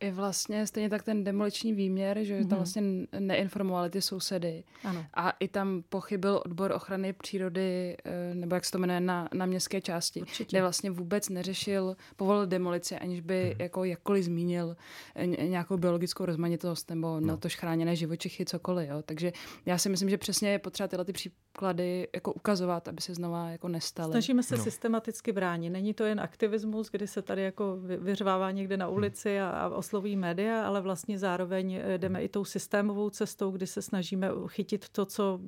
i 0.00 0.10
vlastně 0.10 0.66
stejně 0.66 0.90
tak 0.90 1.02
ten 1.02 1.24
demoliční 1.24 1.72
výměr, 1.72 2.18
že 2.22 2.34
mm-hmm. 2.34 2.48
tam 2.48 2.48
mhm. 2.48 2.56
vlastně 2.56 2.82
neinformovali 3.18 3.90
ty 3.90 4.02
sousedy. 4.02 4.64
Ano. 4.84 5.06
A 5.14 5.30
i 5.30 5.48
tam 5.48 5.82
pochybil 5.88 6.42
odbor 6.44 6.72
ochrany 6.72 7.12
přírody, 7.12 7.96
eh, 8.04 8.34
nebo 8.34 8.54
jak 8.54 8.64
se 8.64 8.72
to 8.72 8.78
jmenuje, 8.78 9.00
na, 9.00 9.28
na 9.34 9.46
městské 9.46 9.80
části, 9.80 10.20
Určitě. 10.20 10.44
kde 10.50 10.60
vlastně 10.60 10.90
vůbec 10.90 11.28
neřešil, 11.28 11.96
povolil 12.16 12.46
demolici, 12.46 12.96
aniž 12.96 13.20
by 13.20 13.44
mm. 13.54 13.60
jako 13.60 13.84
jakkoliv 13.84 14.24
zmínil 14.24 14.76
eh, 15.14 15.26
nějakou 15.26 15.76
biologickou 15.76 16.24
rozmanitost 16.24 16.90
nebo 16.90 17.20
no. 17.20 17.26
na 17.26 17.36
to 17.36 17.48
chráněné 17.48 17.96
živočichy, 17.96 18.44
cokoliv. 18.44 18.88
Jo. 18.88 19.02
Takže 19.02 19.32
já 19.66 19.78
si 19.78 19.88
myslím, 19.88 20.10
že 20.10 20.18
přesně 20.18 20.50
je 20.50 20.58
potřeba 20.58 20.88
tyhle 20.88 21.04
ty 21.04 21.12
příklady 21.54 22.08
jako 22.14 22.32
ukazovat, 22.32 22.88
aby 22.88 23.00
se 23.00 23.14
znova 23.14 23.50
jako 23.50 23.68
nestaly. 23.68 24.12
Snažíme 24.12 24.42
se 24.42 24.56
no. 24.56 24.62
systematicky 24.62 25.32
bránit. 25.32 25.70
Není 25.70 25.94
to 25.94 26.04
jen 26.04 26.20
aktivismus, 26.20 26.90
kdy 26.90 27.06
se 27.06 27.22
tady 27.22 27.42
jako 27.42 27.76
vyřvává 27.98 28.50
někde 28.50 28.76
na 28.76 28.88
ulici 28.88 29.40
a, 29.40 29.48
a 29.48 29.68
osloví 29.68 30.16
média, 30.16 30.66
ale 30.66 30.80
vlastně 30.80 31.18
zároveň 31.18 31.74
eh, 31.74 31.98
jdeme 31.98 32.22
i 32.22 32.28
tou 32.28 32.44
systémovou 32.44 33.10
cestou, 33.10 33.50
kdy 33.50 33.66
se 33.66 33.82
snažíme 33.82 34.30
chytit 34.48 34.88
to, 34.88 35.06
co 35.06 35.40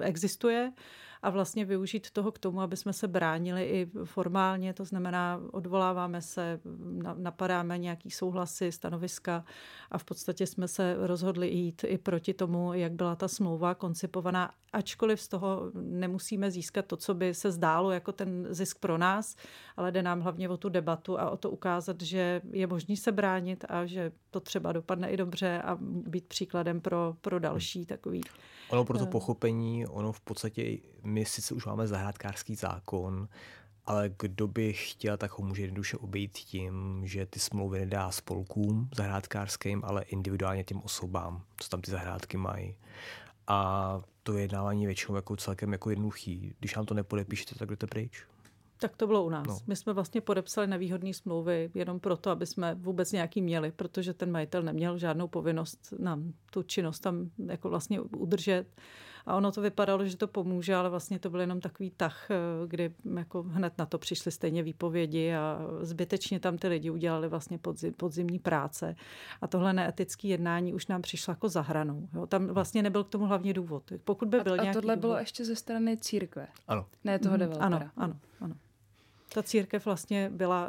existuje 0.00 0.72
a 1.22 1.30
vlastně 1.30 1.64
využít 1.64 2.10
toho 2.10 2.32
k 2.32 2.38
tomu, 2.38 2.60
aby 2.60 2.76
jsme 2.76 2.92
se 2.92 3.08
bránili 3.08 3.64
i 3.64 3.90
formálně, 4.04 4.74
to 4.74 4.84
znamená 4.84 5.40
odvoláváme 5.52 6.22
se, 6.22 6.60
napadáme 7.16 7.78
nějaký 7.78 8.10
souhlasy, 8.10 8.72
stanoviska 8.72 9.44
a 9.90 9.98
v 9.98 10.04
podstatě 10.04 10.46
jsme 10.46 10.68
se 10.68 10.96
rozhodli 11.06 11.48
jít 11.48 11.84
i 11.86 11.98
proti 11.98 12.34
tomu, 12.34 12.72
jak 12.72 12.92
byla 12.92 13.16
ta 13.16 13.28
smlouva 13.28 13.74
koncipovaná, 13.74 14.50
ačkoliv 14.72 15.20
z 15.20 15.28
toho 15.28 15.70
nemusíme 15.74 16.50
získat 16.50 16.86
to, 16.86 16.96
co 16.96 17.14
by 17.14 17.34
se 17.34 17.50
zdálo 17.50 17.90
jako 17.90 18.12
ten 18.12 18.46
zisk 18.50 18.78
pro 18.78 18.98
nás, 18.98 19.36
ale 19.76 19.92
jde 19.92 20.02
nám 20.02 20.20
hlavně 20.20 20.48
o 20.48 20.56
tu 20.56 20.68
debatu 20.68 21.20
a 21.20 21.30
o 21.30 21.36
to 21.36 21.50
ukázat, 21.50 22.02
že 22.02 22.40
je 22.50 22.66
možný 22.66 22.96
se 22.96 23.12
bránit 23.12 23.64
a 23.68 23.86
že 23.86 24.12
to 24.30 24.40
třeba 24.40 24.72
dopadne 24.72 25.10
i 25.10 25.16
dobře 25.16 25.62
a 25.62 25.78
být 25.80 26.26
příkladem 26.26 26.80
pro, 26.80 27.14
pro 27.20 27.38
další 27.38 27.86
takový. 27.86 28.20
Ono 28.70 28.84
pro 28.84 28.98
to 28.98 29.04
eh, 29.04 29.10
pochopení, 29.10 29.86
ono 29.86 30.12
v 30.12 30.20
podstatě 30.20 30.78
my 31.12 31.24
sice 31.24 31.54
už 31.54 31.66
máme 31.66 31.86
zahrádkářský 31.86 32.54
zákon, 32.54 33.28
ale 33.86 34.10
kdo 34.18 34.48
by 34.48 34.72
chtěl, 34.72 35.16
tak 35.16 35.38
ho 35.38 35.44
může 35.44 35.62
jednoduše 35.62 35.96
obejít 35.96 36.32
tím, 36.32 37.02
že 37.04 37.26
ty 37.26 37.40
smlouvy 37.40 37.78
nedá 37.78 38.10
spolkům 38.10 38.88
zahrádkářským, 38.96 39.82
ale 39.84 40.02
individuálně 40.02 40.64
těm 40.64 40.80
osobám, 40.80 41.42
co 41.56 41.68
tam 41.68 41.80
ty 41.80 41.90
zahrádky 41.90 42.36
mají. 42.36 42.76
A 43.46 44.00
to 44.22 44.38
jednávání 44.38 44.86
většinou 44.86 45.16
jako 45.16 45.36
celkem 45.36 45.72
jako 45.72 45.90
jednoduchý. 45.90 46.54
Když 46.58 46.74
nám 46.74 46.86
to 46.86 46.94
nepodepíšete, 46.94 47.54
tak 47.54 47.68
jdete 47.68 47.86
pryč. 47.86 48.26
Tak 48.78 48.96
to 48.96 49.06
bylo 49.06 49.24
u 49.24 49.28
nás. 49.28 49.46
No. 49.46 49.58
My 49.66 49.76
jsme 49.76 49.92
vlastně 49.92 50.20
podepsali 50.20 50.66
nevýhodné 50.66 51.14
smlouvy 51.14 51.70
jenom 51.74 52.00
proto, 52.00 52.30
aby 52.30 52.46
jsme 52.46 52.74
vůbec 52.74 53.12
nějaký 53.12 53.42
měli, 53.42 53.72
protože 53.72 54.14
ten 54.14 54.30
majitel 54.30 54.62
neměl 54.62 54.98
žádnou 54.98 55.28
povinnost 55.28 55.94
nám 55.98 56.32
tu 56.50 56.62
činnost 56.62 57.00
tam 57.00 57.30
jako 57.46 57.68
vlastně 57.68 58.00
udržet. 58.00 58.66
A 59.26 59.36
ono 59.36 59.52
to 59.52 59.60
vypadalo, 59.60 60.06
že 60.06 60.16
to 60.16 60.28
pomůže, 60.28 60.74
ale 60.74 60.90
vlastně 60.90 61.18
to 61.18 61.30
byl 61.30 61.40
jenom 61.40 61.60
takový 61.60 61.90
tah, 61.90 62.30
eh, 62.30 62.36
kdy 62.66 62.94
jako 63.16 63.42
hned 63.42 63.78
na 63.78 63.86
to 63.86 63.98
přišly 63.98 64.32
stejně 64.32 64.62
výpovědi 64.62 65.34
a 65.34 65.58
zbytečně 65.80 66.40
tam 66.40 66.58
ty 66.58 66.68
lidi 66.68 66.90
udělali 66.90 67.28
vlastně 67.28 67.58
podzim, 67.58 67.92
podzimní 67.92 68.38
práce. 68.38 68.96
A 69.40 69.46
tohle 69.46 69.72
neetické 69.72 70.28
jednání 70.28 70.74
už 70.74 70.86
nám 70.86 71.02
přišlo 71.02 71.30
jako 71.32 71.48
za 71.48 71.60
hranou. 71.60 72.08
Jo? 72.14 72.26
Tam 72.26 72.46
vlastně 72.46 72.82
nebyl 72.82 73.04
k 73.04 73.08
tomu 73.08 73.26
hlavně 73.26 73.54
důvod. 73.54 73.92
Pokud 74.04 74.28
by 74.28 74.40
byl 74.40 74.52
a, 74.52 74.56
nějaký 74.56 74.78
a 74.78 74.80
tohle 74.80 74.96
důvod, 74.96 75.00
bylo 75.00 75.18
ještě 75.18 75.44
ze 75.44 75.56
strany 75.56 75.96
církve? 75.96 76.46
Ano. 76.68 76.86
Ne 77.04 77.18
toho 77.18 77.32
mhm. 77.32 77.40
developera? 77.40 77.66
Ano, 77.66 77.90
ano, 77.96 78.16
ano 78.40 78.54
ta 79.34 79.42
církev 79.42 79.84
vlastně 79.84 80.30
byla, 80.30 80.68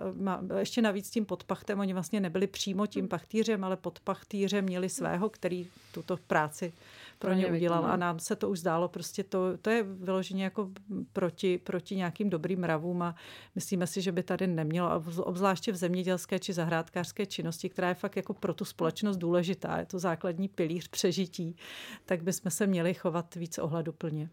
ještě 0.57 0.81
navíc 0.81 1.09
tím 1.09 1.25
podpachtem, 1.25 1.79
oni 1.79 1.93
vlastně 1.93 2.19
nebyli 2.19 2.47
přímo 2.47 2.87
tím 2.87 3.07
pachtýřem, 3.07 3.63
ale 3.63 3.77
podpachtýřem 3.77 4.65
měli 4.65 4.89
svého, 4.89 5.29
který 5.29 5.67
tuto 5.91 6.17
práci 6.27 6.73
pro 7.19 7.33
ně 7.33 7.47
udělal 7.47 7.85
a 7.85 7.95
nám 7.95 8.19
se 8.19 8.35
to 8.35 8.49
už 8.49 8.59
zdálo 8.59 8.87
prostě 8.87 9.23
to, 9.23 9.57
to 9.57 9.69
je 9.69 9.83
vyloženě 9.83 10.43
jako 10.43 10.71
proti, 11.13 11.57
proti 11.57 11.95
nějakým 11.95 12.29
dobrým 12.29 12.59
mravům 12.59 13.01
a 13.01 13.15
myslíme 13.55 13.87
si, 13.87 14.01
že 14.01 14.11
by 14.11 14.23
tady 14.23 14.47
nemělo, 14.47 15.03
obzvláště 15.17 15.71
v 15.71 15.75
zemědělské 15.75 16.39
či 16.39 16.53
zahrádkářské 16.53 17.25
činnosti, 17.25 17.69
která 17.69 17.89
je 17.89 17.95
fakt 17.95 18.15
jako 18.15 18.33
pro 18.33 18.53
tu 18.53 18.65
společnost 18.65 19.17
důležitá, 19.17 19.77
je 19.77 19.85
to 19.85 19.99
základní 19.99 20.47
pilíř 20.47 20.87
přežití, 20.87 21.55
tak 22.05 22.23
bychom 22.23 22.51
se 22.51 22.67
měli 22.67 22.93
chovat 22.93 23.35
víc 23.35 23.57
ohleduplně. 23.57 24.29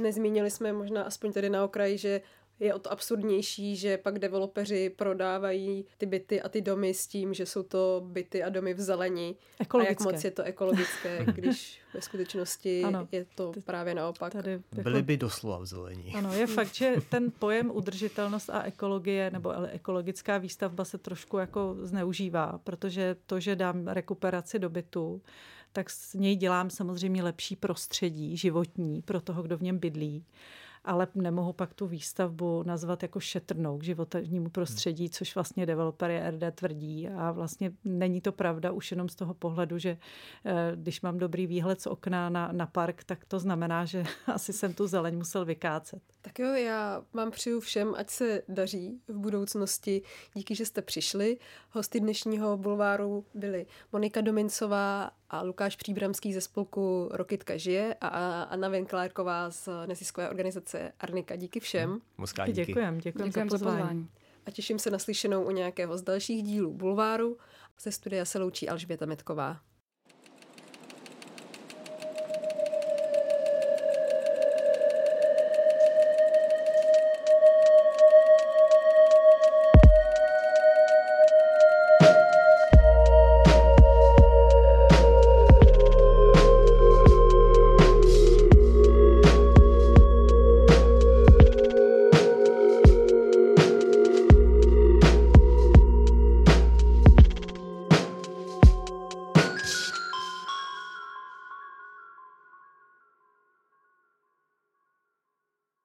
Nezmínili 0.00 0.50
jsme 0.50 0.72
možná 0.72 1.02
aspoň 1.02 1.32
tady 1.32 1.50
na 1.50 1.64
okraji, 1.64 1.98
že 1.98 2.20
je 2.60 2.74
o 2.74 2.78
to 2.78 2.92
absurdnější, 2.92 3.76
že 3.76 3.96
pak 3.96 4.18
developeři 4.18 4.90
prodávají 4.90 5.84
ty 5.98 6.06
byty 6.06 6.42
a 6.42 6.48
ty 6.48 6.60
domy 6.60 6.94
s 6.94 7.06
tím, 7.06 7.34
že 7.34 7.46
jsou 7.46 7.62
to 7.62 8.02
byty 8.04 8.42
a 8.42 8.48
domy 8.48 8.74
v 8.74 8.80
zelení. 8.80 9.36
A 9.70 9.82
jak 9.82 10.00
moc 10.00 10.24
je 10.24 10.30
to 10.30 10.42
ekologické, 10.42 11.26
když 11.34 11.80
ve 11.94 12.00
skutečnosti 12.00 12.82
ano, 12.82 13.08
je 13.12 13.26
to 13.34 13.52
právě 13.64 13.94
naopak. 13.94 14.32
Tady 14.32 14.50
jako... 14.50 14.82
Byly 14.82 15.02
by 15.02 15.16
doslova 15.16 15.58
v 15.58 15.66
zelení. 15.66 16.14
Ano, 16.14 16.34
je 16.34 16.46
fakt, 16.46 16.74
že 16.74 16.96
ten 17.08 17.32
pojem 17.38 17.70
udržitelnost 17.70 18.50
a 18.50 18.62
ekologie 18.62 19.30
nebo 19.30 19.52
ekologická 19.52 20.38
výstavba 20.38 20.84
se 20.84 20.98
trošku 20.98 21.38
jako 21.38 21.76
zneužívá, 21.82 22.60
protože 22.64 23.16
to, 23.26 23.40
že 23.40 23.56
dám 23.56 23.88
rekuperaci 23.88 24.58
do 24.58 24.70
bytu, 24.70 25.22
tak 25.72 25.90
z 25.90 26.14
něj 26.14 26.36
dělám 26.36 26.70
samozřejmě 26.70 27.22
lepší 27.22 27.56
prostředí 27.56 28.36
životní 28.36 29.02
pro 29.02 29.20
toho, 29.20 29.42
kdo 29.42 29.56
v 29.56 29.62
něm 29.62 29.78
bydlí 29.78 30.24
ale 30.84 31.08
nemohu 31.14 31.52
pak 31.52 31.74
tu 31.74 31.86
výstavbu 31.86 32.62
nazvat 32.62 33.02
jako 33.02 33.20
šetrnou 33.20 33.78
k 33.78 33.82
životnímu 33.82 34.50
prostředí, 34.50 35.10
což 35.10 35.34
vlastně 35.34 35.66
developer 35.66 36.22
RD 36.30 36.54
tvrdí 36.54 37.08
a 37.08 37.32
vlastně 37.32 37.72
není 37.84 38.20
to 38.20 38.32
pravda 38.32 38.72
už 38.72 38.90
jenom 38.90 39.08
z 39.08 39.14
toho 39.14 39.34
pohledu, 39.34 39.78
že 39.78 39.98
eh, 40.44 40.72
když 40.74 41.00
mám 41.00 41.18
dobrý 41.18 41.46
výhled 41.46 41.80
z 41.80 41.86
okna 41.86 42.28
na, 42.28 42.52
na 42.52 42.66
park, 42.66 43.04
tak 43.04 43.24
to 43.24 43.38
znamená, 43.38 43.84
že 43.84 44.04
asi 44.26 44.52
jsem 44.52 44.74
tu 44.74 44.86
zeleň 44.86 45.16
musel 45.16 45.44
vykácet. 45.44 46.02
Tak 46.22 46.38
jo, 46.38 46.52
já 46.52 47.02
vám 47.12 47.30
přeju 47.30 47.60
všem, 47.60 47.94
ať 47.96 48.10
se 48.10 48.42
daří 48.48 49.00
v 49.08 49.18
budoucnosti. 49.18 50.02
Díky, 50.34 50.54
že 50.54 50.66
jste 50.66 50.82
přišli. 50.82 51.38
Hosty 51.70 52.00
dnešního 52.00 52.56
bulváru 52.56 53.24
byly 53.34 53.66
Monika 53.92 54.20
Domincová 54.20 55.10
a 55.30 55.42
Lukáš 55.42 55.76
Příbramský 55.76 56.32
ze 56.32 56.40
spolku 56.40 57.08
Rokitka 57.12 57.56
žije 57.56 57.94
a 58.00 58.42
Anna 58.42 58.68
Venklárková 58.68 59.50
z 59.50 59.68
neziskové 59.86 60.28
organizace 60.28 60.92
Arnika. 61.00 61.36
Díky 61.36 61.60
všem. 61.60 61.90
Hmm, 61.90 62.00
moc 62.18 62.32
díky. 62.32 62.52
Děkujem, 62.52 62.98
děkujem, 62.98 63.28
děkujem 63.28 63.50
za 63.50 63.54
pozvání. 63.54 63.78
pozvání. 63.78 64.08
A 64.46 64.50
těším 64.50 64.78
se 64.78 64.90
na 64.90 64.98
slyšenou 64.98 65.42
u 65.42 65.50
nějakého 65.50 65.98
z 65.98 66.02
dalších 66.02 66.42
dílů 66.42 66.72
Bulváru. 66.72 67.38
Ze 67.80 67.92
studia 67.92 68.24
se 68.24 68.38
loučí 68.38 68.68
Alžběta 68.68 69.06
Metková. 69.06 69.60